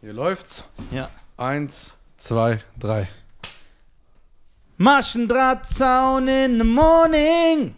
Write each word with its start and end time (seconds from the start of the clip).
Hier 0.00 0.12
läuft's. 0.12 0.64
Ja. 0.90 1.10
Eins, 1.36 1.94
zwei, 2.16 2.58
drei. 2.78 3.08
Maschendrahtzaun 4.78 6.26
in 6.28 6.58
the 6.58 6.64
morning. 6.64 7.74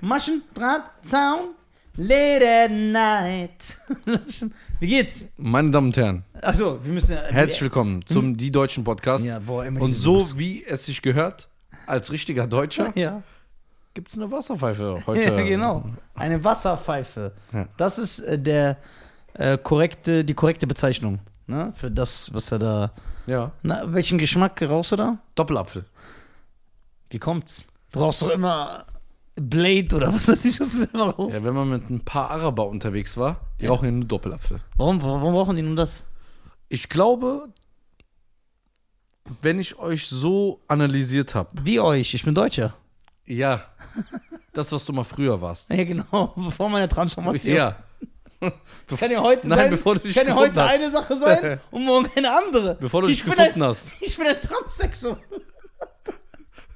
Maschendrahtzaun 0.00 1.54
late 1.96 2.44
at 2.64 2.70
night. 2.70 3.78
Wie 4.80 4.86
geht's? 4.86 5.24
Meine 5.36 5.70
Damen 5.70 5.88
und 5.88 5.96
Herren, 5.96 6.22
Achso, 6.42 6.78
wir 6.84 6.92
müssen 6.92 7.12
ja. 7.12 7.22
herzlich 7.24 7.62
willkommen 7.62 8.04
zum 8.06 8.36
Die 8.36 8.52
Deutschen 8.52 8.84
Podcast. 8.84 9.24
Ja, 9.24 9.38
boah, 9.40 9.64
immer 9.64 9.80
und 9.80 9.88
diese 9.88 9.98
so 10.00 10.16
Videos. 10.18 10.38
wie 10.38 10.64
es 10.66 10.84
sich 10.84 11.02
gehört, 11.02 11.48
als 11.86 12.12
richtiger 12.12 12.46
Deutscher, 12.46 12.92
Ja. 12.96 13.22
gibt's 13.94 14.16
eine 14.16 14.30
Wasserpfeife 14.30 15.02
heute. 15.06 15.22
ja, 15.22 15.42
genau. 15.42 15.84
Eine 16.14 16.44
Wasserpfeife. 16.44 17.32
Ja. 17.52 17.66
Das 17.78 17.98
ist 17.98 18.20
äh, 18.20 18.38
der 18.38 18.76
äh, 19.34 19.56
korrekte, 19.58 20.24
die 20.24 20.34
korrekte 20.34 20.66
Bezeichnung. 20.66 21.18
Ne? 21.48 21.72
Für 21.76 21.90
das, 21.90 22.32
was 22.32 22.52
er 22.52 22.58
da. 22.58 22.92
Ja. 23.26 23.52
Na, 23.62 23.82
welchen 23.92 24.18
Geschmack 24.18 24.60
rauchst 24.62 24.92
du 24.92 24.96
da? 24.96 25.18
Doppelapfel. 25.34 25.84
Wie 27.10 27.18
kommt's? 27.18 27.66
Du 27.90 28.00
rauchst 28.00 28.20
doch 28.22 28.30
immer 28.30 28.84
Blade 29.34 29.96
oder 29.96 30.12
was 30.12 30.28
weiß 30.28 30.44
ich, 30.44 30.60
was 30.60 30.72
du 30.74 30.84
immer 30.92 31.10
rauchst. 31.10 31.38
Ja, 31.38 31.42
wenn 31.44 31.54
man 31.54 31.68
mit 31.70 31.88
ein 31.88 32.04
paar 32.04 32.30
Araber 32.30 32.66
unterwegs 32.68 33.16
war, 33.16 33.40
die 33.60 33.66
rauchen 33.66 33.86
ja 33.86 33.90
nur 33.92 34.04
Doppelapfel. 34.06 34.60
Warum, 34.76 35.02
warum 35.02 35.32
brauchen 35.32 35.56
die 35.56 35.62
nun 35.62 35.74
das? 35.76 36.04
Ich 36.68 36.90
glaube, 36.90 37.48
wenn 39.40 39.58
ich 39.58 39.78
euch 39.78 40.06
so 40.08 40.60
analysiert 40.68 41.34
habe, 41.34 41.50
Wie 41.62 41.80
euch, 41.80 42.12
ich 42.12 42.24
bin 42.24 42.34
Deutscher. 42.34 42.74
ja, 43.24 43.62
das, 44.52 44.70
was 44.72 44.84
du 44.84 44.92
mal 44.92 45.04
früher 45.04 45.40
warst. 45.40 45.70
Ja, 45.72 45.84
genau, 45.84 46.32
bevor 46.36 46.68
meine 46.68 46.88
Transformation. 46.88 47.54
Ja. 47.56 47.76
Kann 48.40 49.10
ja 49.10 49.22
heute 49.22 49.48
Nein, 49.48 49.58
sein, 49.58 49.70
bevor 49.70 49.94
du 49.94 50.00
dich 50.00 50.14
kann 50.14 50.26
ja 50.26 50.34
heute 50.34 50.62
hast. 50.62 50.70
eine 50.70 50.90
Sache 50.90 51.16
sein 51.16 51.60
und 51.70 51.84
morgen 51.84 52.08
eine 52.14 52.30
andere. 52.30 52.76
Bevor 52.76 53.02
du 53.02 53.08
ich 53.08 53.16
dich 53.16 53.24
bin 53.24 53.34
gefunden 53.34 53.62
ein, 53.62 53.68
hast. 53.68 53.86
Ich 54.00 54.16
bin 54.16 54.26
ein 54.26 54.40
Transsexuell. 54.40 55.16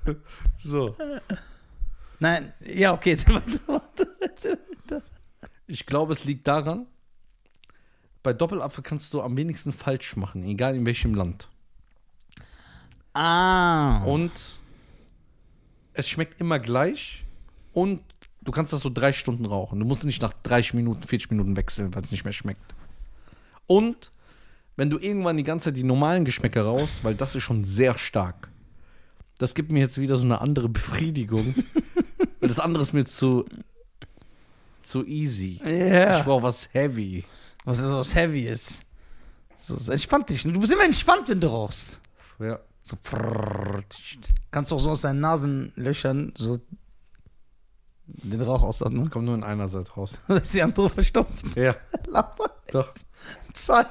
So. 0.58 0.96
Nein, 2.18 2.52
ja, 2.60 2.92
okay, 2.92 3.10
jetzt. 3.10 3.26
Ich 5.66 5.86
glaube, 5.86 6.12
es 6.12 6.24
liegt 6.24 6.46
daran, 6.46 6.86
bei 8.22 8.32
Doppelapfel 8.32 8.82
kannst 8.82 9.12
du 9.14 9.22
am 9.22 9.36
wenigsten 9.36 9.72
falsch 9.72 10.16
machen, 10.16 10.44
egal 10.44 10.74
in 10.74 10.86
welchem 10.86 11.14
Land. 11.14 11.48
Ah. 13.14 14.02
Und 14.04 14.32
es 15.94 16.08
schmeckt 16.08 16.40
immer 16.40 16.58
gleich 16.58 17.24
und 17.72 18.00
du 18.44 18.52
kannst 18.52 18.72
das 18.72 18.80
so 18.80 18.90
drei 18.90 19.12
Stunden 19.12 19.46
rauchen. 19.46 19.78
Du 19.80 19.86
musst 19.86 20.04
nicht 20.04 20.22
nach 20.22 20.32
30 20.42 20.74
Minuten, 20.74 21.02
40 21.02 21.30
Minuten 21.30 21.56
wechseln, 21.56 21.94
weil 21.94 22.02
es 22.02 22.10
nicht 22.10 22.24
mehr 22.24 22.32
schmeckt. 22.32 22.74
Und 23.66 24.12
wenn 24.76 24.90
du 24.90 24.98
irgendwann 24.98 25.36
die 25.36 25.42
ganze 25.42 25.64
Zeit 25.66 25.76
die 25.76 25.84
normalen 25.84 26.24
Geschmäcker 26.24 26.62
raus, 26.62 27.00
weil 27.02 27.14
das 27.14 27.34
ist 27.34 27.42
schon 27.42 27.64
sehr 27.64 27.96
stark. 27.96 28.48
Das 29.38 29.54
gibt 29.54 29.70
mir 29.72 29.80
jetzt 29.80 29.98
wieder 29.98 30.16
so 30.16 30.24
eine 30.24 30.40
andere 30.40 30.68
Befriedigung. 30.68 31.54
weil 32.40 32.48
das 32.48 32.58
andere 32.58 32.82
ist 32.82 32.92
mir 32.92 33.04
zu, 33.04 33.44
zu 34.82 35.04
easy. 35.06 35.60
Ich 35.64 35.70
Ja. 35.70 36.22
brauche 36.22 36.42
was 36.42 36.68
heavy. 36.72 37.24
Was 37.64 37.78
ist 37.78 37.92
was 37.92 38.14
heavy 38.14 38.42
ist. 38.42 38.82
So, 39.56 39.76
entspannt 39.92 40.28
dich. 40.28 40.42
Du 40.42 40.58
bist 40.58 40.72
immer 40.72 40.84
entspannt, 40.84 41.28
wenn 41.28 41.40
du 41.40 41.46
rauchst. 41.48 42.00
Ja. 42.40 42.58
So. 42.82 42.96
prrrr, 43.00 43.82
Kannst 44.50 44.72
auch 44.72 44.80
so 44.80 44.90
aus 44.90 45.02
deinen 45.02 45.20
Nasenlöchern 45.20 46.32
so 46.36 46.58
den 48.22 48.40
Rauch 48.40 48.62
ausatmen. 48.62 49.10
Kommt 49.10 49.26
nur 49.26 49.34
in 49.34 49.44
einer 49.44 49.68
Seite 49.68 49.92
raus. 49.92 50.12
Das 50.28 50.42
ist 50.42 50.54
die 50.54 50.62
andere 50.62 50.88
verstopft. 50.88 51.44
Ja, 51.56 51.74
Lapper. 52.06 52.50
doch. 52.70 52.94
Zwei. 53.52 53.84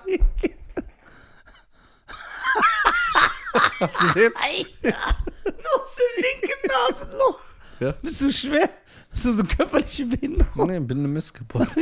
Hast 3.80 4.02
du 4.02 4.08
gesehen? 4.08 4.34
Alter. 4.36 4.98
Nur 5.46 5.82
aus 5.82 5.96
dem 5.96 6.24
linken 6.24 6.68
Nasenloch. 6.68 7.40
Ja. 7.80 7.92
Bist 8.02 8.22
du 8.22 8.32
schwer? 8.32 8.70
Bist 9.12 9.26
du 9.26 9.34
so 9.34 9.44
körperliche 9.44 10.06
Behinderung? 10.06 10.68
Nee, 10.68 10.80
bin 10.80 11.00
eine 11.00 11.08
Missgeburt. 11.08 11.68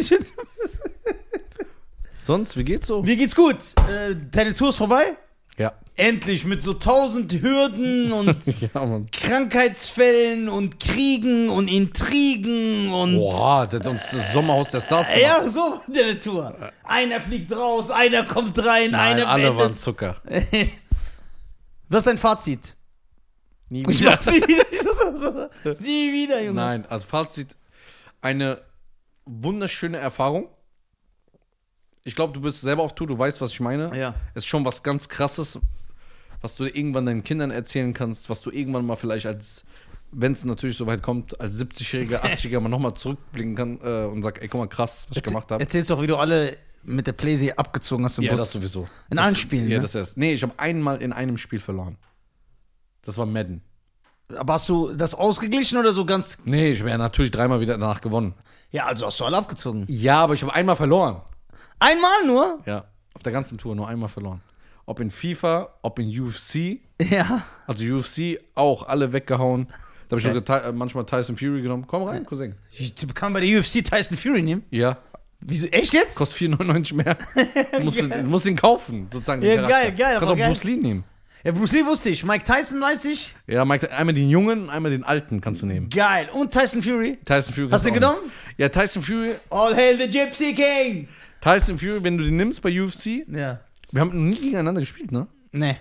Sonst, 2.24 2.58
wie 2.58 2.64
geht's 2.64 2.88
so? 2.88 3.02
Mir 3.04 3.16
geht's 3.16 3.36
gut. 3.36 3.58
Äh, 3.90 4.16
deine 4.32 4.54
Tour 4.54 4.70
ist 4.70 4.78
vorbei? 4.78 5.18
Ja. 5.58 5.74
Endlich 6.00 6.46
mit 6.46 6.64
so 6.64 6.74
tausend 6.74 7.34
Hürden 7.34 8.12
und 8.14 8.46
Ja. 8.62 9.02
Krankheitsfällen 9.12 10.48
und 10.48 10.80
Kriegen 10.80 11.50
und 11.50 11.68
Intrigen 11.70 12.90
und. 12.92 13.16
Boah, 13.18 13.68
das 13.68 13.82
hat 13.82 13.88
uns 13.88 14.02
das 14.12 14.32
Sommerhaus 14.34 14.72
der 14.72 14.80
Stars 14.82 15.08
gemacht. 15.08 15.22
Ja, 15.22 15.50
so 15.50 15.82
deine 15.94 16.18
Tour. 16.18 16.56
Einer 16.84 17.20
fliegt 17.20 17.52
raus, 17.52 17.90
einer 17.92 18.24
kommt 18.24 18.58
rein, 18.60 18.92
Nein, 18.92 19.18
einer 19.18 19.28
alle 19.28 19.48
waren 19.50 19.58
beendet. 19.58 19.80
Zucker. 19.82 20.16
Was 21.90 22.00
ist 22.00 22.08
dein 22.08 22.18
Fazit? 22.18 22.76
Nie 23.68 23.84
Ich 23.90 24.00
wieder. 24.00 24.12
mach's 24.12 24.26
nie 24.28 24.42
wieder. 24.48 24.66
Ich 25.66 25.80
nie 25.82 26.14
wieder, 26.14 26.40
Junge. 26.42 26.54
Nein, 26.54 26.86
also 26.88 27.06
Fazit, 27.06 27.56
eine 28.22 28.62
wunderschöne 29.26 29.98
Erfahrung. 29.98 30.48
Ich 32.04 32.16
glaube, 32.16 32.34
du 32.34 32.42
bist 32.42 32.62
selber 32.62 32.84
auf 32.84 32.96
Tour, 32.96 33.08
du 33.08 33.18
weißt, 33.20 33.42
was 33.42 33.52
ich 33.52 33.60
meine. 33.60 33.96
Ja. 33.98 34.16
Es 34.34 34.44
ist 34.44 34.48
schon 34.48 34.64
was 34.66 34.82
ganz 34.82 35.10
krasses, 35.10 35.60
was 36.42 36.56
du 36.56 36.66
irgendwann 36.66 37.06
deinen 37.06 37.24
Kindern 37.24 37.52
erzählen 37.52 37.94
kannst, 37.94 38.30
was 38.30 38.42
du 38.42 38.52
irgendwann 38.52 38.86
mal 38.86 38.96
vielleicht 38.96 39.26
als, 39.26 39.66
wenn 40.12 40.32
es 40.34 40.44
natürlich 40.46 40.78
so 40.78 40.88
weit 40.88 41.02
kommt, 41.04 41.40
als 41.40 41.56
70-Jähriger, 41.60 42.22
80-Jähriger 42.24 42.60
mal 42.62 42.70
nochmal 42.70 42.94
zurückblicken 42.94 43.56
kann 43.56 43.80
äh, 43.84 44.06
und 44.06 44.24
sag, 44.24 44.42
ey, 44.42 44.48
guck 44.48 44.62
mal, 44.62 44.68
krass, 44.68 45.06
was 45.10 45.18
ich 45.18 45.24
gemacht 45.24 45.52
habe. 45.52 45.62
Erzählst 45.62 45.90
doch, 45.90 46.02
wie 46.02 46.08
du 46.08 46.16
alle 46.18 46.56
mit 46.84 47.08
der 47.08 47.12
Playsee 47.14 47.52
abgezogen 47.54 48.06
hast 48.06 48.18
im 48.18 48.24
Ja, 48.24 48.32
Bus. 48.32 48.40
das 48.42 48.52
sowieso. 48.54 48.88
In 49.10 49.18
das, 49.18 49.26
allen 49.26 49.36
Spielen, 49.36 49.70
Ja, 49.70 49.78
ne? 49.78 49.82
das 49.84 49.96
erst. 49.96 50.18
Nee, 50.18 50.34
ich 50.34 50.44
habe 50.44 50.54
einmal 50.58 51.02
in 51.02 51.12
einem 51.14 51.38
Spiel 51.38 51.60
verloren. 51.60 51.98
Das 53.04 53.18
war 53.18 53.26
Madden. 53.26 53.62
Aber 54.38 54.54
hast 54.54 54.70
du 54.70 54.94
das 54.94 55.16
ausgeglichen 55.16 55.78
oder 55.78 55.92
so 55.92 56.06
ganz. 56.06 56.38
Nee, 56.46 56.72
ich 56.72 56.80
habe 56.80 56.90
ja 56.92 56.98
natürlich 56.98 57.32
dreimal 57.32 57.60
wieder 57.62 57.78
danach 57.78 58.00
gewonnen. 58.00 58.36
Ja, 58.72 58.86
also 58.86 59.08
hast 59.08 59.20
du 59.20 59.26
alle 59.26 59.38
abgezogen. 59.38 59.86
Ja, 59.90 60.22
aber 60.24 60.36
ich 60.36 60.44
habe 60.44 60.54
einmal 60.54 60.76
verloren. 60.76 61.22
Einmal 61.80 62.26
nur? 62.28 62.60
Ja, 62.66 62.86
auf 63.16 63.24
der 63.24 63.32
ganzen 63.32 63.58
Tour 63.58 63.76
nur 63.76 63.88
einmal 63.88 64.08
verloren. 64.10 64.42
Ob 64.90 65.00
in 65.00 65.12
FIFA, 65.12 65.70
ob 65.84 66.00
in 66.00 66.10
UFC, 66.20 66.80
Ja. 67.00 67.44
also 67.68 67.84
UFC 67.84 68.40
auch 68.56 68.88
alle 68.88 69.14
weggehauen. 69.14 69.68
Da 70.08 70.16
habe 70.16 70.20
ich 70.20 70.26
sogar 70.26 70.44
Ty- 70.44 70.70
äh, 70.70 70.72
manchmal 70.72 71.06
Tyson 71.06 71.38
Fury 71.38 71.62
genommen. 71.62 71.86
Komm 71.86 72.02
rein, 72.04 72.26
Cousin. 72.26 72.56
Ich 72.72 72.96
kann 73.14 73.32
bei 73.32 73.42
der 73.42 73.60
UFC 73.60 73.84
Tyson 73.86 74.18
Fury 74.18 74.42
nehmen. 74.42 74.64
Ja, 74.72 74.98
Wieso? 75.42 75.68
Echt 75.68 75.94
jetzt? 75.94 76.16
kostet 76.16 76.52
4,99 76.54 76.96
mehr. 76.96 77.16
Du 77.78 77.84
musst, 77.84 78.02
du 78.02 78.24
musst 78.24 78.46
ihn 78.48 78.56
kaufen, 78.56 79.08
sozusagen. 79.14 79.44
Ja, 79.44 79.68
geil, 79.68 79.94
geil, 79.96 80.16
Kannst 80.18 80.34
auch 80.34 80.36
geil. 80.38 80.48
Bruce 80.48 80.64
Lee 80.64 80.76
nehmen. 80.78 81.04
Ja, 81.44 81.52
Bruce 81.54 81.72
Lee 81.74 81.86
wusste 81.86 82.10
ich. 82.10 82.24
Mike 82.26 82.44
Tyson 82.44 82.82
weiß 82.82 83.06
ich. 83.06 83.34
Ja, 83.48 83.64
Mike, 83.64 83.90
einmal 83.92 84.16
den 84.16 84.30
Jungen 84.30 84.64
und 84.64 84.70
einmal 84.72 84.92
den 84.92 85.04
Alten 85.04 85.40
kannst 85.40 85.62
du 85.62 85.68
nehmen. 85.68 85.90
Geil. 85.92 86.28
Und 86.34 86.52
Tyson 86.52 86.82
Fury? 86.82 87.20
Tyson 87.24 87.54
Fury. 87.54 87.70
Hast 87.70 87.86
du 87.86 87.90
auch 87.92 87.94
genommen? 87.94 88.32
Ja, 88.58 88.68
Tyson 88.68 89.02
Fury. 89.04 89.36
All 89.52 89.74
hail 89.76 89.98
the 89.98 90.10
Gypsy 90.10 90.54
King. 90.54 91.08
Tyson 91.42 91.78
Fury, 91.78 92.04
wenn 92.04 92.18
du 92.18 92.24
den 92.26 92.36
nimmst 92.36 92.62
bei 92.62 92.70
UFC, 92.82 93.24
Ja. 93.32 93.60
Wir 93.92 94.02
haben 94.02 94.10
noch 94.10 94.36
nie 94.38 94.40
gegeneinander 94.42 94.82
gespielt, 94.82 95.12
ne? 95.12 95.28
Nee. 95.52 95.78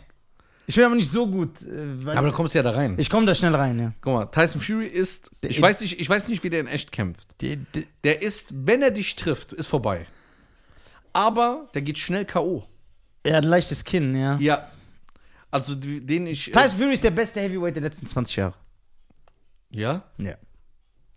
Ich 0.67 0.75
bin 0.77 0.85
aber 0.85 0.95
nicht 0.97 1.11
so 1.11 1.27
gut. 1.27 1.63
äh, 1.63 2.05
Weil 2.05 2.19
Aber 2.19 2.29
da 2.29 2.33
kommst 2.35 2.55
du 2.55 2.59
ja 2.59 2.63
da 2.63 2.71
rein. 2.73 2.95
ich 2.99 3.09
komme 3.09 3.25
da 3.27 3.35
schnell 3.35 3.55
rein, 3.55 3.79
ja. 3.79 3.93
Guck 4.03 4.13
mal, 4.15 4.27
Tyson 4.27 4.61
Fury 4.61 4.87
ist, 4.87 5.31
ich 5.41 5.61
weiß 5.63 5.81
nicht, 5.81 5.99
ich 5.99 6.09
weiß 6.11 6.29
nicht, 6.29 6.43
wie 6.45 6.51
der 6.51 6.61
in 6.61 6.67
echt 6.67 6.93
kämpft. 6.93 7.37
Der 8.05 8.21
ist, 8.23 8.53
wenn 8.55 8.83
er 8.83 8.91
dich 8.91 9.17
trifft, 9.17 9.53
ist 9.55 9.67
vorbei. 9.67 10.07
Aber 11.15 11.69
der 11.75 11.83
geht 11.83 11.99
schnell 11.99 12.25
K.O. 12.27 12.65
er 13.23 13.37
hat 13.37 13.45
ein 13.45 13.49
leichtes 13.51 13.85
Kinn, 13.85 14.15
ja. 14.15 14.37
Ja. 14.39 14.69
Also 15.51 15.75
den 15.75 16.27
ich. 16.27 16.49
äh, 16.49 16.53
Tyson 16.53 16.79
Fury 16.79 16.93
ist 16.93 17.05
der 17.05 17.11
beste 17.13 17.41
Heavyweight 17.41 17.75
der 17.77 17.83
letzten 17.83 18.07
20 18.07 18.37
Jahre. 18.37 18.55
Ja? 19.71 20.03
Ja. 20.21 20.35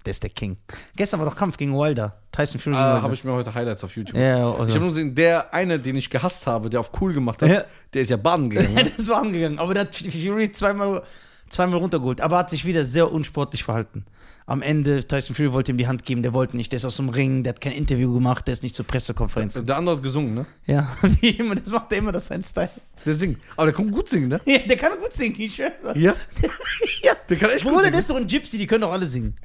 Der 0.04 0.12
ist 0.12 0.24
der 0.24 0.30
King. 0.32 0.58
Gestern 0.96 1.20
war 1.20 1.28
doch 1.28 1.36
Kampf 1.36 1.58
gegen 1.58 1.78
Wilder. 1.78 2.18
Tyson 2.32 2.60
Fury 2.60 2.76
Ah, 2.76 3.02
habe 3.02 3.14
ich 3.14 3.24
mir 3.24 3.34
heute 3.34 3.54
Highlights 3.54 3.84
auf 3.84 3.96
YouTube. 3.96 4.18
Ja, 4.20 4.50
also. 4.52 4.66
Ich 4.66 4.70
habe 4.72 4.80
nur 4.80 4.90
gesehen, 4.90 5.14
der 5.14 5.54
eine, 5.54 5.80
den 5.80 5.96
ich 5.96 6.10
gehasst 6.10 6.48
habe, 6.48 6.70
der 6.70 6.80
auf 6.80 6.92
cool 7.02 7.14
gemacht 7.14 7.42
hat, 7.42 7.50
Ja. 7.50 7.64
der 7.94 8.02
ist 8.02 8.10
ja 8.10 8.18
baden 8.18 8.50
gegangen. 8.50 8.76
Ja, 8.78 8.84
Ne? 8.84 8.92
das 8.98 9.08
war 9.08 9.22
angegangen. 9.22 9.60
Aber 9.60 9.74
der 9.74 9.82
hat 9.84 9.96
Fury 9.96 10.52
zweimal, 10.52 11.04
zweimal 11.50 11.80
runtergeholt. 11.80 12.22
Aber 12.22 12.38
hat 12.40 12.50
sich 12.50 12.66
wieder 12.66 12.84
sehr 12.86 13.12
unsportlich 13.12 13.64
verhalten. 13.64 14.06
Am 14.48 14.62
Ende, 14.64 15.08
Tyson 15.08 15.36
Fury 15.36 15.54
wollte 15.54 15.72
ihm 15.72 15.78
die 15.78 15.88
Hand 15.88 16.04
geben, 16.04 16.24
der 16.24 16.34
wollte 16.34 16.58
nicht. 16.58 16.72
Der 16.72 16.78
ist 16.78 16.84
aus 16.86 16.98
dem 16.98 17.10
Ring, 17.10 17.44
der 17.44 17.54
hat 17.54 17.62
kein 17.62 17.72
Interview 17.74 18.12
gemacht, 18.14 18.48
der 18.48 18.54
ist 18.54 18.64
nicht 18.64 18.76
zur 18.76 18.86
Pressekonferenz. 18.86 19.54
Der 19.64 19.78
andere 19.78 19.96
hat 19.96 20.04
gesungen, 20.04 20.34
ne? 20.34 20.46
Ja, 20.66 20.90
wie 21.22 21.30
immer, 21.30 21.56
das 21.56 21.72
macht 21.72 21.92
er 21.92 22.00
immer, 22.00 22.12
das 22.12 22.24
ist 22.24 22.30
sein 22.30 22.44
Style. 22.44 22.70
Der 23.06 23.14
singt. 23.14 23.40
Aber 23.56 23.68
der 23.68 23.76
kann 23.76 23.90
gut 23.92 24.10
singen, 24.10 24.30
ne? 24.30 24.42
Ja, 24.46 24.58
der 24.60 24.76
kann 24.78 24.94
gut 25.00 25.14
singen, 25.14 25.36
ich 25.40 25.56
schwör's. 25.56 25.72
Ja. 25.96 26.14
ja. 27.04 27.14
Der 27.30 27.38
kann 27.38 27.52
echt 27.52 27.64
gut 27.64 27.72
Bruder, 27.72 27.84
singen. 27.84 27.92
der 27.94 28.00
ist 28.00 28.10
doch 28.10 28.16
ein 28.18 28.28
Gypsy, 28.28 28.58
die 28.58 28.68
können 28.68 28.82
doch 28.82 28.92
alle 28.92 29.06
singen. 29.06 29.36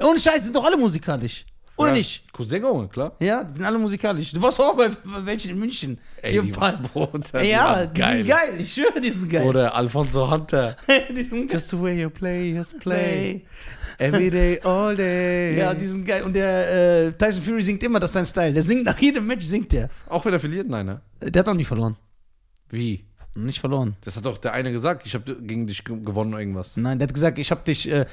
Ohne 0.00 0.18
Scheiß, 0.20 0.44
sind 0.44 0.54
doch 0.56 0.64
alle 0.64 0.76
musikalisch. 0.76 1.44
Oder 1.76 1.88
Ja. 1.90 1.94
nicht? 1.96 2.30
Cousin, 2.32 2.88
klar. 2.90 3.12
Ja, 3.20 3.42
die 3.42 3.54
sind 3.54 3.64
alle 3.64 3.78
musikalisch. 3.78 4.32
Du 4.32 4.42
warst 4.42 4.60
auch 4.60 4.76
bei, 4.76 4.88
bei 4.90 5.24
welchen 5.24 5.52
in 5.52 5.58
München? 5.58 5.98
Ey, 6.20 6.32
die 6.40 6.46
die 6.50 6.56
waren 6.56 6.82
Bruder, 6.82 7.42
ja, 7.42 7.86
die 7.86 8.00
sind 8.02 8.26
geil. 8.28 8.54
Ich 8.58 8.74
schwöre, 8.74 9.00
die 9.00 9.10
sind 9.10 9.30
geil. 9.30 9.46
Oder 9.46 9.74
Alfonso 9.74 10.30
Hunter. 10.30 10.76
die 11.10 11.22
sind 11.22 11.48
geil. 11.48 11.56
Just 11.58 11.70
the 11.70 11.80
way 11.80 12.02
you 12.02 12.10
play, 12.10 12.52
just 12.54 12.78
play. 12.80 13.44
Every 13.98 14.28
day, 14.30 14.60
all 14.62 14.94
day. 14.94 15.58
Ja, 15.58 15.72
die 15.74 15.86
sind 15.86 16.04
geil. 16.06 16.22
Und 16.22 16.34
der 16.34 17.06
äh, 17.08 17.12
Tyson 17.12 17.42
Fury 17.42 17.62
singt 17.62 17.82
immer, 17.82 17.98
das 17.98 18.10
ist 18.10 18.14
sein 18.14 18.26
Style. 18.26 18.52
Der 18.52 18.62
singt 18.62 18.84
nach 18.84 18.98
jedem 18.98 19.26
Match, 19.26 19.44
singt 19.46 19.72
der. 19.72 19.88
Auch 20.08 20.22
wenn 20.24 20.32
er 20.34 20.40
verliert, 20.40 20.68
nein, 20.68 20.86
ne? 20.86 21.00
Der 21.20 21.40
hat 21.40 21.48
auch 21.48 21.54
nicht 21.54 21.66
verloren. 21.68 21.96
Wie? 22.70 23.04
Nicht 23.34 23.60
verloren. 23.60 23.96
Das 24.02 24.16
hat 24.16 24.24
doch 24.26 24.38
der 24.38 24.52
eine 24.52 24.72
gesagt. 24.72 25.06
Ich 25.06 25.14
habe 25.14 25.34
gegen 25.36 25.66
dich 25.66 25.84
ge- 25.84 25.98
gewonnen 26.00 26.32
oder 26.34 26.40
irgendwas. 26.40 26.76
Nein, 26.76 26.98
der 26.98 27.08
hat 27.08 27.14
gesagt, 27.14 27.38
ich 27.38 27.50
hab 27.50 27.64
dich. 27.64 27.88
Äh, 27.90 28.04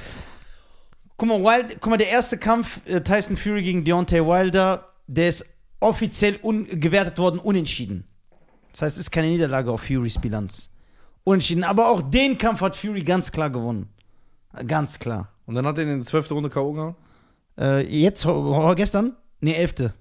guck 1.18 1.28
mal, 1.28 1.42
Wild, 1.42 1.78
guck 1.82 1.90
mal, 1.92 1.98
der 1.98 2.10
erste 2.10 2.38
Kampf 2.38 2.80
äh, 2.86 3.02
Tyson 3.02 3.36
Fury 3.36 3.64
gegen 3.64 3.84
Deontay 3.84 4.26
Wilder, 4.26 4.92
der 5.08 5.30
ist 5.30 5.46
offiziell 5.80 6.40
gewertet 6.72 7.18
worden 7.18 7.40
unentschieden. 7.40 8.06
Das 8.72 8.84
heißt, 8.84 8.98
es 8.98 9.06
ist 9.06 9.12
keine 9.12 9.28
Niederlage 9.28 9.72
auf 9.72 9.82
Furys 9.82 10.20
Bilanz. 10.20 10.70
Unentschieden. 11.24 11.64
Aber 11.64 11.90
auch 11.90 12.02
den 12.02 12.38
Kampf 12.38 12.62
hat 12.62 12.76
Fury 12.76 13.04
ganz 13.04 13.32
klar 13.32 13.50
gewonnen. 13.50 13.90
Ganz 14.66 14.98
klar. 15.00 15.30
Und 15.46 15.56
dann 15.56 15.66
hat 15.66 15.78
er 15.78 15.84
ihn 15.84 15.90
in 15.92 16.00
der 16.00 16.06
zwölfte 16.06 16.34
Runde 16.34 16.50
K.O. 16.50 16.74
gehauen. 16.74 16.96
Äh, 17.60 17.82
jetzt, 17.88 18.26
gestern? 18.76 19.16
Ne, 19.42 19.56
elfte. 19.56 19.94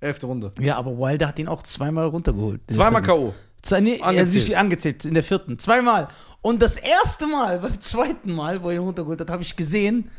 Elfte 0.00 0.26
Runde. 0.26 0.52
Ja, 0.60 0.76
aber 0.76 0.96
Wilder 0.98 1.28
hat 1.28 1.38
ihn 1.38 1.48
auch 1.48 1.62
zweimal 1.62 2.06
runtergeholt. 2.06 2.60
Zweimal 2.70 3.02
K.O. 3.02 3.34
Zwei, 3.62 3.80
nee, 3.80 3.98
er 3.98 4.06
Angezählt. 4.06 4.30
sich 4.30 4.58
angezählt 4.58 5.04
in 5.04 5.14
der 5.14 5.22
vierten. 5.22 5.58
Zweimal. 5.58 6.08
Und 6.40 6.62
das 6.62 6.76
erste 6.76 7.26
Mal, 7.26 7.58
beim 7.60 7.80
zweiten 7.80 8.32
Mal, 8.32 8.62
wo 8.62 8.68
er 8.68 8.76
ihn 8.76 8.80
runtergeholt 8.82 9.20
hat, 9.20 9.30
habe 9.30 9.42
ich 9.42 9.56
gesehen, 9.56 10.10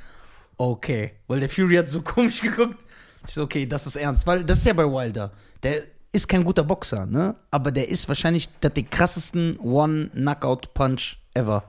okay. 0.60 1.14
Weil 1.28 1.40
der 1.40 1.50
Fury 1.50 1.76
hat 1.76 1.90
so 1.90 2.02
komisch 2.04 2.42
geguckt. 2.42 2.78
Ich 3.26 3.34
so, 3.34 3.44
okay, 3.44 3.66
das 3.66 3.88
ist 3.88 3.96
ernst. 3.96 4.28
Weil 4.28 4.44
das 4.44 4.60
ist 4.60 4.68
ja 4.68 4.74
bei 4.74 4.86
Wilder. 4.86 5.32
Der 5.64 5.82
ist 6.12 6.28
kein 6.28 6.44
guter 6.44 6.64
Boxer, 6.64 7.06
ne? 7.06 7.36
Aber 7.52 7.72
der 7.72 7.90
ist 7.90 8.08
wahrscheinlich 8.08 8.50
der, 8.60 8.70
den 8.70 8.90
krassesten 8.90 9.60
One-Knockout-Punch 9.60 11.18
ever. 11.34 11.64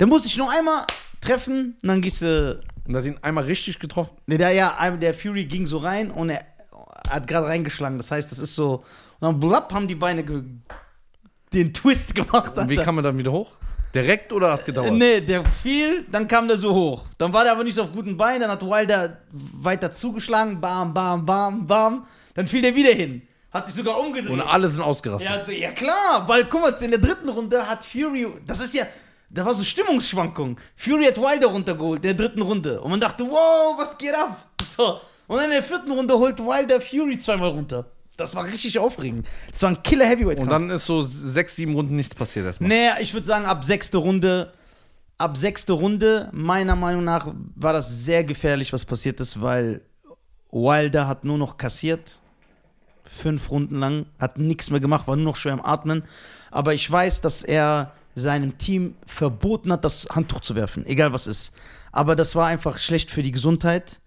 Der 0.00 0.06
muss 0.06 0.22
dich 0.22 0.36
nur 0.36 0.50
einmal 0.50 0.86
treffen 1.20 1.76
und 1.82 1.88
dann 1.88 2.00
gehst 2.00 2.22
du. 2.22 2.60
Und 2.86 2.96
hat 2.96 3.04
ihn 3.06 3.16
einmal 3.22 3.44
richtig 3.44 3.78
getroffen. 3.78 4.14
Ne, 4.26 4.36
der, 4.36 4.50
ja, 4.50 4.90
der 4.90 5.14
Fury 5.14 5.46
ging 5.46 5.66
so 5.66 5.78
rein 5.78 6.10
und 6.10 6.28
er 6.28 6.44
hat 7.08 7.26
gerade 7.26 7.46
reingeschlagen. 7.46 7.96
Das 7.96 8.10
heißt, 8.10 8.30
das 8.30 8.38
ist 8.38 8.54
so. 8.54 8.84
Und 9.20 9.22
dann 9.22 9.40
blapp 9.40 9.72
haben 9.72 9.88
die 9.88 9.94
Beine 9.94 10.22
den 11.52 11.72
Twist 11.72 12.14
gemacht. 12.14 12.58
Und 12.58 12.68
wie 12.68 12.74
Alter. 12.74 12.84
kam 12.84 12.98
er 12.98 13.02
dann 13.02 13.16
wieder 13.16 13.32
hoch? 13.32 13.56
Direkt 13.94 14.32
oder 14.32 14.52
hat 14.52 14.64
gedauert? 14.64 14.92
Nee, 14.92 15.20
der 15.20 15.44
fiel, 15.44 16.04
dann 16.10 16.26
kam 16.26 16.48
der 16.48 16.56
so 16.56 16.74
hoch. 16.74 17.04
Dann 17.16 17.32
war 17.32 17.44
der 17.44 17.52
aber 17.52 17.62
nicht 17.62 17.74
so 17.74 17.82
auf 17.82 17.92
guten 17.92 18.16
Beinen, 18.16 18.40
dann 18.40 18.50
hat 18.50 18.62
Wilder 18.62 19.18
weiter 19.30 19.90
zugeschlagen, 19.90 20.60
bam, 20.60 20.92
bam, 20.92 21.24
bam, 21.24 21.66
bam. 21.66 22.06
Dann 22.34 22.46
fiel 22.46 22.62
der 22.62 22.74
wieder 22.74 22.92
hin. 22.92 23.22
Hat 23.52 23.66
sich 23.66 23.76
sogar 23.76 24.00
umgedreht. 24.00 24.32
Und 24.32 24.40
alle 24.40 24.68
sind 24.68 24.80
ausgerastet. 24.80 25.30
Ja, 25.30 25.36
also, 25.36 25.52
ja 25.52 25.70
klar, 25.70 26.24
weil 26.26 26.44
guck 26.46 26.62
mal, 26.62 26.74
in 26.82 26.90
der 26.90 26.98
dritten 26.98 27.28
Runde 27.28 27.68
hat 27.68 27.84
Fury, 27.84 28.26
das 28.44 28.58
ist 28.58 28.74
ja, 28.74 28.84
da 29.30 29.44
war 29.46 29.54
so 29.54 29.62
Stimmungsschwankung. 29.62 30.58
Fury 30.74 31.04
hat 31.04 31.16
Wilder 31.16 31.46
runtergeholt, 31.46 32.04
in 32.04 32.16
der 32.16 32.26
dritten 32.26 32.42
Runde. 32.42 32.80
Und 32.80 32.90
man 32.90 33.00
dachte, 33.00 33.24
wow, 33.24 33.78
was 33.78 33.96
geht 33.96 34.14
ab? 34.14 34.44
So. 34.76 35.00
Und 35.28 35.36
dann 35.36 35.46
in 35.46 35.52
der 35.52 35.62
vierten 35.62 35.92
Runde 35.92 36.18
holt 36.18 36.40
Wilder 36.40 36.80
Fury 36.80 37.16
zweimal 37.16 37.50
runter. 37.50 37.86
Das 38.16 38.34
war 38.34 38.44
richtig 38.44 38.78
aufregend. 38.78 39.26
Das 39.50 39.62
war 39.62 39.70
ein 39.70 39.82
Killer 39.82 40.06
Heavyweight. 40.06 40.38
Und 40.38 40.50
dann 40.50 40.70
ist 40.70 40.86
so 40.86 41.02
sechs, 41.02 41.56
sieben 41.56 41.74
Runden 41.74 41.96
nichts 41.96 42.14
passiert 42.14 42.46
erstmal. 42.46 42.68
Naja, 42.68 42.96
ich 43.00 43.12
würde 43.12 43.26
sagen, 43.26 43.46
ab 43.46 43.64
sechste 43.64 43.98
Runde, 43.98 44.52
ab 45.18 45.36
sechste 45.36 45.72
Runde, 45.72 46.28
meiner 46.32 46.76
Meinung 46.76 47.04
nach, 47.04 47.34
war 47.56 47.72
das 47.72 48.04
sehr 48.04 48.22
gefährlich, 48.22 48.72
was 48.72 48.84
passiert 48.84 49.20
ist, 49.20 49.40
weil 49.40 49.82
Wilder 50.52 51.08
hat 51.08 51.24
nur 51.24 51.38
noch 51.38 51.56
kassiert. 51.56 52.20
Fünf 53.04 53.50
Runden 53.50 53.78
lang, 53.78 54.06
hat 54.18 54.38
nichts 54.38 54.70
mehr 54.70 54.80
gemacht, 54.80 55.06
war 55.08 55.16
nur 55.16 55.26
noch 55.26 55.36
schwer 55.36 55.52
am 55.52 55.60
Atmen. 55.60 56.04
Aber 56.50 56.72
ich 56.72 56.88
weiß, 56.90 57.20
dass 57.20 57.42
er 57.42 57.92
seinem 58.14 58.56
Team 58.58 58.94
verboten 59.06 59.72
hat, 59.72 59.84
das 59.84 60.06
Handtuch 60.10 60.40
zu 60.40 60.54
werfen, 60.54 60.86
egal 60.86 61.12
was 61.12 61.26
ist. 61.26 61.52
Aber 61.90 62.16
das 62.16 62.34
war 62.36 62.46
einfach 62.46 62.78
schlecht 62.78 63.10
für 63.10 63.22
die 63.22 63.32
Gesundheit. 63.32 64.00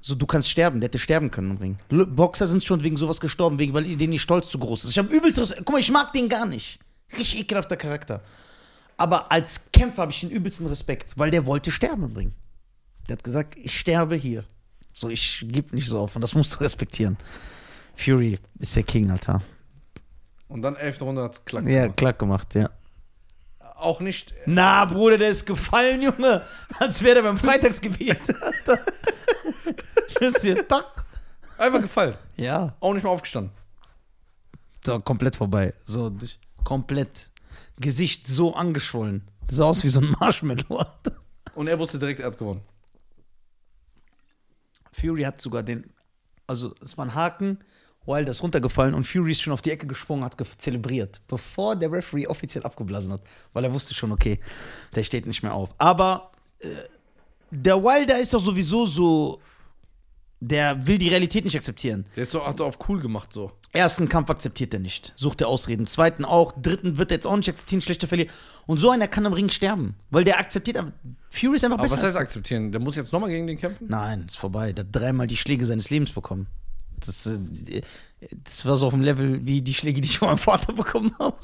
So, 0.00 0.14
du 0.14 0.26
kannst 0.26 0.48
sterben, 0.48 0.80
der 0.80 0.88
hätte 0.88 0.98
sterben 0.98 1.30
können 1.30 1.50
im 1.52 1.56
Ring. 1.56 1.78
L- 1.90 2.06
Boxer 2.06 2.46
sind 2.46 2.62
schon 2.64 2.82
wegen 2.82 2.96
sowas 2.96 3.18
gestorben, 3.20 3.58
wegen, 3.58 3.74
weil 3.74 3.84
denen 3.96 4.12
die 4.12 4.18
Stolz 4.18 4.48
zu 4.48 4.58
groß 4.58 4.84
ist. 4.84 4.90
Ich 4.92 4.98
habe 4.98 5.14
übelst 5.14 5.38
Respekt. 5.38 5.62
Guck 5.64 5.72
mal, 5.74 5.80
ich 5.80 5.90
mag 5.90 6.12
den 6.12 6.28
gar 6.28 6.46
nicht. 6.46 6.78
Richtig 7.16 7.40
ekelhafter 7.40 7.76
Charakter. 7.76 8.22
Aber 8.96 9.30
als 9.32 9.62
Kämpfer 9.72 10.02
habe 10.02 10.12
ich 10.12 10.20
den 10.20 10.30
übelsten 10.30 10.66
Respekt, 10.66 11.14
weil 11.16 11.30
der 11.30 11.46
wollte 11.46 11.70
sterben 11.72 12.04
im 12.04 12.16
Ring. 12.16 12.32
Der 13.08 13.16
hat 13.16 13.24
gesagt, 13.24 13.56
ich 13.56 13.78
sterbe 13.78 14.14
hier. 14.16 14.44
So, 14.94 15.08
ich 15.08 15.44
gebe 15.48 15.74
nicht 15.74 15.88
so 15.88 15.98
auf 15.98 16.14
und 16.16 16.22
das 16.22 16.34
musst 16.34 16.54
du 16.54 16.58
respektieren. 16.60 17.16
Fury 17.94 18.38
ist 18.58 18.76
der 18.76 18.82
King, 18.84 19.10
Alter. 19.10 19.42
Und 20.48 20.62
dann 20.62 20.76
elfte 20.76 21.04
Runde 21.04 21.22
hat 21.22 21.34
es 21.34 21.44
klack 21.44 21.64
Ja, 21.66 21.82
gemacht. 21.82 21.96
klar 21.96 22.12
gemacht, 22.12 22.54
ja. 22.54 22.70
Auch 23.76 24.00
nicht. 24.00 24.34
Na, 24.46 24.84
Bruder, 24.86 25.18
der 25.18 25.28
ist 25.30 25.46
gefallen, 25.46 26.02
Junge. 26.02 26.42
Als 26.78 27.02
wäre 27.02 27.16
der 27.16 27.22
beim 27.22 27.38
Freitagsgebet. 27.38 28.18
Dir, 30.42 30.66
tack. 30.66 31.04
Einfach 31.56 31.80
gefallen. 31.80 32.14
Ja. 32.36 32.76
Auch 32.80 32.94
nicht 32.94 33.02
mal 33.02 33.10
aufgestanden. 33.10 33.52
So, 34.84 34.98
komplett 34.98 35.36
vorbei. 35.36 35.74
So, 35.84 36.10
durch, 36.10 36.38
komplett. 36.64 37.30
Gesicht 37.80 38.26
so 38.26 38.54
angeschwollen. 38.54 39.28
Sah 39.50 39.64
aus 39.64 39.84
wie 39.84 39.88
so 39.88 40.00
ein 40.00 40.10
Marshmallow. 40.18 40.84
Und 41.54 41.68
er 41.68 41.78
wusste 41.78 41.98
direkt, 41.98 42.20
er 42.20 42.26
hat 42.26 42.38
gewonnen. 42.38 42.62
Fury 44.92 45.22
hat 45.22 45.40
sogar 45.40 45.62
den, 45.62 45.92
also 46.46 46.74
es 46.82 46.96
war 46.98 47.06
ein 47.06 47.14
Haken, 47.14 47.58
Wilder 48.06 48.30
ist 48.30 48.42
runtergefallen 48.42 48.94
und 48.94 49.06
Fury 49.06 49.32
ist 49.32 49.42
schon 49.42 49.52
auf 49.52 49.60
die 49.60 49.70
Ecke 49.70 49.86
gesprungen, 49.86 50.24
hat 50.24 50.36
zelebriert, 50.56 51.20
bevor 51.28 51.76
der 51.76 51.92
Referee 51.92 52.26
offiziell 52.26 52.64
abgeblasen 52.64 53.12
hat, 53.12 53.20
weil 53.52 53.64
er 53.64 53.72
wusste 53.72 53.94
schon, 53.94 54.12
okay, 54.12 54.40
der 54.94 55.02
steht 55.02 55.26
nicht 55.26 55.42
mehr 55.42 55.52
auf. 55.52 55.74
Aber 55.78 56.32
äh, 56.60 56.68
der 57.50 57.82
Wilder 57.82 58.18
ist 58.18 58.32
doch 58.34 58.42
sowieso 58.42 58.86
so, 58.86 59.40
der 60.40 60.86
will 60.86 60.98
die 60.98 61.08
Realität 61.08 61.44
nicht 61.44 61.56
akzeptieren. 61.56 62.06
Der 62.14 62.22
ist 62.22 62.30
so, 62.30 62.46
hat 62.46 62.60
er 62.60 62.66
auf 62.66 62.78
cool 62.88 63.00
gemacht 63.00 63.32
so. 63.32 63.50
Ersten 63.72 64.08
Kampf 64.08 64.30
akzeptiert 64.30 64.72
er 64.72 64.80
nicht. 64.80 65.12
Sucht 65.16 65.40
er 65.40 65.48
Ausreden. 65.48 65.86
Zweiten 65.86 66.24
auch. 66.24 66.52
Dritten 66.60 66.96
wird 66.96 67.10
er 67.10 67.16
jetzt 67.16 67.26
auch 67.26 67.36
nicht 67.36 67.48
akzeptieren, 67.48 67.80
schlechter 67.82 68.06
Verlierer. 68.06 68.30
Und 68.66 68.78
so 68.78 68.90
einer 68.90 69.08
kann 69.08 69.24
im 69.24 69.32
Ring 69.32 69.48
sterben. 69.50 69.94
Weil 70.10 70.24
der 70.24 70.38
akzeptiert. 70.38 70.82
Fury 71.30 71.56
ist 71.56 71.64
einfach 71.64 71.76
Aber 71.78 71.82
besser. 71.82 71.96
was 71.96 72.02
heißt 72.04 72.16
akzeptieren? 72.16 72.72
Der 72.72 72.80
muss 72.80 72.96
jetzt 72.96 73.12
nochmal 73.12 73.30
gegen 73.30 73.46
den 73.46 73.58
kämpfen? 73.58 73.86
Nein, 73.90 74.24
ist 74.26 74.38
vorbei. 74.38 74.72
Der 74.72 74.84
hat 74.84 74.94
dreimal 74.94 75.26
die 75.26 75.36
Schläge 75.36 75.66
seines 75.66 75.90
Lebens 75.90 76.12
bekommen. 76.12 76.46
Das, 77.04 77.26
äh, 77.26 77.82
das 78.44 78.64
war 78.64 78.76
so 78.76 78.86
auf 78.86 78.92
dem 78.94 79.02
Level 79.02 79.44
wie 79.44 79.60
die 79.62 79.74
Schläge, 79.74 80.00
die 80.00 80.06
ich 80.08 80.18
von 80.18 80.28
meinem 80.28 80.38
Vater 80.38 80.72
bekommen 80.72 81.14
habe. 81.18 81.36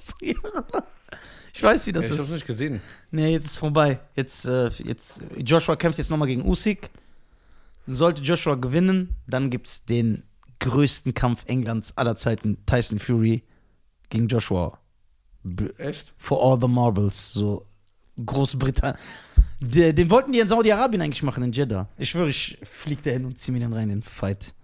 Ich 1.52 1.62
weiß, 1.62 1.86
wie 1.86 1.92
das 1.92 2.04
Ja, 2.04 2.08
ich 2.08 2.14
ist. 2.14 2.20
hab's 2.20 2.30
nicht 2.32 2.46
gesehen. 2.46 2.80
Nee, 3.10 3.32
jetzt 3.32 3.46
ist 3.46 3.56
vorbei. 3.58 4.00
Jetzt, 4.16 4.46
äh, 4.46 4.68
jetzt, 4.84 5.20
Joshua 5.36 5.76
kämpft 5.76 5.98
jetzt 5.98 6.10
nochmal 6.10 6.26
gegen 6.28 6.44
Usyk. 6.44 6.88
Sollte 7.86 8.22
Joshua 8.22 8.54
gewinnen, 8.54 9.16
dann 9.26 9.50
gibt's 9.50 9.84
den 9.84 10.22
größten 10.60 11.12
Kampf 11.14 11.44
Englands 11.46 11.96
aller 11.96 12.16
Zeiten, 12.16 12.58
Tyson 12.66 12.98
Fury 12.98 13.42
gegen 14.08 14.28
Joshua. 14.28 14.78
Echt? 15.78 16.14
For 16.16 16.42
all 16.42 16.58
the 16.60 16.68
marbles, 16.68 17.32
so 17.32 17.66
Großbritannien. 18.24 18.98
Den, 19.60 20.10
wollten 20.10 20.32
die 20.32 20.40
in 20.40 20.48
Saudi-Arabien 20.48 21.02
eigentlich 21.02 21.22
machen, 21.22 21.42
in 21.42 21.52
Jeddah. 21.52 21.88
Ich 21.98 22.10
schwöre, 22.10 22.28
ich 22.28 22.58
flieg 22.62 23.02
da 23.02 23.10
hin 23.10 23.24
und 23.24 23.38
zieh 23.38 23.50
mir 23.50 23.60
den 23.60 23.72
rein, 23.72 23.88
den 23.88 24.02
Fight. 24.02 24.54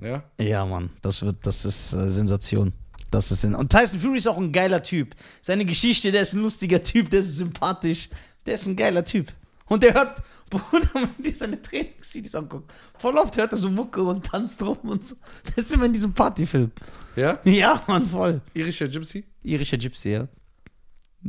Ja. 0.00 0.24
Ja, 0.40 0.64
Mann, 0.64 0.90
das 1.02 1.22
wird, 1.22 1.38
das 1.42 1.64
ist 1.64 1.92
äh, 1.92 2.10
Sensation. 2.10 2.72
Das 3.10 3.30
ist 3.30 3.44
und 3.44 3.70
Tyson 3.70 4.00
Fury 4.00 4.16
ist 4.16 4.26
auch 4.26 4.38
ein 4.38 4.50
geiler 4.50 4.82
Typ. 4.82 5.14
Seine 5.40 5.64
Geschichte, 5.64 6.10
der 6.10 6.22
ist 6.22 6.32
ein 6.32 6.42
lustiger 6.42 6.82
Typ, 6.82 7.10
der 7.10 7.20
ist 7.20 7.36
sympathisch, 7.36 8.08
der 8.44 8.54
ist 8.54 8.66
ein 8.66 8.74
geiler 8.74 9.04
Typ. 9.04 9.32
Und 9.66 9.82
der 9.82 9.94
hört, 9.94 10.22
Bruder, 10.50 10.88
wenn 10.94 11.22
dir 11.22 11.34
seine 11.34 11.60
Trainingsvideos 11.60 12.34
anguckt, 12.34 12.72
voll 12.98 13.16
oft 13.16 13.36
hört 13.36 13.52
er 13.52 13.58
so 13.58 13.70
Mucke 13.70 14.02
und 14.02 14.24
tanzt 14.26 14.62
rum 14.62 14.78
und 14.82 15.04
so. 15.04 15.16
Das 15.44 15.64
ist 15.64 15.72
immer 15.72 15.86
in 15.86 15.92
diesem 15.92 16.12
Partyfilm. 16.12 16.70
Ja? 17.16 17.40
Ja, 17.44 17.82
Mann, 17.86 18.06
voll. 18.06 18.40
Irischer 18.52 18.88
Gypsy? 18.88 19.24
Irischer 19.42 19.78
Gypsy, 19.78 20.10
ja. 20.10 20.28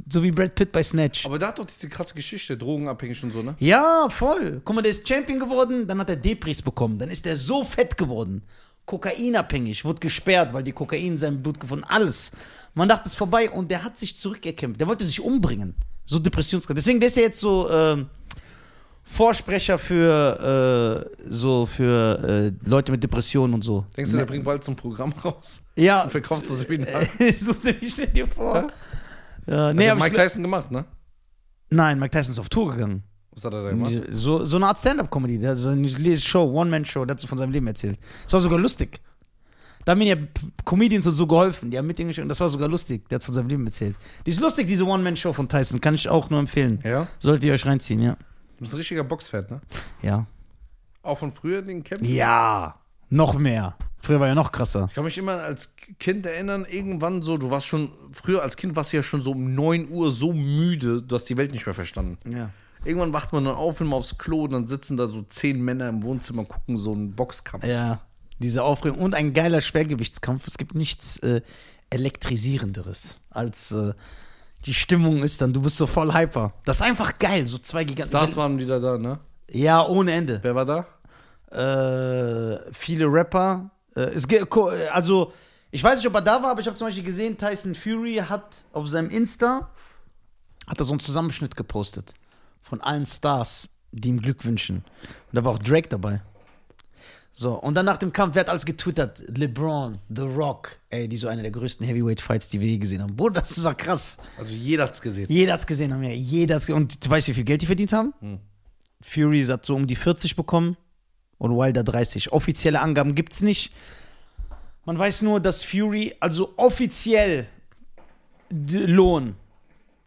So 0.10 0.22
wie 0.22 0.32
Brad 0.32 0.54
Pitt 0.56 0.74
bei 0.74 0.84
Snatch. 0.84 1.26
Aber 1.26 1.40
der 1.40 1.48
hat 1.48 1.60
doch 1.60 1.66
diese 1.66 1.88
krasse 1.88 2.14
Geschichte, 2.14 2.58
drogenabhängig 2.58 3.24
und 3.24 3.32
so, 3.32 3.42
ne? 3.42 3.56
Ja, 3.60 4.10
voll. 4.10 4.62
Guck 4.66 4.76
mal, 4.76 4.82
der 4.82 4.92
ist 4.92 5.08
Champion 5.08 5.40
geworden, 5.40 5.88
dann 5.88 6.00
hat 6.00 6.10
er 6.10 6.18
Depris 6.18 6.62
bekommen, 6.62 7.00
dann 7.00 7.10
ist 7.10 7.24
der 7.24 7.38
so 7.38 7.64
fett 7.64 7.98
geworden. 7.98 8.44
Kokainabhängig, 8.86 9.86
wurde 9.86 10.02
gesperrt, 10.02 10.54
weil 10.54 10.64
die 10.64 10.74
Kokain 10.74 11.06
in 11.06 11.18
seinem 11.18 11.42
Blut 11.42 11.60
gefunden, 11.60 11.86
alles. 11.86 12.32
Man 12.74 12.90
dachte, 12.90 13.08
es 13.08 13.14
ist 13.14 13.18
vorbei 13.18 13.50
und 13.50 13.72
der 13.72 13.84
hat 13.84 13.98
sich 13.98 14.18
zurückgekämpft. 14.18 14.80
Der 14.80 14.88
wollte 14.88 15.06
sich 15.06 15.22
umbringen. 15.22 15.76
So 16.06 16.20
depressionskrank. 16.20 16.76
Deswegen, 16.76 17.00
der 17.00 17.08
ist 17.08 17.18
ja 17.18 17.24
jetzt 17.24 17.40
so 17.40 17.70
ähm, 17.70 18.08
Vorsprecher 19.04 19.78
für 19.78 21.08
äh, 21.20 21.30
so 21.30 21.66
für 21.66 22.52
äh, 22.64 22.68
Leute 22.68 22.92
mit 22.92 23.04
Depressionen 23.04 23.54
und 23.54 23.64
so. 23.64 23.86
Denkst 23.96 24.12
du, 24.12 24.18
der 24.18 24.26
bringt 24.26 24.44
bald 24.44 24.64
so 24.64 24.72
ein 24.72 24.76
Programm 24.76 25.14
raus? 25.24 25.62
Ja. 25.76 26.04
Und 26.04 26.12
verkauft 26.12 26.48
so 26.48 26.56
Seminar? 26.56 27.04
so 27.38 27.54
stell 27.54 28.08
dir 28.08 28.28
vor. 28.28 28.72
Ja, 29.48 29.74
nee, 29.74 29.84
Nee, 29.84 29.90
hat 29.92 30.00
Mike 30.00 30.16
Tyson 30.16 30.42
gemacht, 30.42 30.72
ne? 30.72 30.86
Nein, 31.70 32.00
Mike 32.00 32.12
Tyson 32.12 32.32
ist 32.32 32.40
auf 32.40 32.50
Tour 32.50 32.72
gegangen. 32.72 33.04
Was 33.32 33.44
hat 33.44 33.54
er 33.54 33.64
da 33.64 33.70
gemacht? 33.70 33.94
So, 34.12 34.46
so 34.46 34.56
eine 34.56 34.68
Art 34.68 34.80
Stand-Up-Comedy. 34.80 35.36
Ist 35.46 35.66
eine 35.66 36.18
Show, 36.18 36.44
One-Man-Show, 36.52 37.06
der 37.06 37.14
hat 37.14 37.20
so 37.20 37.28
von 37.28 37.38
seinem 37.38 37.52
Leben 37.52 37.68
erzählt. 37.68 38.00
Das 38.24 38.34
war 38.34 38.40
sogar 38.40 38.60
lustig. 38.60 39.02
Da 39.86 39.92
haben 39.92 40.00
mir 40.00 40.18
ja 40.18 40.18
Comedians 40.66 41.06
und 41.06 41.14
so 41.14 41.28
geholfen. 41.28 41.70
Die 41.70 41.78
haben 41.78 41.86
mit 41.86 42.00
ihm 42.00 42.08
geschrieben. 42.08 42.28
Das 42.28 42.40
war 42.40 42.50
sogar 42.50 42.68
lustig. 42.68 43.08
Der 43.08 43.18
hat 43.18 43.24
von 43.24 43.34
seinem 43.34 43.48
Leben 43.48 43.66
erzählt. 43.66 43.96
Die 44.26 44.32
ist 44.32 44.42
lustig, 44.42 44.68
diese 44.68 44.86
One-Man-Show 44.86 45.32
von 45.32 45.48
Tyson. 45.48 45.80
Kann 45.80 45.94
ich 45.94 46.10
auch 46.10 46.30
nur 46.30 46.40
empfehlen. 46.40 46.80
Ja? 46.84 47.08
Solltet 47.20 47.44
ihr 47.46 47.54
euch 47.54 47.66
reinziehen, 47.66 48.02
ja. 48.02 48.18
Du 48.56 48.62
bist 48.62 48.74
ein 48.74 48.78
richtiger 48.78 49.04
Boxfan, 49.04 49.46
ne? 49.50 49.62
Ja. 50.02 50.26
Auch 51.04 51.20
von 51.20 51.32
früher 51.32 51.62
den 51.62 51.84
Kämpfen? 51.84 52.08
Ja. 52.08 52.80
Noch 53.10 53.38
mehr. 53.38 53.76
Früher 54.00 54.20
war 54.20 54.28
ja 54.28 54.36
noch 54.36 54.52
krasser. 54.52 54.86
Ich 54.90 54.96
kann 54.96 55.04
mich 55.04 55.18
immer 55.18 55.38
als 55.38 55.76
Kind 56.00 56.26
erinnern, 56.26 56.66
irgendwann 56.70 57.22
so, 57.22 57.38
du 57.38 57.52
warst 57.52 57.68
schon, 57.68 57.92
früher 58.12 58.42
als 58.42 58.58
Kind 58.58 58.76
warst 58.76 58.92
du 58.92 58.98
ja 58.98 59.04
schon 59.04 59.22
so 59.22 59.32
um 59.32 59.54
9 59.54 59.90
Uhr 59.90 60.12
so 60.12 60.34
müde, 60.34 61.02
du 61.02 61.16
hast 61.16 61.26
die 61.26 61.38
Welt 61.38 61.52
nicht 61.52 61.66
mehr 61.66 61.76
verstanden. 61.76 62.18
Ja. 62.32 62.50
Irgendwann 62.84 63.14
wacht 63.14 63.34
man 63.34 63.46
dann 63.46 63.56
auf, 63.56 63.80
will 63.80 63.88
mal 63.88 63.98
aufs 63.98 64.18
Klo 64.18 64.44
und 64.44 64.54
dann 64.54 64.68
sitzen 64.68 64.96
da 64.96 65.08
so 65.08 65.24
zehn 65.24 65.60
Männer 65.60 65.90
im 65.90 66.04
Wohnzimmer 66.04 66.42
und 66.42 66.50
gucken 66.50 66.78
so 66.78 66.94
einen 66.94 67.14
Boxkampf. 67.16 67.66
Ja. 67.66 68.02
Diese 68.40 68.64
Aufregung. 68.64 69.00
Und 69.00 69.16
ein 69.16 69.34
geiler 69.34 69.62
Schwergewichtskampf. 69.62 70.48
Es 70.48 70.58
gibt 70.58 70.76
nichts 70.76 71.18
äh, 71.18 71.42
elektrisierenderes 71.90 73.16
als 73.30 73.72
äh, 73.72 73.94
die 74.66 74.74
Stimmung 74.74 75.22
ist 75.22 75.42
dann, 75.42 75.54
du 75.54 75.62
bist 75.62 75.78
so 75.78 75.86
voll 75.86 76.14
hyper. 76.14 76.54
Das 76.66 76.78
ist 76.78 76.82
einfach 76.82 77.20
geil, 77.20 77.46
so 77.46 77.58
zwei 77.60 77.84
Giganten. 77.84 78.10
Stars 78.10 78.36
waren 78.36 78.58
wieder 78.58 78.80
da, 78.80 78.98
ne? 78.98 79.20
Ja, 79.52 79.86
ohne 79.86 80.12
Ende. 80.12 80.40
Wer 80.42 80.56
war 80.56 80.66
da? 80.66 80.88
Äh, 81.52 82.74
viele 82.74 83.06
Rapper. 83.06 83.70
Äh, 83.96 84.02
es, 84.16 84.28
also, 84.92 85.34
ich 85.70 85.84
weiß 85.84 86.00
nicht, 86.00 86.08
ob 86.08 86.16
er 86.16 86.22
da 86.22 86.42
war, 86.42 86.52
aber 86.52 86.62
ich 86.62 86.68
habe 86.68 86.76
zum 86.78 86.88
Beispiel 86.88 87.04
gesehen, 87.04 87.38
Tyson 87.38 87.76
Fury 87.76 88.24
hat 88.28 88.66
auf 88.74 88.88
seinem 88.88 89.10
Insta 89.10 89.70
hat 90.68 90.80
er 90.80 90.86
so 90.86 90.94
einen 90.94 91.00
Zusammenschnitt 91.00 91.56
gepostet 91.56 92.16
von 92.64 92.82
allen 92.82 93.06
Stars, 93.06 93.70
die 93.92 94.10
ihm 94.10 94.20
Glück 94.20 94.46
wünschen. 94.46 94.78
Und 94.78 95.34
da 95.34 95.44
war 95.44 95.52
auch 95.52 95.60
Drake 95.60 95.90
dabei. 95.90 96.22
So, 97.38 97.56
und 97.56 97.76
dann 97.76 97.86
nach 97.86 97.98
dem 97.98 98.14
Kampf, 98.14 98.34
wer 98.34 98.40
hat 98.40 98.50
alles 98.50 98.66
getwittert? 98.66 99.22
LeBron, 99.28 99.98
The 100.08 100.22
Rock, 100.22 100.80
ey, 100.90 101.10
die 101.10 101.18
so 101.18 101.28
eine 101.28 101.42
der 101.42 101.52
größten 101.52 101.86
Heavyweight-Fights, 101.86 102.48
die 102.48 102.62
wir 102.62 102.68
je 102.70 102.78
gesehen 102.78 103.02
haben. 103.02 103.14
Bruder, 103.14 103.42
das 103.42 103.62
war 103.62 103.76
krass. 103.76 104.16
Also 104.38 104.54
jeder 104.54 104.86
hat's 104.86 105.02
gesehen. 105.02 105.26
Jeder 105.28 105.52
hat's 105.52 105.68
gesehen, 105.68 105.94
haben 105.94 106.02
ja, 106.02 106.12
jeder 106.12 106.56
hat's 106.56 106.66
gesehen. 106.66 106.82
Und 106.82 107.06
du 107.06 107.10
weißt, 107.10 107.28
wie 107.28 107.34
viel 107.34 107.44
Geld 107.44 107.62
die 107.62 107.66
verdient 107.66 107.92
haben? 107.92 108.14
Fury 109.02 109.44
hat 109.44 109.66
so 109.66 109.76
um 109.76 109.86
die 109.86 109.98
40 109.98 110.38
bekommen 110.38 110.78
und 111.38 111.52
Wilder 111.58 111.84
30. 111.84 112.32
Offizielle 112.32 112.80
Angaben 112.80 113.16
gibt's 113.16 113.42
nicht. 113.42 113.74
Man 114.86 114.98
weiß 114.98 115.22
nur, 115.22 115.42
dass 115.42 115.62
Fury, 115.62 116.16
also 116.22 116.54
offiziell 116.56 117.48
Lohn, 118.50 119.36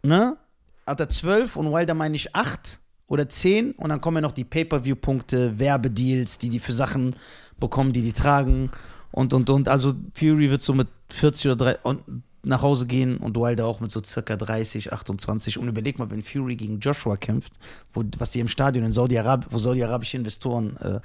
ne? 0.02 0.38
Hat 0.87 1.00
er 1.00 1.11
12 1.11 1.56
und 1.56 1.73
Wilder 1.75 1.92
meine 1.92 2.16
ich 2.16 2.35
8 2.35 2.80
oder 3.08 3.28
10 3.28 3.72
und 3.72 3.88
dann 3.88 4.00
kommen 4.00 4.18
ja 4.18 4.20
noch 4.20 4.32
die 4.32 4.44
Pay-Per-View-Punkte, 4.44 5.58
Werbedeals, 5.58 6.38
die 6.38 6.50
die 6.50 6.60
für 6.60 6.72
Sachen 6.72 7.16
bekommen, 7.58 7.92
die 7.92 8.02
die 8.02 8.12
tragen 8.12 8.70
und 9.10 9.32
und 9.32 9.50
und. 9.50 9.68
Also 9.68 9.94
Fury 10.14 10.50
wird 10.50 10.60
so 10.60 10.74
mit 10.74 10.88
40 11.10 11.46
oder 11.46 11.56
3 11.56 11.78
und 11.78 12.02
nach 12.44 12.62
Hause 12.62 12.86
gehen 12.86 13.16
und 13.16 13.36
Wilder 13.36 13.66
auch 13.66 13.80
mit 13.80 13.90
so 13.90 14.02
circa 14.02 14.36
30, 14.36 14.92
28 14.92 15.58
und 15.58 15.68
überleg 15.68 15.98
mal, 15.98 16.10
wenn 16.10 16.22
Fury 16.22 16.56
gegen 16.56 16.78
Joshua 16.80 17.16
kämpft, 17.16 17.54
wo, 17.92 18.04
was 18.18 18.30
die 18.30 18.40
im 18.40 18.48
Stadion 18.48 18.84
in 18.84 18.92
Saudi-Arabien, 18.92 19.52
wo 19.52 19.58
saudi-arabische 19.58 20.16
Investoren, 20.16 20.76
äh, 20.76 21.00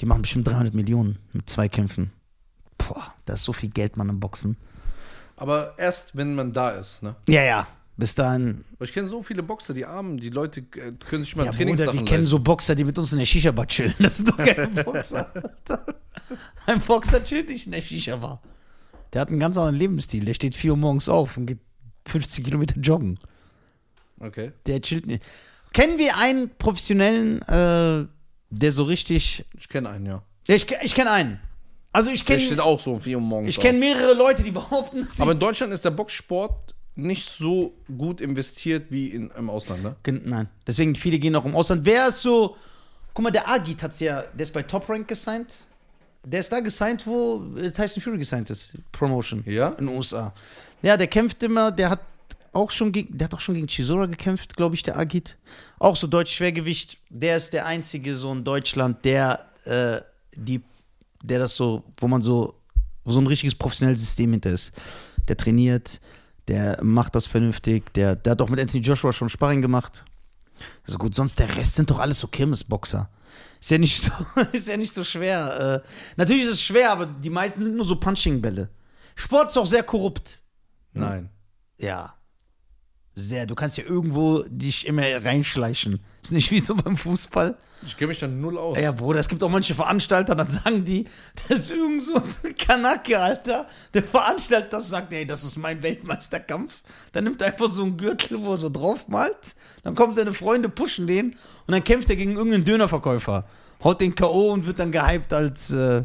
die 0.00 0.06
machen 0.06 0.22
bestimmt 0.22 0.48
300 0.48 0.74
Millionen 0.74 1.18
mit 1.32 1.50
zwei 1.50 1.68
Kämpfen. 1.68 2.12
Boah, 2.78 3.12
da 3.26 3.34
ist 3.34 3.44
so 3.44 3.52
viel 3.52 3.70
Geld, 3.70 3.96
man, 3.96 4.08
im 4.08 4.20
Boxen. 4.20 4.56
Aber 5.36 5.74
erst, 5.78 6.16
wenn 6.16 6.34
man 6.34 6.52
da 6.52 6.70
ist, 6.70 7.02
ne? 7.02 7.14
Ja, 7.28 7.42
ja. 7.42 7.66
Bis 7.98 8.14
dahin. 8.14 8.64
Ich 8.78 8.92
kenne 8.92 9.08
so 9.08 9.24
viele 9.24 9.42
Boxer, 9.42 9.74
die 9.74 9.84
Armen, 9.84 10.18
die 10.18 10.30
Leute 10.30 10.60
äh, 10.60 10.92
können 10.92 11.24
sich 11.24 11.34
mal 11.34 11.42
Ja, 11.44 11.50
Bruder, 11.50 11.64
Trainingssachen 11.64 11.98
wir 11.98 12.04
kennen 12.04 12.22
so 12.22 12.38
Boxer, 12.38 12.76
die 12.76 12.84
mit 12.84 12.96
uns 12.96 13.12
in 13.12 13.18
der 13.18 13.26
Shisha-Bar 13.26 13.66
chillen. 13.66 13.92
Das 13.98 14.18
sind 14.18 14.28
doch 14.28 14.36
keine 14.36 14.68
Boxer. 14.68 15.32
Ein 16.66 16.80
Boxer 16.80 17.22
chillt 17.24 17.48
nicht 17.48 17.66
in 17.66 17.72
der 17.72 17.80
Shisha-Bar. 17.82 18.40
Der 19.12 19.20
hat 19.20 19.30
einen 19.30 19.40
ganz 19.40 19.56
anderen 19.56 19.74
Lebensstil. 19.74 20.24
Der 20.24 20.34
steht 20.34 20.54
4 20.54 20.70
Uhr 20.72 20.76
morgens 20.76 21.08
auf 21.08 21.36
und 21.36 21.46
geht 21.46 21.58
50 22.06 22.44
Kilometer 22.44 22.78
joggen. 22.78 23.18
Okay. 24.20 24.52
Der 24.66 24.80
chillt 24.80 25.06
nicht. 25.08 25.24
Kennen 25.72 25.98
wir 25.98 26.16
einen 26.18 26.50
professionellen, 26.56 27.42
äh, 27.42 28.06
der 28.50 28.70
so 28.70 28.84
richtig. 28.84 29.44
Ich 29.58 29.68
kenne 29.68 29.90
einen, 29.90 30.06
ja. 30.06 30.22
Ich, 30.46 30.66
ich 30.82 30.94
kenne 30.94 31.10
einen. 31.10 31.40
Also 31.92 32.10
ich 32.10 32.24
Der 32.24 32.38
steht 32.38 32.50
kenne 32.50 32.62
auch 32.62 32.78
so 32.78 32.92
um 32.92 33.00
4 33.00 33.16
Uhr 33.16 33.22
morgens 33.24 33.48
ich 33.48 33.60
kenn 33.60 33.74
auf. 33.76 33.80
mehrere 33.80 34.14
Leute, 34.14 34.44
die 34.44 34.52
behaupten, 34.52 35.04
dass 35.04 35.20
Aber 35.20 35.32
in 35.32 35.40
Deutschland 35.40 35.72
ist 35.72 35.84
der 35.84 35.90
Boxsport 35.90 36.76
nicht 36.98 37.28
so 37.28 37.72
gut 37.96 38.20
investiert 38.20 38.86
wie 38.90 39.08
in, 39.08 39.30
im 39.30 39.48
Ausland, 39.50 39.82
ne? 39.82 39.96
Gen- 40.02 40.22
Nein. 40.24 40.48
Deswegen, 40.66 40.94
viele 40.96 41.18
gehen 41.18 41.34
auch 41.36 41.44
im 41.44 41.54
Ausland. 41.54 41.84
Wer 41.84 42.08
ist 42.08 42.22
so. 42.22 42.56
Guck 43.14 43.22
mal, 43.22 43.30
der 43.30 43.48
Agit 43.48 43.82
hat's 43.82 44.00
ja, 44.00 44.22
der 44.22 44.40
ist 44.42 44.52
bei 44.52 44.62
Top 44.62 44.88
Rank 44.88 45.08
gesigned. 45.08 45.54
Der 46.24 46.40
ist 46.40 46.50
da 46.52 46.60
gesigned, 46.60 47.06
wo 47.06 47.42
äh, 47.56 47.70
Tyson 47.70 48.02
Fury 48.02 48.18
gesigned 48.18 48.50
ist. 48.50 48.74
Promotion. 48.92 49.42
Ja? 49.46 49.68
In 49.70 49.86
den 49.86 49.96
USA. 49.96 50.34
Ja, 50.82 50.96
der 50.96 51.06
kämpft 51.06 51.42
immer, 51.42 51.70
der 51.72 51.90
hat 51.90 52.00
auch 52.52 52.70
schon 52.70 52.92
gegen, 52.92 53.16
der 53.16 53.26
hat 53.26 53.34
auch 53.34 53.40
schon 53.40 53.54
gegen 53.54 53.66
Chisora 53.68 54.06
gekämpft, 54.06 54.56
glaube 54.56 54.74
ich, 54.74 54.82
der 54.82 54.96
Agit. 54.98 55.36
Auch 55.78 55.96
so 55.96 56.06
deutsch 56.06 56.34
Schwergewicht. 56.34 56.98
Der 57.10 57.36
ist 57.36 57.52
der 57.52 57.66
einzige 57.66 58.14
so 58.14 58.32
in 58.32 58.42
Deutschland, 58.44 59.04
der, 59.04 59.46
äh, 59.64 60.00
die, 60.36 60.60
der 61.22 61.38
das 61.38 61.54
so, 61.56 61.82
wo 61.98 62.08
man 62.08 62.22
so, 62.22 62.54
wo 63.04 63.12
so 63.12 63.20
ein 63.20 63.26
richtiges 63.26 63.54
professionelles 63.54 64.00
System 64.00 64.32
hinter 64.32 64.50
ist. 64.50 64.72
Der 65.28 65.36
trainiert, 65.36 66.00
der 66.48 66.82
macht 66.82 67.14
das 67.14 67.26
vernünftig, 67.26 67.92
der, 67.92 68.16
der 68.16 68.32
hat 68.32 68.42
auch 68.42 68.48
mit 68.48 68.58
Anthony 68.58 68.82
Joshua 68.82 69.12
schon 69.12 69.28
Sparring 69.28 69.62
gemacht. 69.62 70.04
Also 70.84 70.98
gut, 70.98 71.14
sonst 71.14 71.38
der 71.38 71.54
Rest 71.56 71.74
sind 71.74 71.90
doch 71.90 71.98
alles 71.98 72.18
so 72.18 72.26
Kirmesboxer. 72.26 73.08
Ist 73.60 73.70
ja 73.70 73.78
nicht 73.78 74.00
so, 74.00 74.10
ist 74.52 74.68
ja 74.68 74.76
nicht 74.76 74.92
so 74.92 75.04
schwer. 75.04 75.82
Äh, 75.84 75.88
natürlich 76.16 76.44
ist 76.44 76.54
es 76.54 76.62
schwer, 76.62 76.90
aber 76.90 77.06
die 77.06 77.30
meisten 77.30 77.62
sind 77.62 77.76
nur 77.76 77.84
so 77.84 77.96
Punching-Bälle. 77.96 78.68
Sport 79.14 79.50
ist 79.50 79.56
auch 79.56 79.66
sehr 79.66 79.82
korrupt. 79.82 80.42
Nein. 80.92 81.30
Ja. 81.76 82.14
Sehr. 83.14 83.46
Du 83.46 83.54
kannst 83.54 83.76
ja 83.76 83.84
irgendwo 83.84 84.44
dich 84.48 84.86
immer 84.86 85.02
reinschleichen. 85.24 86.00
Ist 86.22 86.32
nicht 86.32 86.50
wie 86.50 86.60
so 86.60 86.74
beim 86.76 86.96
Fußball. 86.96 87.56
Ich 87.86 87.96
kenne 87.96 88.08
mich 88.08 88.18
da 88.18 88.26
null 88.26 88.58
aus. 88.58 88.76
Ja, 88.78 88.90
Bruder, 88.92 89.20
es 89.20 89.28
gibt 89.28 89.42
auch 89.42 89.48
manche 89.48 89.74
Veranstalter, 89.74 90.34
dann 90.34 90.48
sagen 90.48 90.84
die, 90.84 91.04
das 91.48 91.60
ist 91.60 91.70
irgend 91.70 92.02
so 92.02 92.16
ein 92.16 92.54
Kanake, 92.56 93.18
Alter. 93.18 93.66
Der 93.94 94.02
Veranstalter 94.02 94.80
sagt, 94.80 95.12
ey, 95.12 95.26
das 95.26 95.44
ist 95.44 95.56
mein 95.56 95.82
Weltmeisterkampf. 95.82 96.82
Dann 97.12 97.24
nimmt 97.24 97.40
er 97.40 97.48
einfach 97.48 97.68
so 97.68 97.82
einen 97.84 97.96
Gürtel, 97.96 98.42
wo 98.42 98.50
er 98.52 98.56
so 98.56 98.68
drauf 98.68 99.06
malt. 99.08 99.54
Dann 99.84 99.94
kommen 99.94 100.12
seine 100.12 100.32
Freunde, 100.32 100.68
pushen 100.68 101.06
den 101.06 101.30
und 101.66 101.72
dann 101.72 101.84
kämpft 101.84 102.10
er 102.10 102.16
gegen 102.16 102.32
irgendeinen 102.36 102.64
Dönerverkäufer. 102.64 103.46
Haut 103.84 104.00
den 104.00 104.14
K.O. 104.14 104.52
und 104.52 104.66
wird 104.66 104.80
dann 104.80 104.90
gehypt 104.90 105.32
als. 105.32 105.70
Äh, 105.70 106.02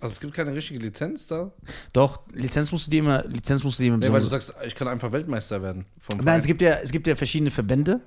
Also 0.00 0.12
es 0.14 0.20
gibt 0.20 0.34
keine 0.34 0.54
richtige 0.54 0.78
Lizenz 0.80 1.26
da. 1.26 1.50
doch, 1.92 2.20
Lizenz 2.32 2.70
musst 2.70 2.86
du 2.86 2.90
dir 2.90 3.00
immer, 3.00 3.24
Lizenz 3.24 3.64
musst 3.64 3.78
du 3.78 3.82
dir 3.82 3.88
immer 3.88 3.96
Nee, 3.98 4.12
weil 4.12 4.20
du 4.20 4.28
sagst, 4.28 4.54
ich 4.64 4.74
kann 4.74 4.86
einfach 4.86 5.10
Weltmeister 5.10 5.60
werden. 5.62 5.86
Vom 5.98 6.18
Nein, 6.18 6.24
Verein. 6.26 6.40
es 6.40 6.46
gibt 6.46 6.60
ja, 6.62 6.74
es 6.74 6.92
gibt 6.92 7.06
ja 7.06 7.16
verschiedene 7.16 7.50
Verbände. 7.50 8.00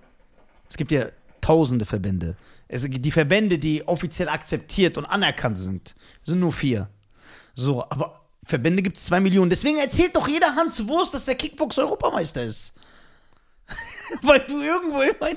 Es 0.70 0.77
gibt 0.77 0.92
ja 0.92 1.08
tausende 1.41 1.86
Verbände. 1.86 2.38
Es, 2.67 2.86
die 2.88 3.12
Verbände, 3.12 3.60
die 3.60 3.88
offiziell 3.88 4.29
akzeptiert 4.29 4.98
und 4.98 5.06
anerkannt 5.06 5.58
sind, 5.58 5.96
sind 6.24 6.39
nur 6.39 6.51
vier. 6.51 6.89
So, 7.53 7.84
aber 7.84 8.27
Verbände 8.44 8.82
gibt 8.82 8.98
es 8.98 9.06
zwei 9.06 9.20
Millionen. 9.20 9.50
Deswegen 9.50 9.77
erzählt 9.77 10.15
doch 10.15 10.27
jeder 10.27 10.56
Hans 10.56 10.88
Wurst, 10.88 11.13
dass 11.13 11.25
der 11.25 11.36
Kickbox-Europameister 11.36 12.44
ist. 12.44 12.74
Weil 14.22 14.39
du 14.41 14.62
irgendwo 14.62 15.01
immer, 15.01 15.29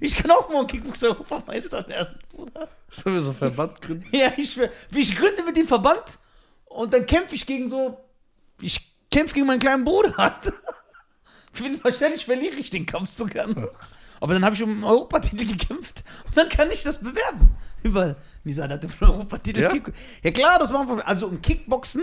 ich 0.00 0.16
kann 0.16 0.30
auch 0.30 0.48
morgen 0.48 0.66
Kickbox-Europameister 0.66 1.86
werden, 1.88 2.18
Bruder. 2.30 2.68
Sollen 2.90 3.16
wir 3.16 3.22
so 3.22 3.30
einen 3.30 3.38
Verband 3.38 3.82
gründen? 3.82 4.06
Ja, 4.12 4.32
ich, 4.36 4.58
ich 4.94 5.16
gründe 5.16 5.42
mit 5.42 5.56
dem 5.56 5.66
Verband 5.66 6.18
und 6.66 6.92
dann 6.92 7.04
kämpfe 7.04 7.34
ich 7.34 7.44
gegen 7.44 7.68
so. 7.68 7.98
Ich 8.60 8.94
kämpfe 9.10 9.34
gegen 9.34 9.46
meinen 9.46 9.58
kleinen 9.58 9.84
Bruder. 9.84 10.14
Wahrscheinlich 11.82 12.24
verliere 12.24 12.56
ich 12.56 12.70
den 12.70 12.86
Kampf 12.86 13.10
sogar 13.10 13.46
noch. 13.46 13.68
Aber 14.20 14.34
dann 14.34 14.44
habe 14.44 14.54
ich 14.54 14.62
um 14.62 14.70
einen 14.70 14.84
Europatitel 14.84 15.46
gekämpft 15.56 16.04
und 16.26 16.36
dann 16.36 16.48
kann 16.48 16.70
ich 16.70 16.82
das 16.82 17.00
bewerben. 17.00 17.54
Überall. 17.82 18.16
Nisa 18.44 18.68
hatte 18.68 18.88
einen 18.88 19.10
Europatitel. 19.10 19.62
Ja? 19.62 19.70
Kick- 19.70 19.92
ja 20.22 20.30
klar, 20.30 20.58
das 20.58 20.70
machen 20.72 20.88
wir. 20.96 21.06
Also 21.06 21.28
im 21.28 21.42
Kickboxen 21.42 22.02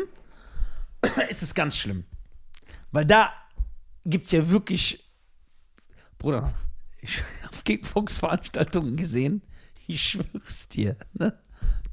ist 1.29 1.41
es 1.41 1.53
ganz 1.53 1.75
schlimm. 1.77 2.03
Weil 2.91 3.05
da 3.05 3.31
gibt 4.05 4.25
es 4.25 4.31
ja 4.31 4.47
wirklich. 4.49 5.09
Bruder, 6.19 6.53
ich 7.01 7.21
habe 7.43 7.55
Kickbox-Veranstaltungen 7.65 8.95
gesehen. 8.95 9.41
Ich 9.87 10.03
schwör's 10.03 10.67
dir, 10.67 10.95
ne? 11.13 11.37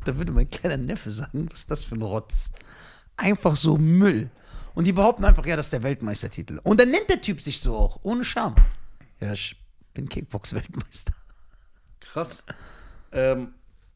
Da 0.04 0.16
würde 0.16 0.32
mein 0.32 0.48
kleiner 0.50 0.76
Neffe 0.76 1.10
sagen, 1.10 1.48
was 1.50 1.60
ist 1.60 1.70
das 1.70 1.84
für 1.84 1.94
ein 1.96 2.02
Rotz? 2.02 2.50
Einfach 3.16 3.56
so 3.56 3.76
Müll. 3.78 4.30
Und 4.75 4.87
die 4.87 4.92
behaupten 4.92 5.25
einfach, 5.25 5.44
ja, 5.46 5.56
das 5.56 5.66
ist 5.66 5.72
der 5.72 5.82
Weltmeistertitel. 5.82 6.60
Und 6.62 6.78
dann 6.78 6.90
nennt 6.90 7.08
der 7.10 7.20
Typ 7.20 7.40
sich 7.40 7.60
so 7.60 7.76
auch, 7.76 7.98
ohne 8.02 8.22
Scham. 8.22 8.54
Ja, 9.20 9.32
ich 9.32 9.56
bin 9.98 10.08
Kickbox-Weltmeister. 10.08 11.12
Krass. 11.98 12.44
Ähm, 13.10 13.54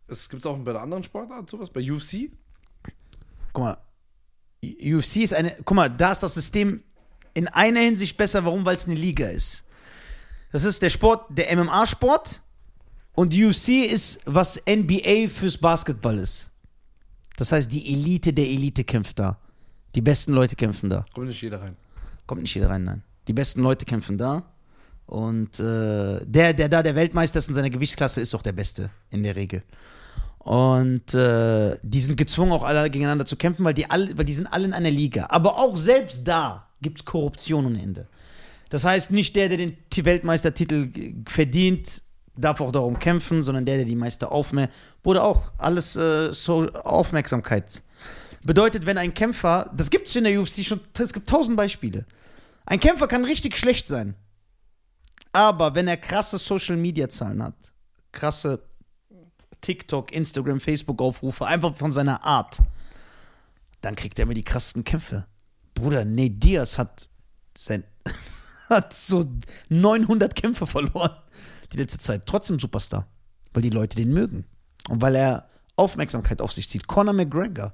es 0.09 0.29
gibt 0.29 0.45
auch 0.45 0.59
bei 0.59 0.73
der 0.73 0.83
anderen 0.83 1.05
Sportart 1.05 1.49
sowas, 1.49 1.71
bei 1.71 1.81
UFC. 1.81 2.29
Guck 3.53 3.65
mal, 3.65 3.79
UFC 4.65 5.19
ist 5.19 5.33
eine, 5.33 5.55
guck 5.65 5.77
mal, 5.77 5.89
da 5.89 6.11
ist 6.11 6.23
das 6.25 6.35
System 6.35 6.83
in 7.35 7.47
einer 7.47 7.81
Hinsicht 7.81 8.17
besser. 8.17 8.45
Warum? 8.45 8.65
Weil 8.65 8.75
es 8.75 8.87
eine 8.87 8.97
Liga 8.97 9.29
ist. 9.29 9.65
Das 10.51 10.65
ist 10.65 10.83
der 10.83 10.91
Sport, 10.91 11.27
der 11.31 11.55
MMA-Sport. 11.57 12.43
Und 13.15 13.33
UFC 13.33 13.69
ist, 13.69 14.21
was 14.25 14.61
NBA 14.67 15.29
fürs 15.29 15.57
Basketball 15.57 16.19
ist. 16.19 16.51
Das 17.37 17.53
heißt, 17.53 17.71
die 17.73 17.93
Elite 17.93 18.33
der 18.33 18.47
Elite 18.47 18.83
kämpft 18.83 19.21
da. 19.21 19.39
Die 19.95 20.01
besten 20.01 20.33
Leute 20.33 20.57
kämpfen 20.57 20.91
da. 20.91 21.05
Kommt 21.15 21.29
nicht 21.29 21.43
jeder 21.43 21.61
rein. 21.61 21.77
Kommt 22.27 22.43
nicht 22.43 22.55
jeder 22.55 22.71
rein, 22.71 22.83
nein. 22.83 23.05
Die 23.29 23.33
besten 23.33 23.63
Leute 23.63 23.85
kämpfen 23.85 24.19
da. 24.19 24.53
Und 25.13 25.61
äh, 25.61 26.25
der, 26.25 26.55
der 26.55 26.71
da 26.71 26.83
der 26.83 26.95
Weltmeister 26.95 27.39
ist 27.39 27.49
in 27.49 27.53
seiner 27.53 27.69
Gewichtsklasse, 27.69 28.23
ist 28.23 28.35
auch 28.35 28.41
der 28.41 28.53
Beste 28.53 28.89
in 29.11 29.23
der 29.23 29.37
Regel. 29.37 29.63
Und 30.39 31.13
äh, 31.13 31.77
die 31.83 32.01
sind 32.01 32.17
gezwungen, 32.17 32.51
auch 32.51 32.63
alle 32.63 32.89
gegeneinander 32.89 33.27
zu 33.27 33.37
kämpfen, 33.37 33.63
weil 33.63 33.75
die, 33.75 33.91
alle, 33.91 34.17
weil 34.17 34.25
die 34.25 34.33
sind 34.33 34.47
alle 34.47 34.65
in 34.65 34.73
einer 34.73 34.91
Liga. 34.91 35.27
Aber 35.29 35.59
auch 35.59 35.77
selbst 35.77 36.27
da 36.27 36.67
gibt 36.81 37.01
es 37.01 37.05
Korruption 37.05 37.67
ohne 37.67 37.83
Ende. 37.83 38.09
Das 38.71 38.85
heißt, 38.85 39.11
nicht 39.11 39.37
der, 39.37 39.51
der 39.51 39.59
den 39.59 39.77
Weltmeistertitel 39.95 40.89
verdient, 41.29 42.01
darf 42.35 42.63
auch 42.63 42.73
darum 42.73 42.99
kämpfen, 42.99 43.43
sondern 43.43 43.67
der, 43.67 43.77
der 43.77 43.85
die 43.85 43.97
meiste 43.97 44.31
Aufmerksamkeit. 44.31 44.81
Wurde 45.03 45.25
auch 45.25 45.53
alles 45.59 45.95
äh, 45.95 46.33
so 46.33 46.71
Aufmerksamkeit. 46.73 47.83
Bedeutet, 48.43 48.87
wenn 48.87 48.97
ein 48.97 49.13
Kämpfer, 49.13 49.71
das 49.77 49.91
gibt 49.91 50.09
es 50.09 50.17
in 50.17 50.25
der 50.25 50.41
UFC 50.41 50.65
schon, 50.65 50.81
es 50.99 51.13
gibt 51.13 51.29
tausend 51.29 51.59
Beispiele. 51.59 52.07
Ein 52.65 52.81
Kämpfer 52.81 53.09
kann 53.09 53.27
richtig 53.27 53.59
schlecht 53.59 53.87
sein. 53.87 54.15
Aber 55.33 55.75
wenn 55.75 55.89
er 55.89 55.97
krasse 55.97 56.39
Social 56.39 56.77
Media 56.77 57.09
Zahlen 57.09 57.43
hat, 57.43 57.73
krasse 58.13 58.63
TikTok, 59.63 60.13
Instagram, 60.13 60.61
Facebook 60.61 61.01
Aufrufe, 61.01 61.47
einfach 61.47 61.77
von 61.77 61.93
seiner 61.93 62.23
Art, 62.25 62.61
dann 63.81 63.97
kriegt 63.97 64.19
er 64.19 64.25
immer 64.25 64.35
die 64.35 64.45
krassesten 64.45 64.85
Kämpfe. 64.85 65.27
Bruder, 65.75 66.05
Nate 66.05 66.31
Diaz 66.31 66.79
hat, 66.79 67.09
sein, 67.57 67.85
hat 68.69 68.93
so 68.93 69.25
900 69.69 70.35
Kämpfe 70.35 70.67
verloren 70.67 71.17
die 71.73 71.79
letzte 71.79 71.99
Zeit. 71.99 72.27
Trotzdem 72.27 72.59
Superstar, 72.59 73.07
weil 73.53 73.63
die 73.63 73.71
Leute 73.71 73.97
den 73.97 74.13
mögen. 74.13 74.45
Und 74.89 75.01
weil 75.01 75.15
er 75.15 75.49
Aufmerksamkeit 75.77 76.41
auf 76.41 76.53
sich 76.53 76.69
zieht. 76.69 76.87
Conor 76.87 77.15
McGregor 77.15 77.73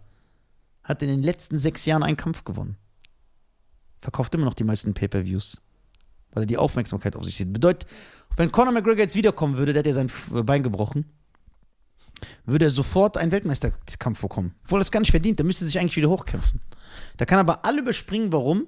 hat 0.84 1.02
in 1.02 1.08
den 1.08 1.22
letzten 1.22 1.58
sechs 1.58 1.84
Jahren 1.84 2.02
einen 2.02 2.16
Kampf 2.16 2.44
gewonnen. 2.44 2.76
Verkauft 4.00 4.34
immer 4.34 4.44
noch 4.44 4.54
die 4.54 4.64
meisten 4.64 4.94
Pay-Per-Views. 4.94 5.60
Weil 6.32 6.44
er 6.44 6.46
die 6.46 6.58
Aufmerksamkeit 6.58 7.16
auf 7.16 7.24
sich 7.24 7.36
zieht. 7.36 7.52
Bedeutet, 7.52 7.88
wenn 8.36 8.52
Conor 8.52 8.72
McGregor 8.72 9.00
jetzt 9.00 9.16
wiederkommen 9.16 9.56
würde, 9.56 9.72
der 9.72 9.80
hat 9.80 9.86
ja 9.86 9.92
sein 9.92 10.10
Bein 10.30 10.62
gebrochen, 10.62 11.06
würde 12.44 12.66
er 12.66 12.70
sofort 12.70 13.16
einen 13.16 13.32
Weltmeisterkampf 13.32 14.20
bekommen. 14.20 14.54
Obwohl 14.64 14.80
er 14.80 14.82
es 14.82 14.90
gar 14.90 15.00
nicht 15.00 15.10
verdient, 15.10 15.38
der 15.38 15.46
müsste 15.46 15.64
sich 15.64 15.78
eigentlich 15.78 15.96
wieder 15.96 16.08
hochkämpfen. 16.08 16.60
Da 17.16 17.24
kann 17.24 17.38
aber 17.38 17.64
alle 17.64 17.80
überspringen, 17.80 18.32
warum? 18.32 18.66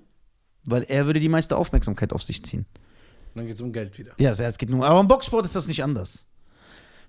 Weil 0.64 0.84
er 0.84 1.06
würde 1.06 1.20
die 1.20 1.28
meiste 1.28 1.56
Aufmerksamkeit 1.56 2.12
auf 2.12 2.22
sich 2.22 2.44
ziehen. 2.44 2.66
Und 3.34 3.36
dann 3.36 3.46
geht 3.46 3.54
es 3.54 3.60
um 3.60 3.72
Geld 3.72 3.96
wieder. 3.98 4.12
Ja, 4.18 4.32
es 4.32 4.58
geht 4.58 4.70
nur. 4.70 4.84
Aber 4.84 5.00
im 5.00 5.08
Boxsport 5.08 5.46
ist 5.46 5.56
das 5.56 5.68
nicht 5.68 5.82
anders. 5.82 6.26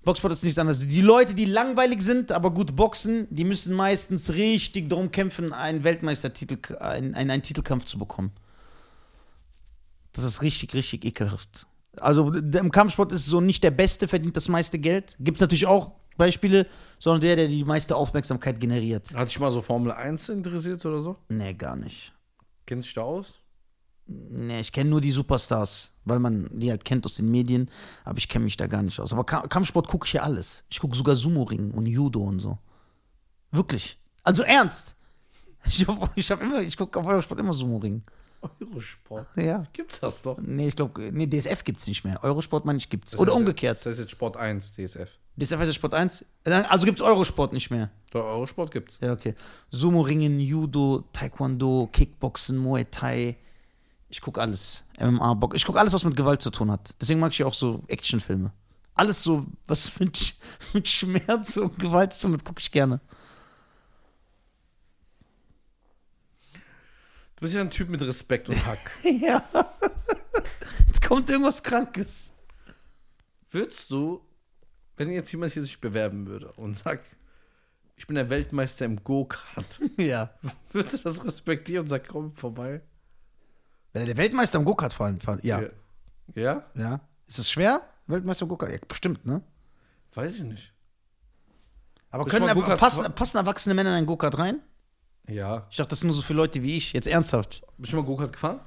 Boxsport 0.04 0.34
ist 0.34 0.44
nicht 0.44 0.58
anders. 0.58 0.88
Die 0.88 1.02
Leute, 1.02 1.34
die 1.34 1.46
langweilig 1.46 2.02
sind, 2.02 2.32
aber 2.32 2.52
gut 2.52 2.76
boxen, 2.76 3.28
die 3.30 3.44
müssen 3.44 3.76
meistens 3.76 4.34
richtig 4.34 4.90
darum 4.90 5.12
kämpfen, 5.12 5.54
einen 5.54 5.84
Weltmeistertitel, 5.84 6.76
einen, 6.78 7.14
einen, 7.14 7.30
einen 7.30 7.44
Titelkampf 7.44 7.86
zu 7.86 8.00
bekommen. 8.00 8.32
Das 10.14 10.24
ist 10.24 10.42
richtig, 10.42 10.74
richtig 10.74 11.06
ekelhaft. 11.06 11.68
Also 11.98 12.32
im 12.32 12.72
Kampfsport 12.72 13.12
ist 13.12 13.26
so 13.26 13.42
nicht 13.42 13.64
der 13.64 13.72
Beste 13.72 14.08
verdient 14.08 14.38
das 14.38 14.48
meiste 14.48 14.80
Geld. 14.80 15.16
Gibt 15.20 15.38
es 15.38 15.42
natürlich 15.42 15.68
auch 15.68 15.92
Beispiele, 16.18 16.68
sondern 17.00 17.22
der, 17.22 17.36
der 17.36 17.48
die 17.48 17.64
meiste 17.64 17.96
Aufmerksamkeit 17.96 18.60
generiert. 18.60 19.14
Hat 19.16 19.28
dich 19.28 19.40
mal 19.40 19.52
so 19.52 19.62
Formel 19.62 19.92
1 19.92 20.30
interessiert 20.30 20.86
oder 20.86 21.02
so? 21.02 21.18
Nee, 21.30 21.54
gar 21.54 21.76
nicht. 21.76 22.14
Kennst 22.66 22.86
du 22.86 22.90
dich 22.90 22.96
da 22.96 23.02
aus? 23.02 23.40
Nee, 24.08 24.60
ich 24.60 24.72
kenne 24.72 24.90
nur 24.90 25.02
die 25.02 25.12
Superstars, 25.12 25.94
weil 26.06 26.20
man 26.20 26.50
die 26.52 26.70
halt 26.70 26.84
kennt 26.84 27.06
aus 27.06 27.16
den 27.16 27.32
Medien, 27.32 27.70
aber 28.04 28.18
ich 28.18 28.28
kenne 28.28 28.46
mich 28.46 28.58
da 28.58 28.68
gar 28.68 28.82
nicht 28.82 29.00
aus. 29.00 29.14
Aber 29.14 29.24
Ka 29.24 29.48
Kampfsport 29.48 29.88
gucke 29.88 30.06
ich 30.06 30.14
ja 30.14 30.24
alles. 30.24 30.64
Ich 30.70 30.80
gucke 30.80 30.96
sogar 30.96 31.16
Sumo-Ring 31.16 31.72
und 31.72 31.86
Judo 31.86 32.22
und 32.22 32.40
so. 32.40 32.58
Wirklich. 33.52 33.98
Also 34.24 34.44
ernst. 34.44 34.96
Ich, 35.64 35.88
hab, 35.88 36.18
ich, 36.18 36.32
hab 36.32 36.42
immer, 36.42 36.60
ich 36.64 36.76
gucke 36.76 37.00
auf 37.00 37.06
Eurosport 37.06 37.40
immer 37.40 37.54
Sumo-Ring. 37.54 38.02
Eurosport. 38.42 39.28
Ja. 39.36 39.66
Gibt's 39.74 40.00
das 40.00 40.22
doch? 40.22 40.40
Nee, 40.42 40.70
ich 40.70 40.76
glaube, 40.76 41.12
nee, 41.12 41.28
DSF 41.28 41.64
gibt's 41.64 41.88
nicht 41.88 42.04
mehr. 42.04 42.24
Eurosport 42.24 42.66
meine 42.66 42.78
ich 42.78 42.90
gibt's. 42.90 43.16
Oder 43.16 43.26
Das 43.26 43.34
heißt, 43.34 43.40
umgekehrt. 43.40 43.78
Das 43.78 43.86
heißt 43.86 44.00
jetzt 44.00 44.12
Sport 44.12 44.38
1, 44.38 44.74
DSF. 44.74 45.20
DSF 45.40 45.60
heißt 45.60 45.76
Sport 45.76 45.94
1. 45.94 46.26
Also 46.44 46.86
gibt's 46.86 47.02
Eurosport 47.02 47.54
nicht 47.54 47.70
mehr. 47.70 47.90
Der 48.14 48.24
Eurosport 48.24 48.72
gibt's. 48.72 48.98
Ja, 49.02 49.14
okay. 49.14 49.36
Sumo-Ringen, 49.70 50.40
Judo, 50.40 51.04
Taekwondo, 51.14 51.90
Kickboxen, 51.92 52.58
Muay 52.58 52.86
Thai. 52.86 53.38
Ich 54.10 54.22
gucke 54.22 54.42
alles. 54.42 54.84
MMA, 55.00 55.36
Box. 55.36 55.56
Ich 55.56 55.66
gucke 55.66 55.80
alles, 55.80 55.94
was 55.94 56.04
mit 56.04 56.16
Gewalt 56.16 56.42
zu 56.42 56.50
tun 56.52 56.70
hat. 56.72 56.94
Deswegen 57.00 57.20
mag 57.20 57.32
ich 57.32 57.40
ja 57.40 57.46
auch 57.46 57.54
so 57.54 57.82
Actionfilme. 57.88 58.52
Alles 58.94 59.24
so, 59.24 59.46
was 59.68 60.00
mit, 60.00 60.36
mit 60.74 60.88
Schmerz 60.88 61.58
und 61.58 61.80
Gewalt 61.80 62.14
zu 62.14 62.24
tun 62.28 62.34
hat, 62.34 62.44
gucke 62.44 62.60
ich 62.60 62.72
gerne. 62.72 63.00
Du 67.42 67.46
bist 67.46 67.56
ja 67.56 67.62
ein 67.62 67.72
Typ 67.72 67.90
mit 67.90 68.00
Respekt 68.04 68.50
und 68.50 68.66
Hack. 68.68 68.78
ja. 69.04 69.44
Jetzt 70.86 71.02
kommt 71.02 71.28
irgendwas 71.28 71.64
Krankes. 71.64 72.34
Würdest 73.50 73.90
du, 73.90 74.22
wenn 74.96 75.10
jetzt 75.10 75.32
jemand 75.32 75.52
hier 75.52 75.64
sich 75.64 75.82
bewerben 75.82 76.28
würde 76.28 76.52
und 76.52 76.78
sagt, 76.78 77.04
ich 77.96 78.06
bin 78.06 78.16
der 78.16 78.30
Weltmeister 78.30 78.86
im 78.86 79.04
Go-Kart, 79.04 79.66
Ja. 79.98 80.30
würdest 80.72 81.04
du 81.04 81.10
das 81.10 81.26
respektieren 81.26 81.86
und 81.86 81.90
sagen, 81.90 82.06
komm 82.08 82.36
vorbei? 82.36 82.84
Wenn 83.92 84.04
er 84.04 84.06
der 84.06 84.18
Weltmeister 84.18 84.60
im 84.60 84.66
Go-Kart 84.66 84.94
fahren, 84.94 85.20
fahren. 85.20 85.40
Ja. 85.42 85.64
Ja? 86.36 86.70
ja. 86.76 87.00
Ist 87.26 87.40
es 87.40 87.50
schwer? 87.50 87.82
Weltmeister 88.06 88.44
im 88.44 88.50
Go-Kart? 88.50 88.72
Ja, 88.72 88.78
bestimmt, 88.88 89.26
ne? 89.26 89.42
Weiß 90.14 90.36
ich 90.36 90.44
nicht. 90.44 90.74
Aber 92.12 92.26
Bist 92.26 92.38
können 92.38 92.78
passen, 92.78 93.12
passen 93.16 93.38
erwachsene 93.38 93.74
Männer 93.74 93.90
in 93.90 93.96
einen 93.96 94.06
Go-Kart 94.06 94.38
rein? 94.38 94.62
Ja. 95.28 95.68
Ich 95.70 95.78
dachte, 95.78 95.92
das 95.92 96.00
sind 96.00 96.08
nur 96.08 96.16
so 96.16 96.22
für 96.22 96.34
Leute 96.34 96.62
wie 96.62 96.78
ich. 96.78 96.94
Jetzt 96.94 97.08
ernsthaft. 97.08 97.62
Bist 97.78 97.92
du 97.92 97.98
schon 97.98 98.00
mal 98.00 98.06
Go-Kart 98.06 98.34
gefahren? 98.34 98.60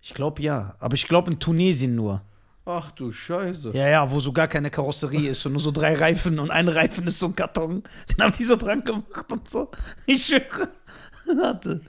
Ich 0.00 0.14
glaube 0.14 0.42
ja. 0.42 0.74
Aber 0.78 0.94
ich 0.94 1.06
glaube 1.06 1.30
in 1.30 1.38
Tunesien 1.38 1.94
nur. 1.94 2.22
Ach 2.66 2.90
du 2.92 3.10
Scheiße. 3.10 3.72
Ja, 3.74 3.88
ja, 3.88 4.10
wo 4.10 4.20
so 4.20 4.32
gar 4.32 4.46
keine 4.48 4.70
Karosserie 4.70 5.30
ist 5.30 5.44
und 5.46 5.52
nur 5.52 5.60
so 5.60 5.70
drei 5.70 5.94
Reifen 5.94 6.38
und 6.38 6.50
ein 6.50 6.68
Reifen 6.68 7.06
ist 7.06 7.18
so 7.18 7.26
ein 7.26 7.34
Karton. 7.34 7.82
Den 8.10 8.22
haben 8.24 8.32
die 8.32 8.44
so 8.44 8.56
dran 8.56 8.84
gemacht 8.84 9.30
und 9.30 9.48
so. 9.48 9.70
Ich 10.06 10.26
schwöre. 10.26 10.68
Warte. 11.36 11.80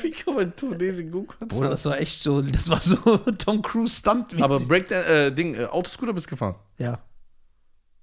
Wie 0.00 0.10
kann 0.10 0.34
man 0.34 0.44
in 0.44 0.56
Tunesien 0.56 1.10
Go-Kart 1.10 1.48
Bruder, 1.48 1.70
das 1.70 1.84
war 1.84 1.98
echt 1.98 2.22
so, 2.22 2.40
das 2.42 2.68
war 2.68 2.80
so 2.80 2.96
Tom 3.38 3.62
Cruise 3.62 3.96
Stunt. 3.96 4.40
Aber 4.40 4.60
Break, 4.60 4.90
äh, 4.90 5.30
Ding, 5.30 5.54
äh, 5.54 5.64
Autoscooter 5.64 6.12
bist 6.12 6.28
gefahren? 6.28 6.54
ja. 6.78 6.98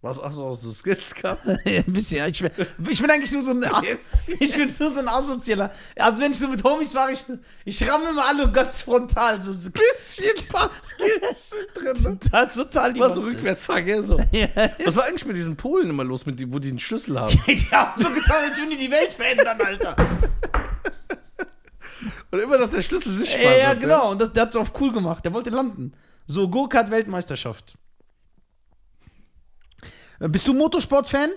Was 0.06 0.22
hast 0.22 0.38
du 0.38 0.54
so 0.54 0.72
Skills 0.72 1.15
gehabt? 1.15 1.48
ein 1.65 1.84
bisschen. 1.88 2.20
ja. 2.20 2.28
Ich 2.28 2.39
bin, 2.39 2.52
ich 2.89 3.02
bin 3.02 3.10
eigentlich 3.10 3.32
nur 3.32 3.41
so 3.41 3.52
ein, 3.52 3.65
ich 4.39 4.56
bin 4.56 4.72
nur 4.80 4.91
so 4.91 5.00
ein 5.00 5.08
Asozialer. 5.08 5.72
Also 5.96 6.22
wenn 6.22 6.32
ich 6.32 6.38
so 6.38 6.48
mit 6.48 6.63
Homies 6.63 6.94
fahre, 6.94 7.13
ich, 7.13 7.26
ich 7.65 7.91
ramme 7.91 8.10
immer 8.10 8.24
alle 8.24 8.52
ganz 8.52 8.84
frontal. 8.84 9.41
So 9.41 9.50
ein 9.50 9.72
bisschen 9.72 10.48
paar 10.48 10.70
Skills 10.80 12.04
drin. 12.04 12.20
Total, 12.20 12.48
total 12.48 12.94
die 12.94 13.00
Was 13.00 13.15
so 13.15 13.22
rückwärts? 13.22 13.65
So. 13.65 14.20
Ja. 14.32 14.48
Was 14.86 14.96
war 14.96 15.06
eigentlich 15.06 15.26
mit 15.26 15.38
diesen 15.38 15.56
Polen 15.56 15.89
immer 15.89 16.04
los, 16.04 16.28
mit 16.28 16.39
die, 16.39 16.54
wo 16.54 16.60
die 16.60 16.70
einen 16.70 16.78
Schlüssel 16.78 17.20
haben? 17.20 17.41
Die 17.48 17.58
haben 17.72 18.00
so 18.00 18.08
getan, 18.10 18.44
als 18.44 18.58
würden 18.58 18.70
die 18.70 18.78
die 18.78 18.91
Welt 18.91 19.12
verändern, 19.12 19.60
Alter. 19.60 19.96
Und 22.30 22.39
immer, 22.39 22.60
dass 22.60 22.70
der 22.70 22.84
Schlüssel 22.84 23.15
sichtbar 23.18 23.41
Ja, 23.54 23.58
ja, 23.58 23.74
ne? 23.74 23.80
genau. 23.80 24.12
Und 24.12 24.22
das, 24.22 24.32
der 24.34 24.44
hat 24.44 24.50
es 24.50 24.56
auf 24.56 24.72
cool 24.80 24.94
gemacht. 24.94 25.26
Der 25.26 25.34
wollte 25.34 25.50
landen. 25.50 25.94
So, 26.28 26.48
Go-Kart-Weltmeisterschaft. 26.48 27.76
Äh, 30.19 30.28
Bist 30.30 30.47
du 30.47 30.54
Motorsport-Fan? 30.54 31.32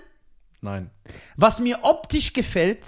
Nein. 0.61 0.89
Was 1.37 1.59
mir 1.59 1.79
optisch 1.83 2.33
gefällt, 2.33 2.85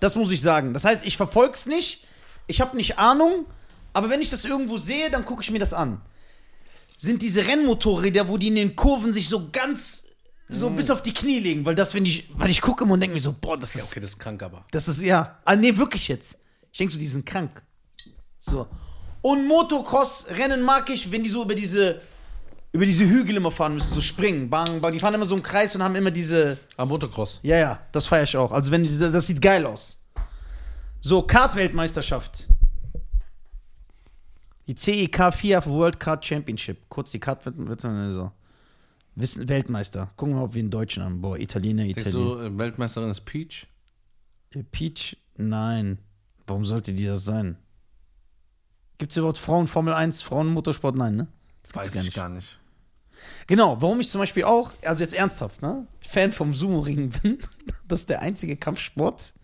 das 0.00 0.14
muss 0.14 0.30
ich 0.30 0.40
sagen. 0.40 0.74
Das 0.74 0.84
heißt, 0.84 1.04
ich 1.06 1.16
verfolge 1.16 1.54
es 1.54 1.66
nicht, 1.66 2.04
ich 2.46 2.60
habe 2.60 2.76
nicht 2.76 2.98
Ahnung, 2.98 3.46
aber 3.92 4.10
wenn 4.10 4.20
ich 4.20 4.30
das 4.30 4.44
irgendwo 4.44 4.76
sehe, 4.76 5.10
dann 5.10 5.24
gucke 5.24 5.42
ich 5.42 5.50
mir 5.50 5.58
das 5.58 5.72
an. 5.72 6.00
Sind 6.96 7.22
diese 7.22 7.46
Rennmotorräder, 7.46 8.28
wo 8.28 8.36
die 8.38 8.48
in 8.48 8.56
den 8.56 8.76
Kurven 8.76 9.12
sich 9.12 9.28
so 9.28 9.48
ganz 9.50 10.04
so 10.48 10.70
bis 10.70 10.90
auf 10.90 11.02
die 11.02 11.12
Knie 11.12 11.40
legen, 11.40 11.64
weil 11.66 11.74
das, 11.74 11.92
wenn 11.94 12.06
ich, 12.06 12.28
weil 12.34 12.50
ich 12.50 12.60
gucke 12.60 12.84
und 12.84 13.00
denke 13.00 13.14
mir 13.14 13.20
so, 13.20 13.32
boah, 13.32 13.58
das 13.58 13.74
Ja, 13.74 13.80
ist, 13.82 13.90
okay, 13.90 13.98
das 14.00 14.10
ist 14.10 14.18
krank, 14.20 14.40
aber. 14.44 14.64
das 14.70 14.86
ist, 14.86 15.00
ja, 15.00 15.40
ah, 15.44 15.56
nee, 15.56 15.76
wirklich 15.76 16.06
jetzt. 16.06 16.38
Ich 16.70 16.78
denke 16.78 16.92
so, 16.92 17.00
die 17.00 17.06
sind 17.06 17.26
krank. 17.26 17.62
So. 18.38 18.68
Und 19.22 19.48
Motocross-Rennen 19.48 20.62
mag 20.62 20.88
ich, 20.90 21.10
wenn 21.10 21.24
die 21.24 21.30
so 21.30 21.42
über 21.42 21.56
diese, 21.56 22.00
über 22.76 22.86
diese 22.86 23.04
Hügel 23.08 23.36
immer 23.36 23.50
fahren 23.50 23.74
müssen, 23.74 23.92
so 23.94 24.00
springen, 24.00 24.48
bang, 24.50 24.80
bang. 24.80 24.92
Die 24.92 25.00
fahren 25.00 25.14
immer 25.14 25.24
so 25.24 25.34
im 25.36 25.42
Kreis 25.42 25.74
und 25.74 25.82
haben 25.82 25.94
immer 25.96 26.10
diese, 26.10 26.58
Ah, 26.76 26.84
Motocross. 26.84 27.40
ja, 27.42 27.56
ja, 27.56 27.80
das 27.92 28.06
feiere 28.06 28.24
ich 28.24 28.36
auch. 28.36 28.52
Also 28.52 28.70
wenn 28.70 28.84
das 28.84 29.26
sieht 29.26 29.40
geil 29.42 29.64
aus. 29.66 29.98
So, 31.00 31.22
Kart-Weltmeisterschaft. 31.22 32.48
Die 34.66 34.74
CEK 34.74 35.32
4 35.32 35.64
World 35.66 36.00
Kart 36.00 36.24
Championship. 36.24 36.88
Kurz 36.88 37.10
die 37.12 37.20
Kart 37.20 37.44
wird, 37.46 37.54
wird 37.56 37.80
so. 37.80 38.32
Wissen, 39.14 39.48
Weltmeister. 39.48 40.10
Gucken 40.16 40.34
wir 40.34 40.40
mal, 40.40 40.44
ob 40.46 40.54
wir 40.54 40.60
einen 40.60 40.70
Deutschen 40.70 41.02
haben. 41.02 41.20
Boah, 41.22 41.38
Italiener, 41.38 41.84
Italiener. 41.84 42.12
du, 42.12 42.40
äh, 42.40 42.58
Weltmeisterin 42.58 43.08
ist 43.10 43.24
Peach? 43.24 43.66
Äh, 44.50 44.62
Peach? 44.64 45.16
Nein. 45.36 45.98
Warum 46.46 46.64
sollte 46.64 46.92
die 46.92 47.06
das 47.06 47.24
sein? 47.24 47.56
Gibt 48.98 49.12
es 49.12 49.16
überhaupt 49.16 49.38
Frauen 49.38 49.66
Formel 49.68 49.94
1, 49.94 50.22
Frauen 50.22 50.48
Motorsport? 50.48 50.96
Nein, 50.96 51.16
ne? 51.16 51.26
Das 51.62 51.74
Weiß 51.74 51.92
gibt's 51.92 51.94
gar 51.94 52.00
ich 52.02 52.06
nicht. 52.08 52.16
gar 52.16 52.28
nicht. 52.28 52.58
Genau, 53.46 53.80
warum 53.80 54.00
ich 54.00 54.08
zum 54.08 54.20
Beispiel 54.20 54.44
auch, 54.44 54.72
also 54.84 55.02
jetzt 55.02 55.14
ernsthaft, 55.14 55.62
ne, 55.62 55.86
Fan 56.00 56.32
vom 56.32 56.54
Sumo-Ring 56.54 57.10
bin, 57.22 57.38
das 57.88 58.00
ist 58.00 58.10
der 58.10 58.22
einzige 58.22 58.56
Kampfsport 58.56 59.34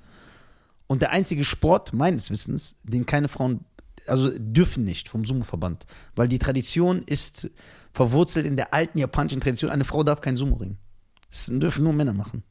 und 0.86 1.02
der 1.02 1.10
einzige 1.10 1.44
Sport 1.44 1.92
meines 1.92 2.30
Wissens, 2.30 2.76
den 2.82 3.06
keine 3.06 3.28
Frauen, 3.28 3.64
also 4.06 4.30
dürfen 4.36 4.84
nicht 4.84 5.08
vom 5.08 5.24
Sumo-Verband, 5.24 5.86
weil 6.16 6.28
die 6.28 6.38
Tradition 6.38 7.02
ist 7.02 7.50
verwurzelt 7.92 8.46
in 8.46 8.56
der 8.56 8.74
alten 8.74 8.98
japanischen 8.98 9.40
Tradition, 9.40 9.70
eine 9.70 9.84
Frau 9.84 10.02
darf 10.02 10.20
keinen 10.20 10.36
Sumo-Ring. 10.36 10.76
Das 11.30 11.46
dürfen 11.50 11.84
nur 11.84 11.92
Männer 11.92 12.12
machen. 12.12 12.42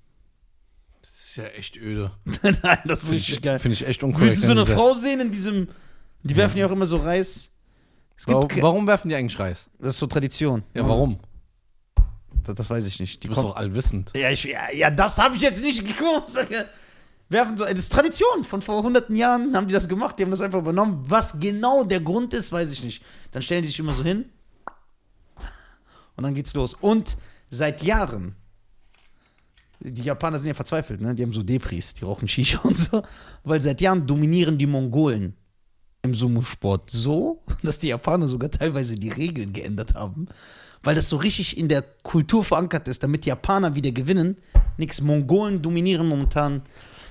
Das 1.01 1.11
ist 1.11 1.35
ja 1.35 1.45
echt 1.45 1.77
öde. 1.77 2.11
Nein, 2.41 2.79
das 2.85 3.03
ist 3.03 3.05
Finde 3.09 3.19
richtig 3.19 3.35
ich, 3.35 3.41
geil. 3.41 3.59
find 3.59 3.73
ich 3.73 3.87
echt 3.87 4.03
unkorrekt. 4.03 4.31
Willst 4.31 4.43
du 4.43 4.47
so 4.47 4.53
eine 4.53 4.65
Frau 4.65 4.93
sehen 4.93 5.19
in 5.19 5.31
diesem, 5.31 5.67
die 6.23 6.35
werfen 6.35 6.57
ja 6.57 6.67
auch 6.67 6.71
immer 6.71 6.85
so 6.85 6.97
Reis. 6.97 7.49
Warum, 8.27 8.49
warum 8.60 8.88
werfen 8.88 9.10
die 9.10 9.15
eigentlich 9.15 9.39
Reis? 9.39 9.67
das 9.79 9.93
ist 9.93 9.99
so 9.99 10.07
Tradition. 10.07 10.63
Ja, 10.73 10.88
warum? 10.88 11.19
Das, 12.43 12.55
das 12.55 12.69
weiß 12.69 12.86
ich 12.86 12.99
nicht. 12.99 13.23
Die 13.23 13.27
Du 13.27 13.34
bist 13.34 13.43
doch 13.43 13.55
allwissend. 13.55 14.12
Ja, 14.15 14.29
ich, 14.29 14.43
ja, 14.43 14.71
ja, 14.73 14.89
das 14.89 15.17
habe 15.17 15.36
ich 15.36 15.41
jetzt 15.41 15.63
nicht 15.63 15.86
geguckt. 15.97 16.31
Werfen 17.29 17.57
so, 17.57 17.65
das 17.65 17.73
ist 17.79 17.91
Tradition. 17.91 18.43
Von 18.43 18.62
vor 18.62 18.84
hunderten 18.84 19.15
Jahren 19.15 19.55
haben 19.55 19.67
die 19.67 19.73
das 19.73 19.88
gemacht. 19.88 20.19
Die 20.19 20.23
haben 20.23 20.31
das 20.31 20.41
einfach 20.41 20.60
übernommen. 20.60 21.03
Was 21.07 21.39
genau 21.39 21.84
der 21.84 22.01
Grund 22.01 22.34
ist, 22.34 22.51
weiß 22.51 22.71
ich 22.71 22.84
nicht. 22.84 23.03
Dann 23.31 23.41
stellen 23.41 23.62
die 23.62 23.69
sich 23.69 23.79
immer 23.79 23.93
so 23.93 24.03
hin. 24.03 24.25
Und 26.15 26.23
dann 26.23 26.34
geht's 26.34 26.53
los. 26.53 26.73
Und 26.73 27.17
seit 27.49 27.81
Jahren, 27.84 28.36
die 29.79 30.03
Japaner 30.03 30.38
sind 30.38 30.49
ja 30.49 30.53
verzweifelt, 30.53 31.01
ne? 31.01 31.15
Die 31.15 31.23
haben 31.23 31.34
so 31.34 31.41
Depris, 31.41 31.93
die 31.93 32.05
rauchen 32.05 32.27
Shisha 32.27 32.60
und 32.63 32.75
so. 32.75 33.01
Weil 33.43 33.62
seit 33.62 33.81
Jahren 33.81 34.05
dominieren 34.05 34.57
die 34.57 34.67
Mongolen 34.67 35.36
im 36.01 36.13
Sumo-Sport 36.13 36.89
so, 36.89 37.41
dass 37.63 37.79
die 37.79 37.89
Japaner 37.89 38.27
sogar 38.27 38.49
teilweise 38.49 38.95
die 38.95 39.09
Regeln 39.09 39.53
geändert 39.53 39.95
haben. 39.95 40.27
Weil 40.83 40.95
das 40.95 41.09
so 41.09 41.17
richtig 41.17 41.57
in 41.57 41.67
der 41.67 41.83
Kultur 42.01 42.43
verankert 42.43 42.87
ist, 42.87 43.03
damit 43.03 43.25
die 43.25 43.29
Japaner 43.29 43.75
wieder 43.75 43.91
gewinnen. 43.91 44.37
Nix, 44.77 44.99
Mongolen 44.99 45.61
dominieren 45.61 46.07
momentan 46.07 46.63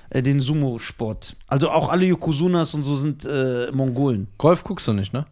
äh, 0.09 0.21
den 0.21 0.41
Sumo-Sport. 0.41 1.37
Also 1.47 1.69
auch 1.69 1.87
alle 1.89 2.05
Yokozunas 2.05 2.73
und 2.73 2.83
so 2.83 2.97
sind 2.97 3.23
äh, 3.23 3.71
Mongolen. 3.71 4.27
Golf 4.37 4.65
guckst 4.65 4.87
du 4.87 4.93
nicht, 4.93 5.13
ne? 5.13 5.25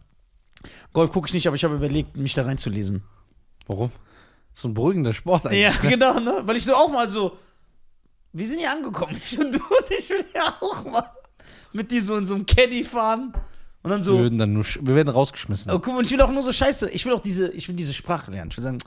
Golf 0.94 1.12
gucke 1.12 1.28
ich 1.28 1.34
nicht, 1.34 1.46
aber 1.46 1.56
ich 1.56 1.64
habe 1.64 1.74
überlegt, 1.74 2.16
mich 2.16 2.34
da 2.34 2.44
reinzulesen. 2.44 3.02
Warum? 3.66 3.90
So 4.54 4.68
ein 4.68 4.74
beruhigender 4.74 5.12
Sport 5.12 5.46
eigentlich. 5.46 5.60
Ja, 5.60 5.72
genau, 5.82 6.18
ne? 6.18 6.42
Weil 6.44 6.56
ich 6.56 6.64
so 6.64 6.74
auch 6.74 6.90
mal 6.90 7.08
so. 7.08 7.36
Wir 8.32 8.46
sind 8.46 8.58
hier 8.58 8.70
angekommen, 8.70 9.20
ich 9.24 9.38
und 9.38 9.54
du 9.54 9.58
und 9.58 9.90
ich 9.98 10.08
will 10.08 10.24
ja 10.34 10.54
auch 10.60 10.84
mal 10.84 11.10
mit 11.72 11.90
dir 11.90 12.02
so 12.02 12.16
in 12.16 12.24
so 12.24 12.34
einem 12.34 12.46
Caddy 12.46 12.84
fahren. 12.84 13.32
Und 13.82 13.90
dann 13.90 14.00
Wir, 14.00 14.04
so. 14.04 14.18
würden 14.18 14.38
dann 14.38 14.52
nur, 14.52 14.64
wir 14.64 14.94
werden 14.94 15.08
rausgeschmissen. 15.08 15.72
Oh, 15.72 15.78
guck 15.78 15.94
mal, 15.94 16.04
ich 16.04 16.10
will 16.10 16.20
auch 16.20 16.30
nur 16.30 16.42
so 16.42 16.52
scheiße. 16.52 16.90
Ich 16.90 17.06
will 17.06 17.12
auch 17.14 17.20
diese, 17.20 17.50
ich 17.52 17.66
will 17.68 17.74
diese 17.74 17.94
Sprache 17.94 18.30
lernen. 18.30 18.50
Ich 18.50 18.56
will 18.58 18.64
sagen, 18.64 18.78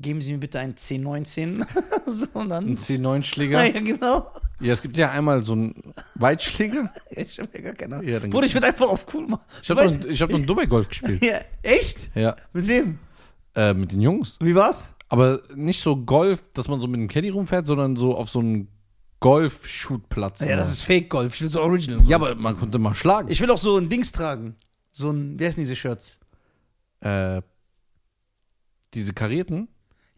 geben 0.00 0.20
Sie 0.20 0.32
mir 0.32 0.38
bitte 0.38 0.58
ein 0.58 0.74
C19. 0.74 1.64
so 2.06 2.26
und 2.34 2.42
Ein 2.42 2.48
dann. 2.48 2.76
C9-Schläger. 2.76 3.64
Ja, 3.74 3.80
genau. 3.80 4.32
Ja, 4.60 4.72
es 4.72 4.82
gibt 4.82 4.96
ja 4.96 5.10
einmal 5.10 5.44
so 5.44 5.52
einen 5.52 5.74
Weitschläger. 6.16 6.92
Ich 7.10 7.38
hab 7.38 7.54
ja 7.54 7.60
gar 7.60 7.72
keine 7.74 7.96
Ahnung. 7.96 8.08
Ja, 8.08 8.18
dann 8.20 8.30
Bruder, 8.30 8.46
ich 8.46 8.54
will 8.54 8.64
einfach 8.64 8.88
auf 8.88 9.06
cool 9.14 9.26
machen. 9.28 9.42
Ich 9.62 9.70
habe 9.70 9.84
noch, 9.84 10.04
ich 10.06 10.22
hab 10.22 10.30
noch 10.30 10.36
einen 10.38 10.46
Dubai-Golf 10.46 10.88
gespielt. 10.88 11.22
ja, 11.24 11.40
echt? 11.62 12.10
Ja. 12.16 12.36
Mit 12.52 12.66
wem? 12.66 12.98
Äh, 13.54 13.74
mit 13.74 13.92
den 13.92 14.00
Jungs. 14.00 14.38
Wie 14.40 14.54
war's? 14.54 14.94
Aber 15.08 15.42
nicht 15.54 15.82
so 15.82 15.96
Golf, 15.96 16.42
dass 16.54 16.68
man 16.68 16.80
so 16.80 16.86
mit 16.86 16.98
dem 16.98 17.06
Caddy 17.08 17.28
rumfährt, 17.28 17.66
sondern 17.66 17.96
so 17.96 18.16
auf 18.16 18.30
so 18.30 18.38
einen 18.40 18.68
Golf-Shootplatz. 19.22 20.40
Ja, 20.40 20.56
das 20.56 20.70
ist 20.70 20.82
Fake 20.82 21.08
Golf. 21.08 21.34
Ich 21.34 21.42
will 21.42 21.48
so 21.48 21.60
Original. 21.62 22.00
Ja, 22.06 22.16
aber 22.16 22.34
man 22.34 22.58
konnte 22.58 22.78
mal 22.78 22.94
schlagen. 22.94 23.30
Ich 23.30 23.40
will 23.40 23.50
auch 23.50 23.58
so 23.58 23.78
ein 23.78 23.88
Dings 23.88 24.12
tragen. 24.12 24.56
So 24.92 25.10
ein, 25.10 25.38
wie 25.38 25.46
heißen 25.46 25.60
diese 25.60 25.74
Shirts? 25.74 26.20
äh, 27.02 27.42
diese 28.94 29.12
karierten? 29.12 29.68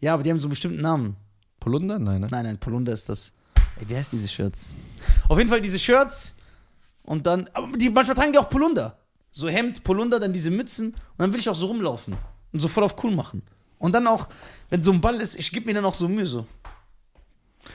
Ja, 0.01 0.15
aber 0.15 0.23
die 0.23 0.31
haben 0.31 0.41
so 0.41 0.47
einen 0.47 0.51
bestimmten 0.51 0.81
Namen. 0.81 1.17
Polunder? 1.61 1.99
Nein, 1.99 2.21
ne? 2.21 2.27
Nein, 2.31 2.45
nein, 2.45 2.59
Polunder 2.59 2.93
ist 2.93 3.09
das. 3.09 3.33
Ey, 3.81 3.89
wie 3.89 3.97
heißen 3.97 4.19
diese 4.19 4.29
Shirts? 4.29 4.75
Auf 5.29 5.39
jeden 5.39 5.51
Fall 5.51 5.61
diese 5.61 5.79
Shirts 5.79 6.35
und 7.03 7.27
dann, 7.27 7.49
aber 7.53 7.77
die, 7.77 7.89
manchmal 7.91 8.17
tragen 8.17 8.33
die 8.33 8.39
auch 8.39 8.49
Polunder. 8.49 8.99
So 9.33 9.49
Hemd, 9.49 9.83
Polunder, 9.83 10.21
dann 10.21 10.33
diese 10.33 10.51
Mützen 10.51 10.89
und 10.89 11.19
dann 11.19 11.33
will 11.33 11.41
ich 11.41 11.49
auch 11.49 11.57
so 11.57 11.67
rumlaufen 11.67 12.17
und 12.53 12.61
so 12.61 12.69
voll 12.69 12.85
auf 12.85 13.03
cool 13.03 13.13
machen. 13.13 13.43
Und 13.79 13.93
dann 13.93 14.07
auch, 14.07 14.29
wenn 14.71 14.83
so 14.83 14.93
ein 14.93 15.01
Ball 15.01 15.17
ist, 15.17 15.35
ich 15.35 15.51
gebe 15.51 15.67
mir 15.67 15.75
dann 15.75 15.85
auch 15.85 15.95
so 15.95 16.09
Mühe 16.09 16.27
so. 16.27 16.47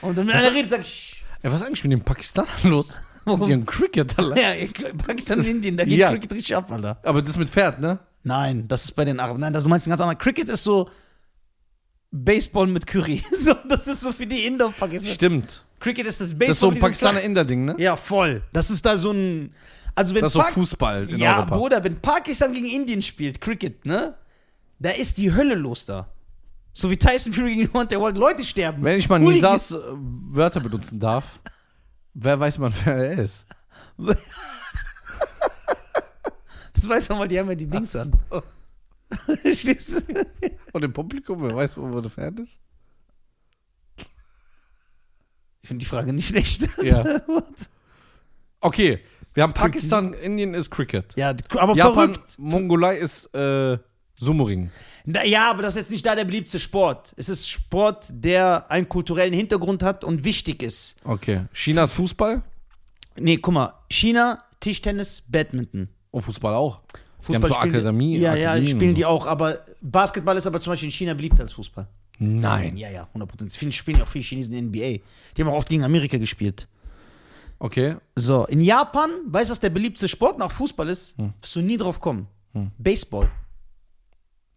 Und 0.02 0.18
dann, 0.18 0.28
wenn 0.28 0.36
einer 0.36 0.54
redet, 0.54 0.70
sag 0.70 0.82
ich, 0.82 1.19
Ey, 1.42 1.52
was 1.52 1.62
ist 1.62 1.68
eigentlich 1.68 1.84
mit 1.84 1.94
dem 1.94 2.02
Pakistan 2.02 2.46
los? 2.64 2.96
Warum? 3.26 3.46
Die 3.46 3.54
haben 3.54 3.66
Cricket, 3.66 4.18
Alter. 4.18 4.36
ja, 4.40 4.68
Pakistan 5.06 5.40
und 5.40 5.46
Indien, 5.46 5.78
da 5.78 5.86
geht 5.86 5.98
Ja. 6.00 6.10
Cricket 6.12 6.34
richtig 6.34 6.56
ab, 6.56 6.72
Alter. 6.72 7.00
Aber 7.04 7.22
das 7.22 7.38
mit 7.38 7.50
Pferd, 7.50 7.80
ne? 7.80 8.00
Nein, 8.24 8.68
das 8.68 8.86
ist 8.86 8.92
bei 8.94 9.06
den 9.06 9.20
Araben. 9.20 9.40
Nein, 9.40 9.54
das, 9.54 9.64
du 9.64 9.70
meinst 9.70 9.88
ein 9.88 9.92
ganz 9.92 10.02
anderer. 10.02 10.18
Cricket 10.18 10.50
ist 10.50 10.64
so 10.64 10.90
Baseball 12.12 12.68
mit 12.68 12.86
Curry. 12.88 13.24
So, 13.34 13.54
das 13.68 13.88
ist 13.88 14.02
so 14.02 14.12
für 14.12 14.26
die 14.26 14.46
Inder 14.46 14.68
und 14.68 14.76
Pakistan. 14.78 15.14
Stimmt. 15.14 15.64
Cricket 15.80 16.08
ist 16.08 16.20
das 16.20 16.30
Baseball. 16.30 16.48
Das 16.48 16.56
ist 16.56 16.60
so 16.60 16.68
ein 16.68 16.70
mit 16.70 16.76
diesem 16.78 16.88
Pakistaner-Inder-Ding, 16.90 17.66
ne? 17.66 17.76
Ja, 17.78 17.96
voll. 17.96 18.44
Das 18.52 18.70
ist 18.70 18.86
da 18.86 18.98
so 18.98 19.12
ein. 19.12 19.54
Also 19.96 20.14
wenn 20.16 20.22
Das 20.22 20.32
ist 20.32 20.34
so 20.34 20.40
Pak- 20.40 20.54
Fußball 20.54 21.10
in 21.10 21.18
Ja, 21.18 21.38
Europa. 21.38 21.58
Bruder, 21.58 21.84
wenn 21.84 22.00
Pakistan 22.02 22.52
gegen 22.54 22.66
Indien 22.66 23.02
spielt, 23.02 23.40
Cricket, 23.42 23.86
ne? 23.86 24.16
Da 24.80 24.92
ist 24.92 25.18
die 25.18 25.34
Hölle 25.34 25.56
los 25.56 25.86
da. 25.86 26.08
So 26.74 26.90
wie 26.90 26.98
Tyson 26.98 27.34
Fury 27.34 27.56
gegen 27.56 27.74
Hunt, 27.74 27.92
der 27.92 28.00
wollte 28.00 28.20
Leute 28.20 28.44
sterben. 28.44 28.84
Wenn 28.84 28.98
ich 28.98 29.10
mal 29.10 29.20
Hooligans- 29.22 29.72
Nisas 29.72 29.72
äh, 29.72 29.96
Wörter 29.96 30.60
benutzen 30.60 31.00
darf, 31.00 31.40
wer 32.14 32.40
weiß 32.40 32.58
man, 32.60 32.74
wer 32.86 32.96
er 32.96 33.20
ist? 33.20 33.46
Das 36.74 36.88
weiß 36.88 37.10
man, 37.10 37.20
weil 37.20 37.28
die 37.28 37.38
haben 37.38 37.50
ja 37.50 37.56
die 37.56 37.68
Dings 37.68 37.94
an. 37.94 38.14
Verstehst 39.42 40.02
du? 40.08 40.26
Und 40.72 40.86
im 40.86 40.94
Publikum, 40.94 41.42
wer 41.42 41.54
weiß, 41.54 41.76
wo 41.76 42.00
der 42.00 42.10
Pferd 42.10 42.40
ist? 42.40 42.58
ich 45.62 45.68
finde 45.68 45.84
die 45.84 45.90
Frage 45.90 46.14
nicht 46.14 46.30
schlecht. 46.30 46.70
Ja. 46.84 47.04
Okay, 48.62 49.02
wir 49.34 49.44
haben 49.44 49.54
Pakistan, 49.54 50.14
Indien 50.14 50.54
ist 50.54 50.70
Cricket. 50.70 51.14
Ja, 51.18 51.36
aber 51.58 51.76
Japan, 51.76 52.14
verrückt. 52.14 52.40
Mongolei 52.40 52.98
ist 52.98 53.26
äh, 53.36 53.78
Sumo-Ring. 54.18 54.72
Ja, 55.26 55.50
aber 55.50 55.64
das 55.64 55.74
ist 55.76 55.78
jetzt 55.80 55.92
nicht 55.92 56.06
da 56.06 56.16
der 56.16 56.26
beliebte 56.26 56.60
Sport. 56.60 57.14
Es 57.18 57.30
ist 57.30 57.50
Sport, 57.50 58.08
der 58.12 58.70
einen 58.70 58.88
kulturellen 58.90 59.34
Hintergrund 59.34 59.82
hat 59.82 60.04
und 60.04 60.24
wichtig 60.24 60.62
ist. 60.62 60.96
Okay. 61.04 61.46
China 61.54 61.84
ist 61.84 61.94
Fußball 61.94 62.44
Nee, 63.20 63.38
guck 63.38 63.54
mal. 63.54 63.74
China, 63.90 64.44
Tischtennis, 64.60 65.22
Badminton. 65.28 65.90
und 66.12 66.22
Fußball 66.22 66.54
auch. 66.54 66.82
die 67.28 67.36
haben 67.36 67.42
Fußball 67.42 67.50
so 67.50 67.54
spielen 67.56 67.76
Akademie. 67.76 68.16
Die, 68.16 68.22
ja, 68.22 68.36
ja, 68.36 68.66
spielen 68.66 68.96
die 68.96 69.06
auch. 69.06 69.26
Aber 69.26 69.60
Basketball 69.82 70.38
ist 70.38 70.48
aber 70.48 70.60
zum 70.60 70.72
Beispiel 70.72 70.88
in 70.88 70.92
China 70.92 71.14
beliebter 71.14 71.44
als 71.44 71.54
Fußball. 71.54 71.88
Nein. 72.20 72.76
Ja, 72.78 72.90
ja, 72.90 73.08
100%. 73.16 73.56
Viele 73.58 73.72
spielen 73.72 74.02
auch 74.02 74.08
viele 74.08 74.24
Chinesen 74.24 74.54
in 74.54 74.72
der 74.72 74.82
NBA. 74.82 75.04
Die 75.36 75.42
haben 75.42 75.50
auch 75.50 75.58
oft 75.58 75.70
gegen 75.70 75.84
Amerika 75.84 76.18
gespielt. 76.18 76.68
Okay. 77.60 77.96
So, 78.16 78.46
in 78.46 78.62
Japan, 78.62 79.10
weißt 79.28 79.50
du, 79.50 79.52
was 79.52 79.60
der 79.60 79.70
beliebteste 79.70 80.08
Sport 80.08 80.38
nach 80.38 80.52
Fußball 80.52 80.90
ist? 80.90 81.18
Wirst 81.18 81.56
du 81.56 81.62
nie 81.62 81.78
drauf 81.78 82.00
kommen. 82.00 82.28
Baseball. 82.78 83.30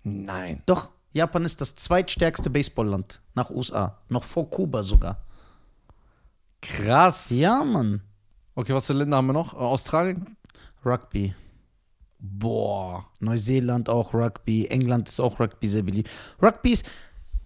Nein. 0.05 0.63
Doch, 0.67 0.91
Japan 1.13 1.45
ist 1.45 1.61
das 1.61 1.75
zweitstärkste 1.75 2.51
Baseballland 2.51 3.21
nach 3.35 3.51
USA. 3.51 3.99
Noch 4.09 4.25
vor 4.25 4.49
Kuba 4.51 4.83
sogar. 4.83 5.25
Krass. 6.61 7.31
Ja, 7.31 7.65
Mann. 7.65 8.03
Okay, 8.55 8.75
was 8.75 8.87
für 8.87 8.93
Länder 8.93 9.17
haben 9.17 9.27
wir 9.27 9.33
noch? 9.33 9.55
Äh, 9.55 9.57
Australien? 9.57 10.37
Rugby. 10.85 11.35
Boah. 12.19 13.07
Neuseeland 13.21 13.89
auch 13.89 14.15
Rugby. 14.15 14.67
England 14.67 15.09
ist 15.09 15.21
auch 15.21 15.41
Rugby 15.41 15.69
sehr 15.69 15.83
beliebt. 15.83 16.11
Rugby 16.41 16.73
ist. 16.73 16.85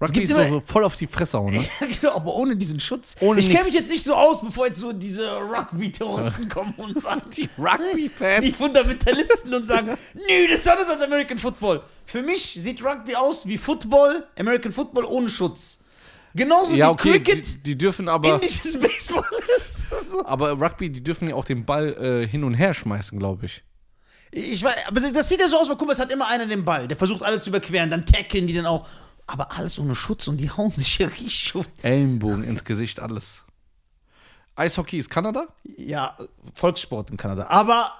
Rugby 0.00 0.24
ist 0.24 0.30
so 0.30 0.60
voll 0.60 0.84
auf 0.84 0.96
die 0.96 1.06
Fresse 1.06 1.38
hauen, 1.38 1.54
ne? 1.54 1.64
Ja, 1.80 1.86
genau, 1.86 2.14
aber 2.16 2.34
ohne 2.34 2.54
diesen 2.54 2.78
Schutz. 2.80 3.14
Ohne 3.20 3.40
ich 3.40 3.50
kenne 3.50 3.64
mich 3.64 3.74
jetzt 3.74 3.90
nicht 3.90 4.04
so 4.04 4.14
aus, 4.14 4.42
bevor 4.42 4.66
jetzt 4.66 4.78
so 4.78 4.92
diese 4.92 5.36
Rugby-Terroristen 5.36 6.48
kommen 6.48 6.74
und 6.76 7.00
sagen, 7.00 7.22
die 7.36 7.48
Rugby-Fans. 7.58 8.44
Die 8.44 8.52
Fundamentalisten 8.52 9.54
und 9.54 9.66
sagen, 9.66 9.96
nö, 10.14 10.48
das 10.50 10.60
ist 10.60 10.68
anders 10.68 10.88
als 10.90 11.00
American 11.00 11.38
Football. 11.38 11.82
Für 12.04 12.22
mich 12.22 12.56
sieht 12.58 12.84
Rugby 12.84 13.14
aus 13.14 13.46
wie 13.46 13.56
Football, 13.56 14.26
American 14.38 14.70
Football 14.70 15.06
ohne 15.06 15.30
Schutz. 15.30 15.78
Genauso 16.34 16.76
Ja, 16.76 16.88
wie 16.88 16.92
okay, 16.92 17.10
Cricket 17.12 17.46
die, 17.46 17.62
die 17.62 17.78
dürfen 17.78 18.10
aber, 18.10 18.34
indisches 18.34 18.78
Baseball 18.78 19.24
ist. 19.56 19.88
So. 20.10 20.26
aber 20.26 20.52
Rugby, 20.52 20.90
die 20.90 21.02
dürfen 21.02 21.30
ja 21.30 21.34
auch 21.34 21.46
den 21.46 21.64
Ball 21.64 21.94
äh, 21.94 22.28
hin 22.28 22.44
und 22.44 22.52
her 22.52 22.74
schmeißen, 22.74 23.18
glaube 23.18 23.46
ich. 23.46 23.62
Ich 24.32 24.62
weiß, 24.62 24.74
aber 24.88 25.00
das 25.00 25.28
sieht 25.30 25.40
ja 25.40 25.48
so 25.48 25.56
aus, 25.56 25.68
weil 25.70 25.76
guck 25.76 25.86
mal, 25.86 25.94
es 25.94 25.98
hat 25.98 26.12
immer 26.12 26.28
einer 26.28 26.44
den 26.44 26.62
Ball. 26.64 26.86
Der 26.86 26.98
versucht 26.98 27.22
alle 27.22 27.38
zu 27.38 27.48
überqueren, 27.48 27.88
dann 27.88 28.04
tackeln 28.04 28.46
die 28.46 28.52
dann 28.52 28.66
auch. 28.66 28.86
Aber 29.26 29.52
alles 29.52 29.78
ohne 29.78 29.94
Schutz 29.94 30.28
und 30.28 30.38
die 30.38 30.50
hauen 30.50 30.70
sich 30.70 30.98
ja 30.98 31.08
richtig 31.08 31.54
auf. 31.54 31.68
Ellenbogen 31.82 32.44
ins 32.44 32.64
Gesicht, 32.64 33.00
alles. 33.00 33.42
Eishockey 34.54 34.98
ist 34.98 35.10
Kanada? 35.10 35.48
Ja, 35.76 36.16
Volkssport 36.54 37.10
in 37.10 37.16
Kanada. 37.16 37.46
Aber 37.48 37.92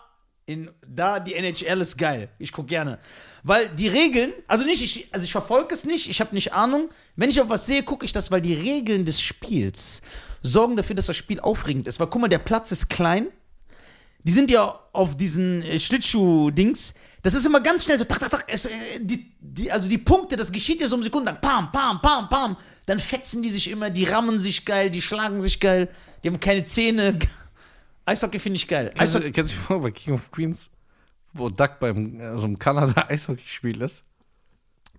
in, 0.47 0.71
da 0.87 1.21
die 1.21 1.35
NHL 1.35 1.81
ist 1.81 1.99
geil. 1.99 2.31
Ich 2.39 2.53
gucke 2.53 2.69
gerne. 2.69 2.99
Weil 3.43 3.69
die 3.69 3.89
Regeln, 3.89 4.33
also 4.47 4.65
nicht, 4.65 4.83
ich, 4.83 5.13
also 5.13 5.25
ich 5.25 5.33
verfolge 5.33 5.75
es 5.75 5.85
nicht, 5.85 6.09
ich 6.09 6.21
habe 6.21 6.35
nicht 6.35 6.53
Ahnung. 6.53 6.89
Wenn 7.17 7.29
ich 7.29 7.39
aber 7.41 7.51
was 7.51 7.67
sehe, 7.67 7.83
gucke 7.83 8.05
ich 8.05 8.13
das, 8.13 8.31
weil 8.31 8.41
die 8.41 8.55
Regeln 8.55 9.05
des 9.05 9.21
Spiels 9.21 10.01
sorgen 10.43 10.77
dafür, 10.77 10.97
dass 10.97 11.07
das 11.07 11.17
Spiel 11.17 11.41
aufregend 11.41 11.89
ist. 11.89 12.01
Weil 12.01 12.07
guck 12.07 12.23
mal, 12.23 12.29
der 12.29 12.39
Platz 12.39 12.73
ist 12.73 12.89
klein. 12.89 13.27
Die 14.23 14.33
sind 14.33 14.51
ja 14.51 14.79
auf 14.93 15.17
diesen 15.17 15.63
äh, 15.63 15.79
Schlittschuh-Dings. 15.79 16.95
Das 17.27 17.35
ist 17.35 17.45
immer 17.45 17.61
ganz 17.61 17.83
schnell 17.83 17.99
so, 17.99 18.05
tak, 18.05 18.21
tak, 18.21 18.31
tak, 18.31 18.45
es, 18.47 18.67
äh, 18.67 19.01
die, 19.01 19.33
die, 19.41 19.73
also 19.73 19.89
die 19.89 19.99
Punkte, 19.99 20.37
das 20.37 20.53
geschieht 20.53 20.81
ja 20.81 20.87
so 20.87 20.95
um 20.95 21.03
Sekunden, 21.03 21.27
dann 21.27 21.41
pam, 21.41 21.73
pam, 21.73 22.01
pam, 22.01 22.29
pam. 22.29 22.57
Dann 22.87 23.01
fetzen 23.01 23.43
die 23.43 23.49
sich 23.49 23.69
immer, 23.69 23.91
die 23.91 24.05
rammen 24.05 24.39
sich 24.39 24.65
geil, 24.65 24.91
die 24.91 25.03
schlagen 25.03 25.41
sich 25.41 25.59
geil, 25.59 25.89
die 26.23 26.29
haben 26.29 26.39
keine 26.39 26.65
Zähne. 26.67 27.19
Eishockey 28.05 28.39
finde 28.39 28.59
ich 28.59 28.69
geil. 28.69 28.93
Kennst 28.95 29.17
Eishockey, 29.17 29.25
du, 29.25 29.33
kennst 29.33 29.53
du 29.53 29.57
die 29.57 29.61
Folge 29.61 29.83
bei 29.83 29.91
King 29.91 30.15
of 30.15 30.31
Queens, 30.31 30.71
wo 31.33 31.49
Duck 31.49 31.81
beim 31.81 32.21
äh, 32.21 32.39
so 32.39 32.45
einem 32.45 32.61
Kanada-Eishockeyspiel 32.61 33.83
ist? 33.83 34.05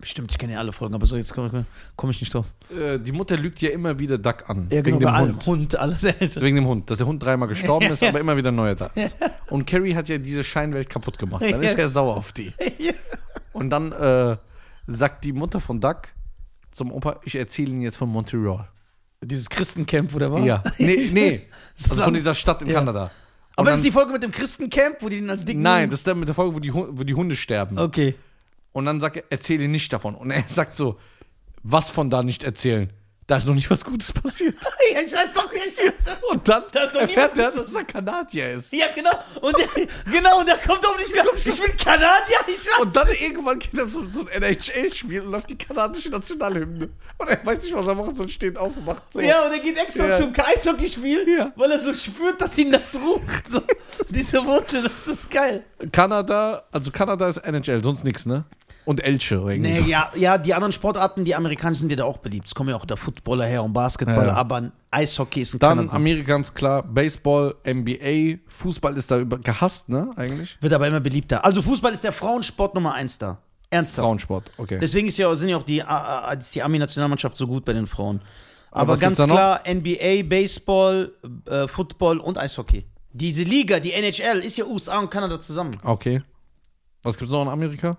Bestimmt, 0.00 0.30
ich 0.30 0.38
kenne 0.38 0.52
ja 0.52 0.58
alle 0.60 0.72
Folgen, 0.72 0.94
aber 0.94 1.06
so 1.06 1.16
jetzt 1.16 1.34
komme 1.34 1.66
komm 1.96 2.10
ich 2.10 2.20
nicht 2.20 2.32
drauf. 2.32 2.46
Äh, 2.70 2.98
die 3.00 3.10
Mutter 3.10 3.36
lügt 3.36 3.60
ja 3.60 3.70
immer 3.70 3.98
wieder 3.98 4.16
Duck 4.16 4.48
an. 4.48 4.68
Ja, 4.70 4.84
wegen 4.84 4.98
genau, 5.00 5.10
bei 5.10 5.18
dem. 5.26 5.34
Hund. 5.34 5.46
Hund, 5.46 5.76
alles. 5.76 6.04
Wegen 6.36 6.56
dem 6.56 6.66
Hund, 6.66 6.88
dass 6.88 6.98
der 6.98 7.06
Hund 7.06 7.22
dreimal 7.22 7.48
gestorben 7.48 7.86
ist, 7.86 8.02
aber 8.04 8.20
immer 8.20 8.36
wieder 8.36 8.52
neuer 8.52 8.74
da 8.76 8.86
ist. 8.94 9.16
Und 9.50 9.66
Carrie 9.66 9.94
hat 9.94 10.08
ja 10.08 10.18
diese 10.18 10.44
Scheinwelt 10.44 10.88
kaputt 10.88 11.18
gemacht. 11.18 11.42
Dann 11.42 11.62
ist 11.62 11.76
er 11.76 11.88
sauer 11.88 12.16
auf 12.16 12.32
die. 12.32 12.52
Und 13.52 13.70
dann 13.70 13.90
äh, 13.92 14.36
sagt 14.86 15.24
die 15.24 15.32
Mutter 15.32 15.58
von 15.58 15.80
Duck 15.80 16.02
zum 16.70 16.92
Opa, 16.92 17.18
ich 17.24 17.34
erzähle 17.34 17.70
Ihnen 17.72 17.80
jetzt 17.82 17.96
von 17.96 18.08
Montreal. 18.08 18.68
Dieses 19.20 19.50
Christencamp, 19.50 20.14
wo 20.14 20.20
der 20.20 20.30
war? 20.30 20.44
Ja. 20.44 20.62
Nee, 20.78 21.08
nee. 21.12 21.42
Das 21.76 21.90
Also 21.90 22.00
ist 22.00 22.04
von 22.04 22.14
dieser 22.14 22.34
Stadt 22.34 22.62
in 22.62 22.68
Ja. 22.68 22.74
Kanada. 22.74 23.04
Und 23.04 23.10
Aber 23.56 23.70
ist 23.70 23.78
dann- 23.78 23.82
die 23.82 23.90
Folge 23.90 24.12
mit 24.12 24.22
dem 24.22 24.30
Christencamp, 24.30 24.98
wo 25.00 25.08
die 25.08 25.16
den 25.16 25.28
als 25.28 25.44
dicken. 25.44 25.60
Nein, 25.62 25.90
das 25.90 26.00
ist 26.00 26.06
dann 26.06 26.20
mit 26.20 26.28
der 26.28 26.36
Folge, 26.36 26.54
wo 26.54 26.60
die, 26.60 26.72
wo 26.72 27.02
die 27.02 27.14
Hunde 27.14 27.34
sterben. 27.34 27.76
Okay. 27.76 28.14
Und 28.78 28.84
dann 28.86 29.00
sagt 29.00 29.16
er, 29.16 29.24
erzähle 29.30 29.66
nicht 29.66 29.92
davon. 29.92 30.14
Und 30.14 30.30
er 30.30 30.44
sagt 30.48 30.76
so, 30.76 30.98
was 31.64 31.90
von 31.90 32.10
da 32.10 32.22
nicht 32.22 32.44
erzählen? 32.44 32.92
Da 33.26 33.36
ist 33.36 33.46
noch 33.46 33.54
nicht 33.54 33.68
was 33.70 33.84
Gutes 33.84 34.10
passiert. 34.12 34.54
Ja, 34.94 35.02
ich 35.02 35.12
weiß 35.12 35.32
doch 35.34 35.52
nicht. 35.52 35.78
Und 36.30 36.48
dann 36.48 36.62
Da 36.72 36.84
ist 36.84 36.94
noch 36.94 37.02
erfährt 37.02 37.36
er, 37.36 37.50
dass 37.50 37.74
er 37.74 37.84
Kanadier 37.84 38.54
ist. 38.54 38.72
Ja, 38.72 38.86
genau. 38.94 39.10
Und 39.42 39.54
der, 39.58 39.66
genau, 40.10 40.40
und 40.40 40.48
da 40.48 40.56
kommt 40.56 40.86
auch 40.86 40.96
nicht. 40.96 41.10
Ich 41.46 41.60
bin 41.60 41.76
Kanadier, 41.76 42.38
ich 42.46 42.54
weiß. 42.64 42.80
Und 42.80 42.96
dann 42.96 43.08
irgendwann 43.08 43.58
geht 43.58 43.74
er 43.76 43.86
so, 43.86 44.06
so 44.06 44.20
ein 44.20 44.28
NHL-Spiel 44.42 45.20
und 45.20 45.30
läuft 45.32 45.50
die 45.50 45.58
kanadische 45.58 46.08
Nationalhymne. 46.08 46.88
Und 47.18 47.28
er 47.28 47.44
weiß 47.44 47.64
nicht, 47.64 47.74
was 47.74 47.86
er 47.86 47.94
machen 47.96 48.14
soll, 48.14 48.30
steht 48.30 48.56
auf 48.56 48.74
und 48.78 48.86
macht 48.86 49.02
so. 49.12 49.20
Ja, 49.20 49.44
und 49.44 49.52
er 49.52 49.58
geht 49.58 49.76
extra 49.76 50.06
Ja. 50.08 50.16
zum 50.16 50.32
Eishockeyspiel, 50.34 51.52
weil 51.54 51.70
er 51.70 51.80
so 51.80 51.92
spürt, 51.92 52.40
dass 52.40 52.56
ihn 52.56 52.72
das 52.72 52.96
ruft. 52.96 53.46
So, 53.50 53.60
diese 54.08 54.42
Wurzel, 54.46 54.84
das 54.84 55.06
ist 55.06 55.30
geil. 55.30 55.64
Kanada, 55.92 56.64
also 56.72 56.90
Kanada 56.90 57.28
ist 57.28 57.36
NHL, 57.38 57.82
sonst 57.84 58.04
nichts, 58.04 58.24
ne? 58.24 58.44
Und 58.88 59.04
Elche 59.04 59.34
irgendwie. 59.34 59.60
Nee, 59.60 59.80
so. 59.80 59.84
ja, 59.86 60.10
ja, 60.16 60.38
die 60.38 60.54
anderen 60.54 60.72
Sportarten, 60.72 61.22
die 61.26 61.34
amerikanischen 61.34 61.80
sind 61.80 61.90
ja 61.90 61.96
da 61.96 62.04
auch 62.04 62.16
beliebt. 62.16 62.46
Es 62.46 62.54
kommen 62.54 62.70
ja 62.70 62.76
auch 62.76 62.86
da 62.86 62.96
Footballer 62.96 63.44
her 63.46 63.62
und 63.62 63.74
Basketball, 63.74 64.28
Ja. 64.28 64.32
aber 64.32 64.72
Eishockey 64.90 65.42
ist 65.42 65.52
ein 65.54 65.58
Dann 65.58 65.76
Kanada. 65.76 65.94
Amerikans 65.96 66.54
klar, 66.54 66.82
Baseball, 66.82 67.54
NBA, 67.66 68.38
Fußball 68.46 68.96
ist 68.96 69.10
da 69.10 69.18
über, 69.18 69.36
gehasst, 69.38 69.90
ne? 69.90 70.10
Eigentlich. 70.16 70.56
Wird 70.62 70.72
aber 70.72 70.86
immer 70.88 71.00
beliebter. 71.00 71.44
Also 71.44 71.60
Fußball 71.60 71.92
ist 71.92 72.02
der 72.02 72.12
Frauensport 72.12 72.74
Nummer 72.74 72.94
eins 72.94 73.18
da. 73.18 73.36
Ernsthaft. 73.68 74.06
Frauensport, 74.06 74.50
okay. 74.56 74.78
Deswegen 74.80 75.08
ist 75.08 75.18
ja, 75.18 75.34
sind 75.36 75.50
ja 75.50 75.58
auch 75.58 75.62
die, 75.64 75.80
äh, 75.80 75.84
äh, 75.84 76.38
ist 76.38 76.54
die 76.54 76.62
Ami-Nationalmannschaft 76.62 77.36
so 77.36 77.46
gut 77.46 77.66
bei 77.66 77.74
den 77.74 77.86
Frauen. 77.86 78.22
Aber 78.70 78.92
Aber 78.92 78.96
ganz 78.96 79.22
klar, 79.22 79.60
NBA, 79.66 80.22
Baseball, 80.26 81.12
äh, 81.44 81.68
Football 81.68 82.20
und 82.20 82.38
Eishockey. 82.38 82.86
Diese 83.12 83.42
Liga, 83.42 83.80
die 83.80 83.92
NHL, 83.92 84.38
ist 84.38 84.56
ja 84.56 84.64
USA 84.64 84.98
und 84.98 85.10
Kanada 85.10 85.38
zusammen. 85.38 85.76
Okay. 85.84 86.22
Was 87.02 87.16
gibt's 87.18 87.30
noch 87.30 87.42
in 87.42 87.48
Amerika? 87.48 87.98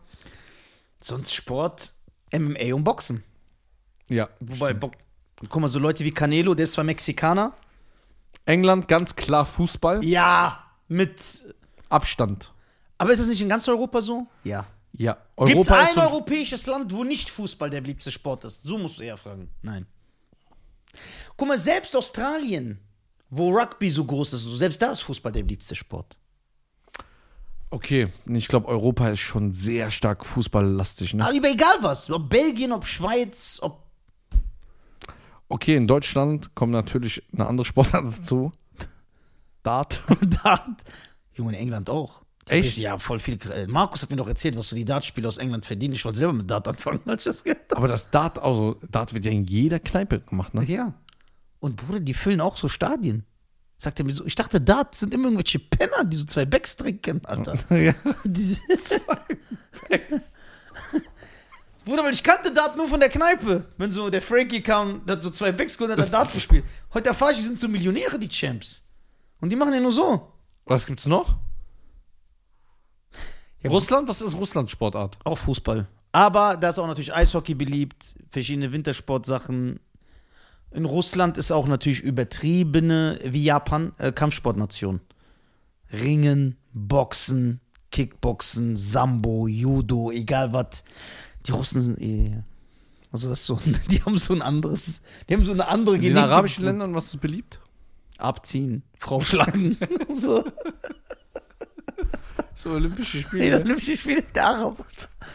Sonst 1.01 1.33
Sport, 1.33 1.93
MMA 2.33 2.73
und 2.73 2.83
Boxen. 2.83 3.23
Ja. 4.09 4.29
Wobei, 4.39 4.73
Bo 4.73 4.91
guck 5.47 5.62
mal, 5.62 5.67
so 5.67 5.79
Leute 5.79 6.03
wie 6.03 6.12
Canelo, 6.12 6.53
der 6.53 6.65
ist 6.65 6.73
zwar 6.73 6.83
Mexikaner. 6.83 7.53
England 8.45 8.88
ganz 8.88 9.15
klar 9.15 9.45
Fußball. 9.45 10.03
Ja, 10.03 10.63
mit. 10.88 11.45
Abstand. 11.88 12.51
Aber 12.97 13.12
ist 13.12 13.19
das 13.19 13.27
nicht 13.27 13.41
in 13.41 13.49
ganz 13.49 13.67
Europa 13.67 14.01
so? 14.01 14.27
Ja. 14.43 14.65
Ja. 14.93 15.17
Gibt 15.45 15.62
es 15.62 15.69
ein 15.69 15.97
europäisches 15.97 16.65
Land, 16.67 16.93
wo 16.93 17.03
nicht 17.03 17.29
Fußball 17.29 17.69
der 17.69 17.81
beliebte 17.81 18.12
Sport 18.12 18.43
ist? 18.45 18.63
So 18.63 18.77
musst 18.77 18.99
du 18.99 19.03
eher 19.03 19.17
fragen. 19.17 19.49
Nein. 19.62 19.85
Guck 21.38 21.47
mal, 21.47 21.59
selbst 21.59 21.95
Australien, 21.95 22.79
wo 23.29 23.49
Rugby 23.49 23.89
so 23.89 24.03
groß 24.03 24.33
ist, 24.33 24.41
so 24.41 24.55
selbst 24.55 24.81
da 24.81 24.91
ist 24.91 25.01
Fußball 25.01 25.31
der 25.31 25.43
beliebteste 25.43 25.75
Sport. 25.75 26.17
Okay, 27.71 28.08
ich 28.25 28.47
glaube, 28.47 28.67
Europa 28.67 29.10
ist 29.10 29.19
schon 29.19 29.53
sehr 29.53 29.91
stark 29.91 30.25
fußballlastig, 30.25 31.13
ne? 31.13 31.23
Aber 31.23 31.36
über 31.36 31.49
egal 31.51 31.77
was, 31.82 32.10
ob 32.10 32.29
Belgien, 32.29 32.71
ob 32.71 32.86
Schweiz, 32.86 33.60
ob. 33.62 33.84
Okay, 35.49 35.75
in 35.75 35.88
Deutschland 35.88 36.55
kommt 36.55 36.71
natürlich 36.71 37.23
eine 37.34 37.47
andere 37.47 37.65
Sportart 37.65 38.05
dazu. 38.17 38.51
Dart. 39.62 40.01
Dart. 40.43 40.82
Junge, 41.34 41.51
in 41.53 41.60
England 41.60 41.89
auch. 41.89 42.21
Die 42.47 42.53
Echt? 42.53 42.77
Ja, 42.77 42.97
voll 42.97 43.19
viel. 43.19 43.38
äh, 43.51 43.67
Markus 43.67 44.01
hat 44.01 44.10
mir 44.10 44.15
doch 44.15 44.27
erzählt, 44.27 44.58
was 44.58 44.69
so 44.69 44.75
die 44.75 44.86
Dartspieler 44.86 45.27
aus 45.27 45.38
England 45.38 45.65
verdienen. 45.65 45.93
Ich 45.93 46.03
wollte 46.05 46.17
selber 46.17 46.34
mit 46.34 46.49
Dart 46.49 46.67
anfangen, 46.67 47.01
als 47.05 47.21
ich 47.21 47.25
das 47.25 47.43
gehört. 47.43 47.75
Aber 47.77 47.88
das 47.88 48.10
Dart, 48.10 48.39
also 48.39 48.77
Dart 48.89 49.13
wird 49.13 49.25
ja 49.25 49.32
in 49.32 49.45
jeder 49.45 49.79
Kneipe 49.79 50.19
gemacht, 50.21 50.55
ne? 50.55 50.63
Ja. 50.63 50.93
Und 51.60 51.75
Bruder, 51.75 51.99
die 51.99 52.13
füllen 52.15 52.41
auch 52.41 52.58
so 52.58 52.67
Stadien. 52.67 53.25
Sagt 53.81 53.97
er 53.97 54.05
mir 54.05 54.11
so, 54.11 54.25
ich 54.25 54.35
dachte, 54.35 54.59
Dart 54.59 54.93
sind 54.93 55.13
immer 55.13 55.23
irgendwelche 55.25 55.57
Penner, 55.57 56.03
die 56.03 56.17
so 56.17 56.25
zwei 56.25 56.43
Becks 56.43 56.75
trinken, 56.75 57.21
Alter. 57.23 57.57
ja. 57.75 57.95
Bruder, 61.85 62.03
weil 62.03 62.13
ich 62.13 62.21
kannte 62.21 62.51
Dart 62.51 62.75
nur 62.75 62.89
von 62.89 62.99
der 62.99 63.07
Kneipe. 63.07 63.63
Wenn 63.77 63.89
so 63.89 64.09
der 64.09 64.21
Frankie 64.21 64.61
kam, 64.61 65.05
der 65.05 65.15
hat 65.15 65.23
so 65.23 65.29
zwei 65.29 65.53
Becks 65.53 65.77
geholt 65.77 65.93
und 65.93 65.97
hat 66.01 66.07
er 66.07 66.11
Dart 66.11 66.33
gespielt. 66.33 66.65
Heute 66.93 67.07
erfahre 67.07 67.31
ich, 67.31 67.37
die 67.37 67.43
sind 67.45 67.57
so 67.57 67.69
Millionäre, 67.69 68.19
die 68.19 68.27
Champs. 68.27 68.83
Und 69.39 69.49
die 69.49 69.55
machen 69.55 69.73
ja 69.73 69.79
nur 69.79 69.93
so. 69.93 70.33
Was 70.65 70.85
gibt's 70.85 71.05
noch? 71.05 71.37
Ja, 73.63 73.69
Russland? 73.69 74.09
Was 74.09 74.21
ist 74.21 74.35
Russland 74.35 74.69
Sportart? 74.69 75.17
Auch 75.23 75.37
Fußball. 75.37 75.87
Aber 76.11 76.57
da 76.57 76.67
ist 76.67 76.79
auch 76.79 76.87
natürlich 76.87 77.13
Eishockey 77.13 77.55
beliebt, 77.55 78.13
verschiedene 78.29 78.73
Wintersportsachen. 78.73 79.79
In 80.71 80.86
Russland 80.86 81.38
ist 81.38 81.51
auch 81.51 81.67
natürlich 81.67 82.01
übertriebene, 82.01 83.19
wie 83.25 83.43
Japan, 83.43 83.93
äh, 83.97 84.12
Kampfsportnation. 84.12 85.01
Ringen, 85.91 86.58
Boxen, 86.73 87.60
Kickboxen, 87.91 88.75
Sambo, 88.75 89.47
Judo, 89.47 90.12
egal 90.12 90.53
was. 90.53 90.84
Die 91.47 91.51
Russen 91.51 91.82
sind 91.82 91.99
eh. 91.99 92.43
Also 93.12 93.29
das 93.29 93.39
ist 93.39 93.45
so, 93.47 93.60
die 93.89 94.03
haben 94.03 94.17
so 94.19 94.34
ein 94.34 94.43
anderes, 94.43 95.01
die 95.27 95.34
haben 95.34 95.43
so 95.43 95.51
eine 95.53 95.67
andere 95.67 95.95
In 95.95 96.01
den 96.01 96.10
Genetik. 96.13 96.32
arabischen 96.32 96.65
Ländern, 96.65 96.93
was 96.93 97.05
ist 97.08 97.19
beliebt? 97.21 97.60
Abziehen, 98.19 98.84
Frau 98.99 99.21
schlagen. 99.21 99.75
so. 100.13 100.43
So 102.53 102.71
Olympische 102.71 103.17
Nee, 103.17 103.23
Spiele. 103.23 103.63
nimm 103.63 103.77
ich 103.77 104.05
wieder 104.05 104.21
der 104.21 104.45
Araber. 104.47 104.86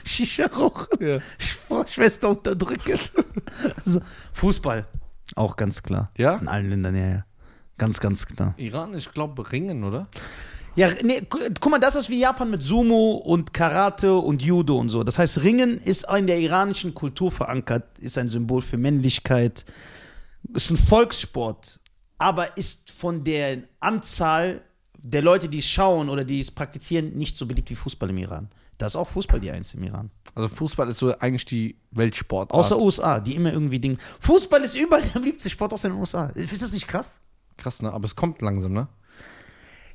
Shisha 0.04 0.46
rauchen. 0.46 0.86
ja. 1.04 1.18
Frau 1.66 1.84
Schwester 1.86 2.28
unterdrücken. 2.30 2.98
so. 3.86 4.00
Fußball. 4.34 4.86
Auch 5.34 5.56
ganz 5.56 5.82
klar. 5.82 6.10
Ja? 6.16 6.36
In 6.36 6.48
allen 6.48 6.70
Ländern, 6.70 6.96
ja, 6.96 7.06
ja. 7.08 7.24
Ganz, 7.78 7.98
ganz 8.00 8.24
klar. 8.26 8.54
Iran, 8.56 8.94
ich 8.96 9.10
glaube, 9.12 9.50
Ringen, 9.50 9.82
oder? 9.84 10.06
Ja, 10.76 10.88
nee, 11.02 11.20
gu- 11.28 11.38
guck 11.60 11.70
mal, 11.72 11.78
das 11.78 11.94
ist 11.96 12.08
wie 12.08 12.20
Japan 12.20 12.50
mit 12.50 12.62
Sumo 12.62 13.12
und 13.24 13.52
Karate 13.52 14.14
und 14.14 14.42
Judo 14.42 14.76
und 14.78 14.88
so. 14.88 15.02
Das 15.04 15.18
heißt, 15.18 15.42
Ringen 15.42 15.78
ist 15.78 16.06
in 16.16 16.26
der 16.26 16.38
iranischen 16.40 16.94
Kultur 16.94 17.30
verankert, 17.30 17.98
ist 17.98 18.16
ein 18.18 18.28
Symbol 18.28 18.62
für 18.62 18.76
Männlichkeit, 18.76 19.64
ist 20.52 20.70
ein 20.70 20.76
Volkssport, 20.76 21.78
aber 22.18 22.56
ist 22.56 22.90
von 22.90 23.22
der 23.24 23.58
Anzahl 23.80 24.62
der 24.98 25.22
Leute, 25.22 25.48
die 25.48 25.58
es 25.58 25.66
schauen 25.66 26.08
oder 26.08 26.24
die 26.24 26.40
es 26.40 26.50
praktizieren, 26.50 27.16
nicht 27.16 27.36
so 27.36 27.46
beliebt 27.46 27.70
wie 27.70 27.74
Fußball 27.76 28.10
im 28.10 28.18
Iran. 28.18 28.48
Da 28.78 28.86
ist 28.86 28.96
auch 28.96 29.08
Fußball 29.08 29.40
die 29.40 29.50
Eins 29.50 29.74
im 29.74 29.84
Iran. 29.84 30.10
Also 30.34 30.48
Fußball 30.48 30.88
ist 30.88 30.98
so 30.98 31.16
eigentlich 31.18 31.44
die 31.44 31.76
Weltsportart. 31.92 32.58
Außer 32.58 32.78
USA, 32.78 33.20
die 33.20 33.36
immer 33.36 33.52
irgendwie 33.52 33.78
Ding. 33.78 33.98
Fußball 34.20 34.62
ist 34.62 34.74
überall 34.74 35.02
der 35.02 35.20
beliebteste 35.20 35.50
Sport 35.50 35.72
aus 35.72 35.82
den 35.82 35.92
USA. 35.92 36.26
Ist 36.34 36.62
das 36.62 36.72
nicht 36.72 36.88
krass? 36.88 37.20
Krass, 37.56 37.80
ne? 37.82 37.92
Aber 37.92 38.04
es 38.04 38.16
kommt 38.16 38.42
langsam, 38.42 38.72
ne? 38.72 38.88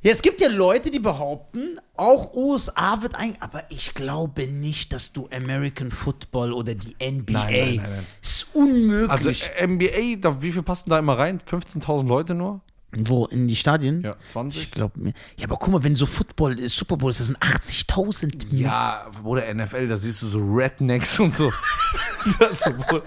Ja, 0.01 0.11
es 0.11 0.21
gibt 0.21 0.39
ja 0.39 0.47
Leute, 0.47 0.91
die 0.91 0.99
behaupten, 0.99 1.77
auch 1.97 2.33
USA 2.33 3.01
wird 3.01 3.15
ein, 3.15 3.35
aber 3.41 3.63
ich 3.69 3.93
glaube 3.93 4.47
nicht, 4.47 4.93
dass 4.93 5.11
du 5.11 5.27
American 5.29 5.91
Football 5.91 6.53
oder 6.53 6.73
die 6.73 6.95
NBA. 7.01 7.33
Nein, 7.33 7.51
nein, 7.51 7.75
nein, 7.75 7.89
nein. 7.91 8.05
Ist 8.21 8.47
unmöglich. 8.53 9.43
Also 9.51 9.67
NBA, 9.67 10.15
da, 10.21 10.41
wie 10.41 10.53
viel 10.53 10.63
passen 10.63 10.89
da 10.89 10.99
immer 10.99 11.17
rein? 11.17 11.39
15.000 11.39 12.07
Leute 12.07 12.33
nur? 12.33 12.61
Wo? 12.91 13.25
In 13.27 13.47
die 13.47 13.55
Stadien? 13.55 14.01
Ja, 14.01 14.15
20? 14.31 14.63
Ich 14.63 14.71
glaube 14.71 14.99
mir. 14.99 15.13
Ja, 15.37 15.45
aber 15.45 15.57
guck 15.57 15.71
mal, 15.71 15.83
wenn 15.83 15.95
so 15.95 16.07
Football, 16.07 16.59
äh, 16.59 16.69
Super 16.69 16.97
Bowl 16.97 17.11
ist, 17.11 17.19
das 17.19 17.27
sind 17.27 17.37
80.000. 17.39 18.47
Ja, 18.51 19.05
oder 19.23 19.53
NFL, 19.53 19.87
da 19.87 19.95
siehst 19.95 20.23
du 20.23 20.27
so 20.27 20.39
Rednecks 20.39 21.19
und 21.19 21.33
so. 21.33 21.51
das, 22.39 22.61
so 22.61 22.71
wo, 22.77 23.01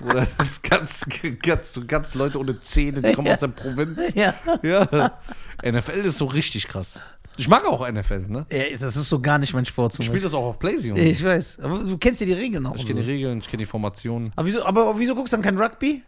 wo 0.00 0.08
das 0.08 0.28
ist 0.40 0.62
ganz, 0.62 1.04
ganz, 1.42 1.80
ganz 1.86 2.14
Leute 2.14 2.38
ohne 2.40 2.58
Zähne, 2.60 3.02
die 3.02 3.12
kommen 3.12 3.26
Ja. 3.26 3.34
aus 3.34 3.40
der 3.40 3.48
Provinz. 3.48 4.00
Ja. 4.14 4.34
Ja. 4.62 5.18
NFL 5.64 6.06
ist 6.06 6.16
so 6.18 6.24
richtig 6.26 6.66
krass. 6.68 6.98
Ich 7.36 7.48
mag 7.48 7.66
auch 7.66 7.86
NFL, 7.86 8.20
ne? 8.28 8.46
ja. 8.50 8.64
Das 8.80 8.96
ist 8.96 9.10
so 9.10 9.20
gar 9.20 9.36
nicht 9.38 9.52
mein 9.52 9.66
Sport. 9.66 9.92
Zum 9.92 10.02
Ich 10.02 10.06
spiele 10.06 10.22
das 10.22 10.32
auch 10.32 10.46
auf 10.46 10.58
Playstation. 10.58 10.96
Ich 10.96 11.22
weiß. 11.22 11.58
Aber 11.60 11.80
du 11.80 11.98
kennst 11.98 12.22
ja 12.22 12.26
die 12.26 12.32
Regeln 12.32 12.64
auch. 12.64 12.74
Ich 12.76 12.86
kenne 12.86 13.00
die 13.00 13.06
so. 13.06 13.10
Regeln, 13.12 13.38
ich 13.40 13.48
kenne 13.48 13.58
die 13.58 13.66
Formationen. 13.66 14.32
Aber 14.34 14.46
wieso, 14.46 14.64
aber 14.64 14.98
wieso 14.98 15.14
guckst 15.14 15.34
du 15.34 15.36
dann 15.36 15.44
kein 15.44 15.58
Rugby? 15.58 16.02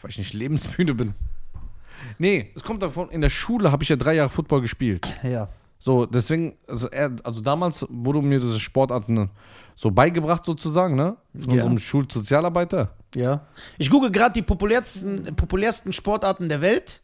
Weil 0.00 0.10
ich 0.10 0.16
nicht 0.18 0.32
lebensmüde 0.32 0.94
bin. 0.94 1.14
Nee, 2.18 2.52
es 2.54 2.62
kommt 2.62 2.82
davon, 2.82 3.10
in 3.10 3.20
der 3.20 3.30
Schule 3.30 3.70
habe 3.72 3.82
ich 3.82 3.88
ja 3.88 3.96
drei 3.96 4.14
Jahre 4.14 4.30
Football 4.30 4.60
gespielt. 4.60 5.06
Ja. 5.22 5.48
So, 5.78 6.06
deswegen, 6.06 6.56
also, 6.66 6.88
er, 6.88 7.14
also 7.24 7.40
damals 7.40 7.84
wurde 7.90 8.22
mir 8.22 8.40
diese 8.40 8.58
Sportarten 8.60 9.30
so 9.74 9.90
beigebracht 9.90 10.44
sozusagen, 10.44 10.94
ne? 10.94 11.16
Von 11.38 11.50
Ja. 11.50 11.54
unserem 11.56 11.78
Schulsozialarbeiter. 11.78 12.96
Ja. 13.14 13.46
Ich 13.78 13.90
google 13.90 14.10
gerade 14.10 14.32
die 14.32 14.42
populärsten, 14.42 15.34
populärsten 15.36 15.92
Sportarten 15.92 16.48
der 16.48 16.60
Welt. 16.60 17.02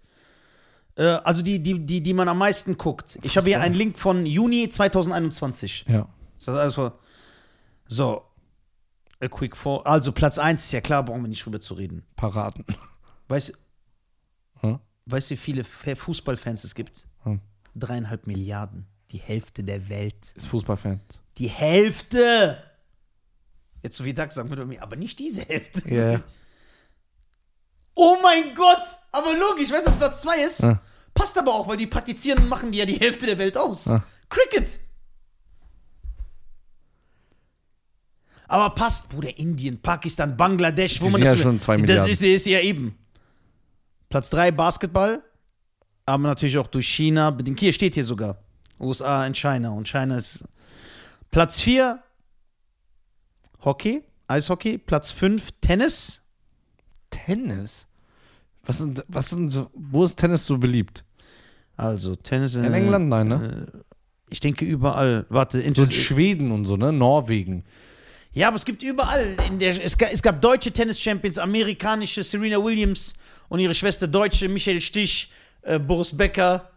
Äh, 0.96 1.02
also 1.04 1.42
die, 1.42 1.62
die, 1.62 1.84
die, 1.84 2.02
die 2.02 2.14
man 2.14 2.28
am 2.28 2.38
meisten 2.38 2.78
guckt. 2.78 3.18
Ich 3.22 3.36
habe 3.36 3.48
hier 3.48 3.60
einen 3.60 3.74
Link 3.74 3.98
von 3.98 4.24
Juni 4.24 4.68
2021. 4.68 5.84
Ja. 5.88 6.08
Ist 6.36 6.48
das 6.48 6.56
alles 6.56 6.74
vor? 6.74 6.98
So. 7.86 8.22
A 9.22 9.28
quick 9.28 9.56
for. 9.56 9.86
Also 9.86 10.12
Platz 10.12 10.38
1 10.38 10.64
ist 10.64 10.72
ja 10.72 10.80
klar, 10.80 11.04
brauchen 11.04 11.20
wir 11.22 11.28
nicht 11.28 11.44
drüber 11.44 11.60
zu 11.60 11.74
reden. 11.74 12.04
Paraden. 12.16 12.64
Weißt, 13.28 13.52
Hm? 14.60 14.78
Weißt 15.06 15.30
du, 15.30 15.34
wie 15.34 15.38
viele 15.38 15.64
Fa- 15.64 15.94
Fußballfans 15.96 16.64
es 16.64 16.74
gibt? 16.74 17.06
Hm. 17.24 17.40
Dreieinhalb 17.74 18.26
Milliarden. 18.26 18.86
Die 19.10 19.18
Hälfte 19.18 19.64
der 19.64 19.88
Welt. 19.88 20.32
Ist 20.36 20.46
Fußballfan. 20.48 21.00
Die 21.38 21.48
Hälfte! 21.48 22.62
Jetzt 23.82 23.96
so 23.96 24.04
wie 24.04 24.12
Doug 24.14 24.30
sagen 24.30 24.48
würde 24.50 24.66
mir, 24.66 24.82
aber 24.82 24.96
nicht 24.96 25.18
diese 25.18 25.42
Hälfte. 25.42 25.82
Ja. 25.94 26.22
Oh 27.96 28.16
mein 28.22 28.54
Gott! 28.54 28.78
Aber 29.12 29.32
logisch, 29.36 29.70
weißt 29.70 29.86
du, 29.86 29.90
was 29.90 29.98
Platz 29.98 30.22
2 30.22 30.44
ist? 30.44 30.60
Ja. 30.60 30.80
Passt 31.12 31.36
aber 31.36 31.52
auch, 31.52 31.68
weil 31.68 31.76
die 31.76 31.88
Praktizierenden 31.88 32.48
machen 32.48 32.70
die 32.72 32.78
ja 32.78 32.86
die 32.86 32.94
Hälfte 32.98 33.26
der 33.26 33.36
Welt 33.36 33.58
aus. 33.58 33.86
Ja. 33.86 34.02
Cricket! 34.30 34.78
Aber 38.48 38.74
passt, 38.74 39.08
Bruder, 39.08 39.36
Indien, 39.38 39.80
Pakistan, 39.82 40.36
Bangladesch, 40.36 41.00
wo 41.00 41.04
man 41.10 41.20
sind 41.20 41.24
das 41.26 41.38
ja 41.38 41.42
schon 41.42 41.60
zwei 41.60 41.76
Das 41.76 41.82
Milliarden. 41.82 42.12
ist, 42.12 42.22
ist 42.22 42.46
ja 42.46 42.60
eben. 42.60 42.96
Platz 44.10 44.28
3 44.30 44.50
Basketball, 44.50 45.22
aber 46.04 46.24
natürlich 46.24 46.58
auch 46.58 46.66
durch 46.66 46.88
China. 46.88 47.30
bedingt. 47.30 47.60
Hier 47.60 47.72
steht 47.72 47.94
hier 47.94 48.04
sogar. 48.04 48.38
USA 48.78 49.24
und 49.24 49.36
China. 49.36 49.70
Und 49.70 49.88
China 49.88 50.16
ist. 50.16 50.44
Platz 51.30 51.60
4 51.60 52.02
Hockey, 53.64 54.02
Eishockey. 54.26 54.78
Platz 54.78 55.10
5 55.12 55.50
Tennis. 55.60 56.20
Tennis? 57.10 57.86
Was 58.64 58.78
sind, 58.78 59.04
was 59.08 59.30
sind 59.30 59.50
so, 59.50 59.70
wo 59.74 60.04
ist 60.04 60.16
Tennis 60.18 60.44
so 60.44 60.58
beliebt? 60.58 61.04
Also 61.76 62.14
Tennis 62.14 62.54
In 62.56 62.72
England? 62.74 63.08
Nein, 63.08 63.28
ne? 63.28 63.66
Ich 64.28 64.40
denke 64.40 64.64
überall. 64.64 65.24
Warte, 65.28 65.58
So 65.58 65.62
in 65.62 65.68
Inter 65.68 65.90
Schweden 65.90 66.50
und 66.52 66.66
so, 66.66 66.76
ne? 66.76 66.92
Norwegen. 66.92 67.64
ja, 68.32 68.48
aber 68.48 68.56
es 68.56 68.64
gibt 68.64 68.82
überall. 68.82 69.36
In 69.48 69.58
der, 69.58 69.82
es, 69.82 69.96
gab, 69.96 70.12
es 70.12 70.22
gab 70.22 70.40
deutsche 70.40 70.72
Tennis-Champions, 70.72 71.38
amerikanische 71.38 72.22
Serena 72.22 72.62
Williams 72.62 73.14
und 73.50 73.60
ihre 73.60 73.74
Schwester 73.74 74.06
deutsche 74.08 74.48
Michael 74.48 74.80
Stich, 74.80 75.30
äh, 75.62 75.78
Boris 75.78 76.16
Becker. 76.16 76.70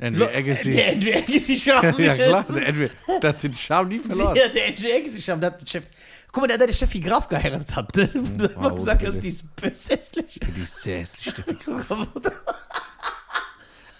Andrew 0.00 0.24
Lo- 0.24 0.28
Agassi. 0.28 0.70
Der 0.70 0.92
Andrew 0.92 1.10
Agassi 1.16 1.56
Scham. 1.58 1.98
ja, 1.98 2.14
klar. 2.16 2.44
Der 2.54 2.68
Andrew, 2.68 2.88
der 3.22 3.30
hat 3.30 3.42
den 3.42 3.54
Charme 3.54 3.88
nie 3.88 3.98
verloren. 3.98 4.36
Ja, 4.36 4.46
der 4.48 4.66
Andrew 4.68 4.86
Agassi 4.94 5.22
Scham. 5.22 5.40
Der 5.40 5.50
hat 5.52 5.60
den 5.62 5.66
Chef. 5.66 5.84
Guck 6.30 6.42
mal, 6.42 6.46
der, 6.46 6.58
der 6.66 6.74
Steffi 6.74 7.00
Graf 7.00 7.26
geheiratet 7.26 7.74
hat. 7.74 7.96
Ne? 7.96 8.06
Da 8.36 8.44
hat 8.44 8.56
man 8.56 8.64
wow, 8.72 8.74
gesagt, 8.74 8.98
bitte. 9.00 9.12
dass 9.12 9.20
die 9.20 9.28
ist 9.28 9.56
böshässlich. 9.56 10.38
Die 10.56 10.60
ist 10.60 10.82
sehr 10.82 10.98
hässlich, 11.00 11.32
Steffi 11.32 11.54
Graf. 11.54 11.88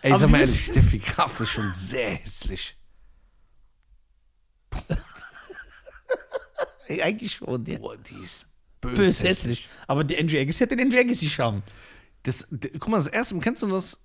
Ey, 0.03 0.11
Aber 0.13 0.21
sag 0.21 0.29
mal 0.31 0.41
ehrlich, 0.41 0.65
Steffi 0.65 0.99
Graf 0.99 1.41
ist 1.41 1.49
schon 1.49 1.73
sehr 1.75 2.11
hässlich. 2.17 2.77
Eigentlich 7.03 7.35
schon, 7.35 7.65
ja. 7.67 7.79
Boah, 7.79 7.97
die 7.97 8.15
ist 8.25 8.47
böshässlich. 8.81 9.19
Böshässlich. 9.23 9.69
Aber 9.87 10.05
der 10.05 10.19
Andrew 10.21 10.39
Agassi 10.39 10.65
hat 10.65 10.71
den 10.71 10.81
Andrew 10.81 10.99
Agassi 10.99 11.29
Scham. 11.29 11.63
Das, 12.29 12.47
guck 12.79 12.89
mal, 12.89 12.99
das 12.99 13.07
erste 13.07 13.35
Mal, 13.35 13.41
kennst 13.41 13.63
du 13.63 13.69
das? 13.69 13.99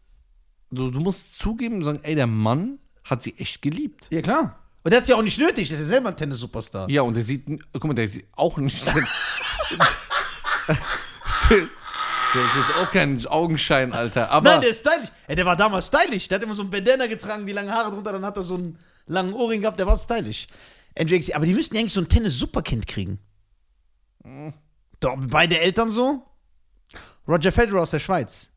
Du, 0.72 0.90
du 0.90 1.00
musst 1.02 1.38
zugeben 1.40 1.76
und 1.76 1.84
sagen, 1.84 2.00
ey, 2.04 2.16
der 2.16 2.28
Mann 2.28 2.80
hat 3.04 3.22
sie 3.22 3.36
echt 3.38 3.62
geliebt. 3.62 4.08
Ja, 4.12 4.22
klar. 4.22 4.60
Und 4.84 4.92
der 4.92 5.02
hat 5.02 5.08
ja 5.08 5.16
auch 5.18 5.22
nicht 5.22 5.38
nötig. 5.38 5.68
Der 5.68 5.78
ist 5.78 5.84
ja 5.84 5.90
selber 5.90 6.10
ein 6.10 6.18
Tennis-Superstar. 6.18 6.90
Ja, 6.90 7.02
und 7.02 7.16
der 7.16 7.24
sieht, 7.24 7.46
guck 7.74 7.84
mal, 7.84 7.94
der 7.94 8.08
sieht 8.08 8.28
auch 8.34 8.58
nicht. 8.58 8.86
der, 8.88 8.96
ist 8.96 9.06
jetzt 11.50 12.76
auch 12.78 12.92
kein 12.92 13.26
Augenschein, 13.28 13.92
Alter. 13.92 14.32
Aber 14.32 14.52
Nein, 14.52 14.62
der 14.62 14.70
ist 14.70 14.80
stylisch. 14.80 15.10
Ey, 15.28 15.36
der 15.36 15.46
war 15.46 15.58
damals 15.58 15.88
stylisch. 15.88 16.30
Der 16.30 16.38
hat 16.38 16.44
immer 16.44 16.56
so 16.56 16.64
einen 16.64 16.72
Bandana 16.72 17.08
getragen, 17.08 17.46
die 17.46 17.54
langen 17.54 17.72
Haare 17.72 17.92
drunter, 17.92 18.14
dann 18.14 18.26
hat 18.26 18.38
er 18.38 18.44
so 18.44 18.56
einen 18.56 18.80
langen 19.06 19.34
Ohrring 19.34 19.62
gehabt, 19.62 19.80
der 19.80 19.88
war 19.88 19.98
stylisch. 19.98 20.48
Agassi, 20.98 21.34
aber 21.34 21.46
die 21.46 21.54
müssten 21.54 21.76
ja 21.76 21.82
eigentlich 21.82 21.94
so 21.94 22.02
ein 22.02 22.08
Tennis-Superkind 22.08 22.88
kriegen. 22.88 23.20
Doch, 25.02 25.18
beide 25.18 25.60
Eltern 25.60 25.90
so. 25.90 26.26
Roger 27.28 27.52
Federer 27.52 27.82
aus 27.82 27.92
der 27.92 28.00
Schweiz. 28.00 28.50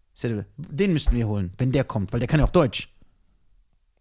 Den 0.57 0.93
müssten 0.93 1.15
wir 1.15 1.27
holen, 1.29 1.53
wenn 1.59 1.73
der 1.73 1.85
kommt, 1.85 2.13
weil 2.13 2.21
der 2.21 2.29
kann 2.29 2.41
ja 2.41 2.47
auch 2.47 2.51
Deutsch. 2.51 2.93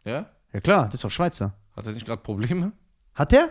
ja? 0.06 0.30
Ja 0.54 0.62
klar, 0.62 0.86
das 0.86 0.96
ist 0.96 1.04
doch 1.04 1.12
Schweizer. 1.12 1.54
Hat 1.76 1.86
er 1.86 1.92
nicht 1.92 2.06
gerade 2.06 2.22
Probleme? 2.24 2.72
Hat 3.14 3.34
der? 3.34 3.50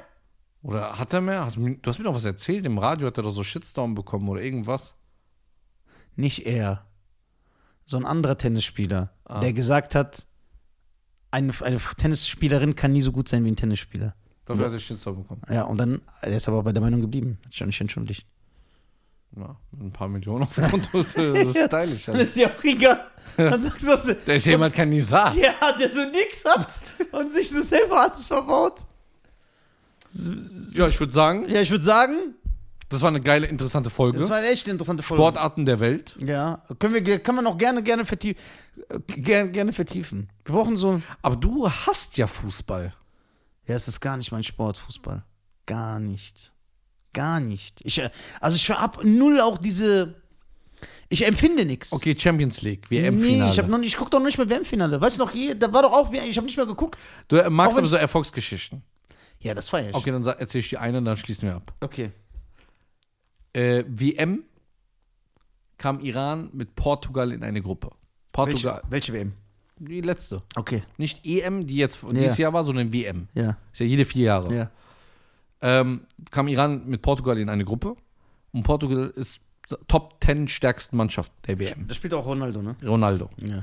Oder 0.62 0.98
hat 0.98 1.12
er 1.12 1.20
mehr? 1.20 1.44
Hast, 1.44 1.56
du 1.56 1.60
mir- 1.60 1.76
du 1.76 1.90
hast 1.90 1.98
mir 1.98 2.04
doch 2.04 2.14
was 2.14 2.24
erzählt. 2.24 2.64
Im 2.64 2.78
Radio 2.78 3.06
hat 3.08 3.18
er 3.18 3.22
doch 3.22 3.30
so 3.32 3.42
Shitstorm 3.44 3.94
bekommen 3.94 4.26
oder 4.30 4.40
irgendwas. 4.40 4.94
Nicht 6.16 6.46
er. 6.46 6.86
So 7.84 7.98
ein 7.98 8.06
anderer 8.06 8.38
Tennisspieler, 8.38 9.10
Ah. 9.26 9.40
der 9.40 9.52
gesagt 9.52 9.94
hat, 9.94 10.26
eine, 11.30 11.52
eine 11.60 11.78
Tennisspielerin 11.98 12.74
kann 12.74 12.92
nie 12.92 13.02
so 13.02 13.12
gut 13.12 13.28
sein 13.28 13.44
wie 13.44 13.50
ein 13.50 13.56
Tennisspieler. 13.56 14.14
Dafür 14.46 14.66
hat 14.66 14.72
er 14.72 14.80
Shitstorm 14.80 15.18
bekommen. 15.22 15.42
Ja, 15.50 15.64
und 15.64 15.76
dann, 15.76 16.00
er 16.22 16.32
ist 16.34 16.48
aber 16.48 16.62
bei 16.62 16.72
der 16.72 16.80
Meinung 16.80 17.02
geblieben. 17.02 17.38
Hat 17.44 17.52
sich 17.52 17.62
auch 17.62 17.66
nicht 17.66 17.80
entschuldigt. 17.82 18.26
Ja, 19.36 19.56
ein 19.80 19.90
paar 19.92 20.06
Millionen 20.08 20.44
auf 20.44 20.54
dem 20.54 20.70
Konto 20.70 21.00
ist 21.00 21.16
äh, 21.16 21.44
das 21.44 21.56
ist 21.56 21.64
stylisch. 21.66 22.08
Ist 22.08 22.36
ja 22.36 22.48
auch 22.48 22.64
egal. 22.64 23.04
Dann 23.36 23.60
sagst 23.60 23.86
du, 24.08 24.14
Der 24.26 24.36
ist 24.36 24.46
jemand, 24.46 24.74
kein 24.74 24.90
Nizar. 24.90 25.34
ja, 25.34 25.52
der 25.78 25.88
so 25.88 26.00
nix 26.04 26.44
hat 26.44 26.80
und 27.12 27.32
sich 27.32 27.50
so 27.50 27.60
selber 27.62 28.02
alles 28.02 28.26
verbaut. 28.26 28.80
Ja, 30.72 30.86
ich 30.88 31.00
würde 31.00 31.12
sagen, 31.12 31.48
Ja, 31.48 31.60
ich 31.60 31.70
würde 31.70 31.82
sagen, 31.82 32.34
das 32.88 33.02
war 33.02 33.08
eine 33.08 33.20
geile, 33.20 33.46
interessante 33.48 33.90
Folge. 33.90 34.20
das 34.20 34.30
war 34.30 34.36
eine 34.36 34.48
echt 34.48 34.68
interessante 34.68 35.02
Folge. 35.02 35.20
Sportarten 35.22 35.64
der 35.64 35.80
Welt. 35.80 36.16
Ja, 36.24 36.62
können 36.78 36.94
wir, 36.94 37.18
können 37.18 37.38
wir 37.38 37.42
noch 37.42 37.58
gerne, 37.58 37.82
gerne, 37.82 38.04
vertiefen, 38.04 38.40
gerne, 39.08 39.50
gerne 39.50 39.72
vertiefen. 39.72 40.28
Wir 40.44 40.54
brauchen 40.54 40.76
so. 40.76 41.02
Aber 41.22 41.34
du 41.34 41.68
hast 41.68 42.16
ja 42.16 42.28
Fußball. 42.28 42.94
Ja, 43.66 43.74
es 43.74 43.88
ist 43.88 44.00
gar 44.00 44.16
nicht 44.16 44.30
mein 44.30 44.44
Sport, 44.44 44.78
Fußball. 44.78 45.24
Gar 45.66 45.98
nicht. 45.98 46.52
Gar 47.14 47.40
nicht. 47.40 47.80
Ich, 47.84 47.98
äh, 47.98 48.10
also 48.40 48.56
ich 48.56 48.68
hab 48.70 49.02
null 49.02 49.40
auch 49.40 49.56
diese. 49.56 50.16
Ich 51.08 51.24
empfinde 51.26 51.64
nichts. 51.64 51.92
Okay, 51.92 52.14
Champions 52.18 52.60
League, 52.62 52.90
Nee, 52.90 53.02
WM-Finale. 53.02 53.50
ich, 53.52 53.58
hab 53.58 53.68
noch 53.68 53.78
nicht, 53.78 53.88
ich 53.92 53.96
guck 53.96 54.10
doch 54.10 54.18
noch 54.18 54.26
nicht 54.26 54.36
mehr 54.38 54.48
WM-Finale. 54.48 55.00
Weißt 55.00 55.16
du 55.16 55.22
noch, 55.24 55.30
hier, 55.30 55.54
da 55.54 55.72
war 55.72 55.82
doch 55.82 55.92
auch, 55.92 56.12
ich 56.12 56.36
habe 56.36 56.46
nicht 56.46 56.56
mehr 56.56 56.66
geguckt. 56.66 56.98
du 57.28 57.36
äh, 57.36 57.48
magst 57.48 57.72
Auch 57.72 57.76
wenn- 57.76 57.78
aber 57.84 57.86
so 57.88 57.96
Erfolgsgeschichten. 57.96 58.82
Ja, 59.40 59.54
das 59.54 59.68
feier 59.68 59.90
ich. 59.90 59.94
Okay, 59.94 60.10
dann 60.10 60.24
sag- 60.24 60.40
erzähl 60.40 60.60
ich 60.60 60.70
dir 60.70 60.80
eine, 60.80 61.00
dann 61.02 61.16
schließen 61.16 61.48
wir 61.48 61.56
ab. 61.56 61.72
okay. 61.80 62.10
Äh, 63.52 63.84
WM 63.86 64.42
kam 65.78 66.00
Iran 66.00 66.50
mit 66.52 66.74
Portugal 66.74 67.30
in 67.32 67.44
eine 67.44 67.60
Gruppe. 67.62 67.90
Portugal, 68.32 68.80
Welche, 68.88 69.12
welche 69.12 69.12
WM? 69.12 69.32
die 69.78 70.00
letzte. 70.00 70.42
Okay. 70.56 70.82
Nicht 70.96 71.24
EM, 71.24 71.66
die 71.66 71.76
jetzt 71.76 71.98
dieses 72.12 72.38
Jahr 72.38 72.52
war, 72.52 72.64
sondern 72.64 72.92
WM. 72.92 73.28
Ja. 73.34 73.56
Ist 73.72 73.80
ja 73.80 73.86
jede 73.86 74.04
vier 74.04 74.24
Jahre. 74.24 74.54
Ja. 74.54 74.70
Ähm, 75.64 76.02
kam 76.30 76.46
Iran 76.46 76.86
mit 76.86 77.00
Portugal 77.00 77.38
in 77.38 77.48
eine 77.48 77.64
Gruppe 77.64 77.96
und 78.52 78.64
Portugal 78.64 79.10
ist 79.16 79.40
Top 79.88 80.22
10 80.22 80.48
stärksten 80.48 80.98
Mannschaft 80.98 81.32
der 81.46 81.58
WM. 81.58 81.88
Da 81.88 81.94
spielt 81.94 82.12
auch 82.12 82.26
Ronaldo, 82.26 82.60
ne? 82.60 82.76
Ronaldo. 82.84 83.30
Ja. 83.38 83.62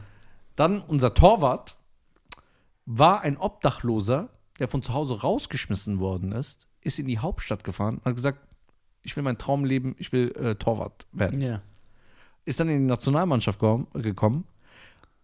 Dann 0.56 0.82
unser 0.82 1.14
Torwart 1.14 1.76
war 2.88 3.22
ein 3.22 3.38
Obdachloser, 3.38 4.30
der 4.58 4.68
von 4.68 4.82
zu 4.82 4.94
Hause 4.94 5.22
rausgeschmissen 5.22 6.00
worden 6.00 6.32
ist, 6.32 6.68
ist 6.82 6.98
in 6.98 7.06
die 7.06 7.20
Hauptstadt 7.20 7.64
gefahren 7.64 7.98
und 7.98 8.06
hat 8.06 8.16
gesagt, 8.16 8.40
ich 9.04 9.16
will 9.16 9.22
mein 9.22 9.38
Traum 9.38 9.64
leben, 9.64 9.96
ich 10.00 10.12
will 10.12 10.32
äh, 10.32 10.56
Torwart 10.56 11.06
werden. 11.12 11.40
Ja. 11.40 11.62
Ist 12.46 12.60
dann 12.60 12.70
in 12.70 12.80
die 12.80 12.86
Nationalmannschaft 12.86 13.60
gekommen, 13.60 13.88
gekommen 13.94 14.46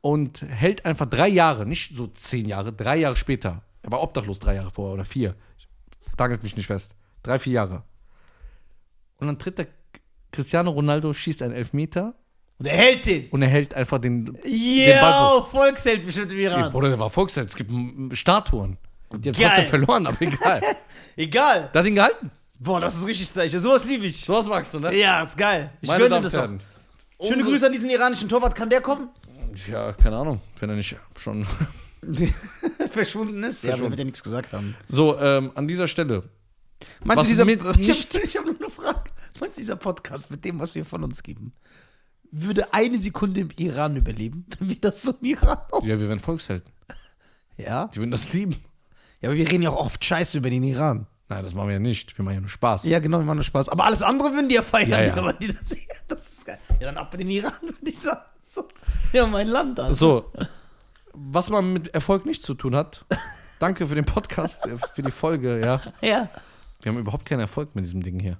und 0.02 0.44
hält 0.44 0.86
einfach 0.86 1.08
drei 1.08 1.28
Jahre, 1.28 1.66
nicht 1.66 1.98
so 1.98 2.06
zehn 2.06 2.46
Jahre, 2.48 2.72
drei 2.72 2.98
Jahre 2.98 3.16
später. 3.16 3.64
Er 3.82 3.92
war 3.92 4.04
obdachlos 4.04 4.40
drei 4.40 4.56
Jahre 4.56 4.70
vorher 4.70 4.94
oder 4.94 5.06
vier. 5.06 5.36
Nagelt 6.18 6.44
mich 6.44 6.56
nicht 6.56 6.68
fest. 6.68 6.92
Drei, 7.24 7.38
vier 7.40 7.54
Jahre. 7.54 7.84
Und 9.20 9.28
dann 9.28 9.38
tritt 9.40 9.58
der 9.58 9.68
Cristiano 10.32 10.72
Ronaldo, 10.72 11.14
schießt 11.14 11.42
einen 11.42 11.54
Elfmeter 11.54 12.14
Und 12.60 12.66
er 12.66 12.78
hält 12.78 13.06
den. 13.06 13.30
und 13.30 13.42
er 13.42 13.50
hält 13.50 13.74
einfach 13.74 14.00
den. 14.00 14.26
den 14.26 14.34
Ball 14.34 14.50
Ja, 14.52 15.42
Volksheld 15.52 16.06
bestimmt 16.06 16.32
im 16.32 16.40
Iran. 16.40 16.72
Bruder, 16.72 16.90
der 16.90 17.00
war 17.00 17.10
Volksheld. 17.10 17.50
Es 17.50 17.56
gibt 17.56 17.72
Statuen. 18.18 18.78
Die 19.14 19.30
haben 19.30 19.38
Geil. 19.38 19.46
trotzdem 19.48 19.68
verloren, 19.68 20.08
aber 20.08 20.22
egal. 20.22 20.62
Egal. 21.16 21.70
Der 21.74 21.80
hat 21.82 21.88
ihn 21.88 21.96
gehalten. 21.96 22.30
Boah, 22.60 22.80
das 22.80 22.96
ist 22.96 23.06
richtig 23.08 23.28
stylisch. 23.28 23.54
Sowas 23.54 23.86
liebe 23.86 24.06
ich. 24.06 24.26
So 24.26 24.34
was 24.34 24.46
magst 24.48 24.74
du, 24.74 24.80
ne? 24.80 24.94
Ja, 24.96 25.22
ist 25.24 25.36
geil. 25.38 25.72
Ich 25.82 25.88
Meine 25.88 26.00
gönne 26.04 26.10
Damen 26.22 26.24
das 26.24 26.36
und 26.36 26.62
auch. 27.20 27.28
Schöne 27.28 27.44
Grüße 27.44 27.66
an 27.66 27.72
diesen 27.72 27.90
iranischen 27.90 28.30
Torwart. 28.30 28.54
Kann 28.54 28.70
der 28.70 28.82
kommen? 28.82 29.10
Ja, 29.68 29.94
keine 29.94 30.18
Ahnung. 30.18 30.42
Wenn 30.60 30.70
er 30.70 30.76
nicht 30.76 30.96
schon. 31.18 31.48
Verschwunden 32.92 33.44
ist? 33.44 33.64
Ja, 33.64 33.70
Verschwunden. 33.72 33.92
wird 33.92 34.00
ja 34.00 34.06
nichts 34.06 34.24
gesagt 34.24 34.54
haben. 34.54 34.76
So, 34.88 35.18
ähm, 35.20 35.52
an 35.56 35.68
dieser 35.68 35.88
Stelle. 35.88 36.24
Meinst 37.04 37.18
Was 37.20 37.24
du, 37.24 37.30
dieser, 37.30 37.46
mit 37.46 37.62
ich 37.80 37.88
nicht- 37.88 38.14
habe 38.16 38.28
hab 38.28 38.46
nur 38.46 38.56
eine 38.56 38.70
Frage. 38.70 39.10
Meinst 39.40 39.58
du, 39.58 39.62
dieser 39.62 39.76
Podcast 39.76 40.32
mit 40.32 40.44
dem, 40.46 40.60
was 40.60 40.76
wir 40.76 40.86
von 40.86 41.04
uns 41.04 41.22
geben, 41.24 41.54
würde 42.32 42.74
eine 42.74 42.98
Sekunde 43.00 43.42
im 43.42 43.50
Iran 43.58 43.96
überleben, 43.96 44.46
wenn 44.60 44.70
wir 44.70 44.80
das 44.80 45.02
so 45.02 45.14
im 45.22 45.26
Iran 45.28 45.58
auch? 45.72 45.84
Ja, 45.84 46.00
wir 46.00 46.08
werden 46.08 46.20
Volkshelden. 46.20 46.72
Ja? 47.58 47.88
Die 47.94 47.98
würden 48.00 48.12
das 48.12 48.32
lieben. 48.34 48.56
Ja, 49.22 49.30
aber 49.30 49.38
wir 49.38 49.50
reden 49.50 49.64
ja 49.64 49.70
auch 49.72 49.86
oft 49.86 50.04
Scheiße 50.04 50.38
über 50.38 50.50
den 50.50 50.64
Iran. 50.64 51.08
Nein, 51.30 51.44
das 51.44 51.54
machen 51.56 51.68
wir 51.68 51.74
ja 51.74 51.80
nicht. 51.80 52.18
Wir 52.18 52.24
machen 52.24 52.36
ja 52.36 52.40
nur 52.42 52.50
Spaß. 52.50 52.84
Ja, 52.86 53.00
genau, 53.00 53.18
wir 53.18 53.26
machen 53.26 53.38
nur 53.38 53.44
Spaß. 53.44 53.68
Aber 53.70 53.84
alles 53.86 54.02
andere 54.02 54.32
würden 54.32 54.48
die 54.48 54.56
ja 54.56 54.62
feiern. 54.62 54.90
Ja, 54.90 55.04
ja. 55.04 55.16
Aber 55.16 55.34
die, 55.34 55.48
das, 55.48 55.58
das 56.08 56.30
ist 56.34 56.46
geil. 56.46 56.60
Ja, 56.80 56.86
dann 56.88 56.98
ab 56.98 57.14
in 57.16 57.20
den 57.22 57.32
Iran, 57.32 57.52
würde 57.62 57.90
ich 57.90 58.00
sagen. 58.00 58.22
So. 58.46 58.68
Ja, 59.12 59.26
mein 59.28 59.48
Land. 59.48 59.80
Also. 59.80 59.96
So, 59.96 60.32
was 61.18 61.50
man 61.50 61.74
mit 61.74 61.94
Erfolg 61.94 62.26
nicht 62.26 62.44
zu 62.44 62.54
tun 62.54 62.76
hat. 62.76 63.06
Danke 63.60 63.88
für 63.88 63.96
den 63.96 64.06
Podcast, 64.06 64.66
äh, 64.68 64.78
für 64.94 65.02
die 65.02 65.12
Folge, 65.12 65.60
ja. 65.60 65.82
Ja, 66.02 66.30
Wir 66.82 66.92
haben 66.92 67.00
überhaupt 67.00 67.26
keinen 67.26 67.40
Erfolg 67.40 67.74
mit 67.76 67.86
diesem 67.86 68.04
Ding 68.04 68.20
hier. 68.20 68.38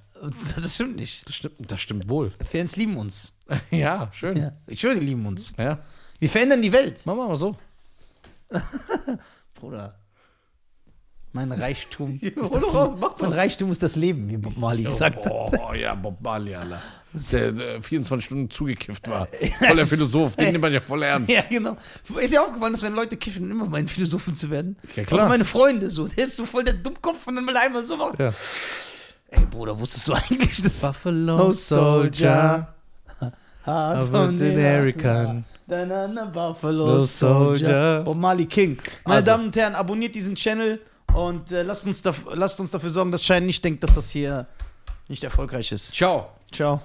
das 0.56 0.76
stimmt 0.76 0.98
nicht. 0.98 1.28
Das 1.28 1.36
stimmt, 1.36 1.72
das 1.72 1.80
stimmt 1.82 2.10
wohl. 2.10 2.32
Fans 2.50 2.76
lieben 2.76 2.98
uns. 2.98 3.34
Ja, 3.72 4.10
schön. 4.12 4.36
Ja. 4.38 4.52
Ich 4.68 4.82
schwöre, 4.82 5.00
die 5.00 5.06
lieben 5.06 5.26
uns. 5.26 5.54
Ja. 5.58 5.80
Wir 6.20 6.30
verändern 6.30 6.62
die 6.62 6.72
Welt. 6.74 7.06
Machen 7.06 7.18
wir 7.20 7.28
mal 7.30 7.38
so. 7.38 7.56
Bruder. 9.56 9.98
Mein 11.32 11.52
Reichtum. 11.52 12.20
Ist 12.20 12.54
das, 12.54 12.72
doch. 12.72 13.18
mein 13.22 13.32
Reichtum 13.32 13.72
ist 13.72 13.82
das 13.82 13.96
Leben, 13.96 14.28
wie 14.28 14.38
Bob 14.38 14.58
Marley 14.58 14.84
gesagt 14.84 15.26
hat. 15.26 15.32
Oh, 15.32 15.74
ja, 15.74 15.96
Bob 15.96 16.20
Marley, 16.22 16.56
Alter. 16.56 16.82
Der, 17.32 17.52
der 17.52 17.82
24 17.82 18.26
Stunden 18.26 18.50
zugekifft 18.50 19.08
war. 19.10 19.28
Voller 19.68 19.86
Philosoph, 19.86 20.36
den 20.36 20.52
nimmt 20.52 20.62
man 20.62 20.74
ja 20.74 20.80
voll 20.80 21.04
ernst. 21.04 21.30
Ja, 21.30 21.42
genau. 21.50 21.78
Ist 22.20 22.34
ja 22.34 22.42
aufgefallen, 22.44 22.74
dass 22.74 22.82
wenn 22.84 22.94
Leute 22.94 23.18
kiffen, 23.18 23.50
immer 23.50 23.66
meinen 23.66 23.88
Philosophen 23.88 24.34
zu 24.34 24.50
werden. 24.50 24.78
Ja, 24.96 25.04
klar. 25.04 25.26
Auch 25.26 25.30
meine 25.30 25.46
Freunde 25.46 25.90
so. 25.90 26.08
Der 26.08 26.24
ist 26.24 26.36
so 26.36 26.46
voll 26.46 26.64
der 26.64 26.74
Dummkopf 26.76 27.28
und 27.28 27.36
dann 27.36 27.46
will 27.48 27.56
er 27.56 27.64
einmal 27.64 27.84
so 27.84 27.98
machen. 27.98 28.16
Ja. 28.20 28.32
Ey, 29.30 29.46
Bruder, 29.50 29.78
wusstest 29.78 30.08
du 30.08 30.14
eigentlich, 30.14 30.62
dass 30.62 30.74
Buffalo 30.74 31.48
Oh, 31.48 31.52
Soldier, 31.52 32.74
Heart 33.66 34.04
of 34.04 34.10
von 34.10 34.16
an 34.16 34.40
den 34.40 34.54
American. 34.54 35.44
Dann 35.68 35.92
an 35.92 36.16
der 36.16 36.26
Buffalo 36.28 37.00
Soldier. 37.00 38.02
Bob 38.06 38.16
Marley 38.18 38.46
King. 38.46 38.78
Meine 39.04 39.18
Also. 39.18 39.32
Damen 39.32 39.46
und 39.48 39.56
Herren, 39.58 39.76
abonniert 39.76 40.16
diesen 40.16 40.36
Channel 40.36 40.80
und 41.14 41.52
äh, 41.52 41.64
lasst, 41.64 41.86
uns 41.86 42.02
daf 42.02 42.22
lasst 42.34 42.58
uns 42.62 42.72
dafür 42.72 42.90
sorgen, 42.90 43.12
dass 43.12 43.24
Schein 43.26 43.46
nicht 43.46 43.64
denkt, 43.66 43.84
dass 43.84 43.96
das 43.96 44.10
hier 44.10 44.48
nicht 45.10 45.24
erfolgreich 45.26 45.72
ist. 45.74 45.94
Ciao. 45.94 46.30
Ciao. 46.54 46.82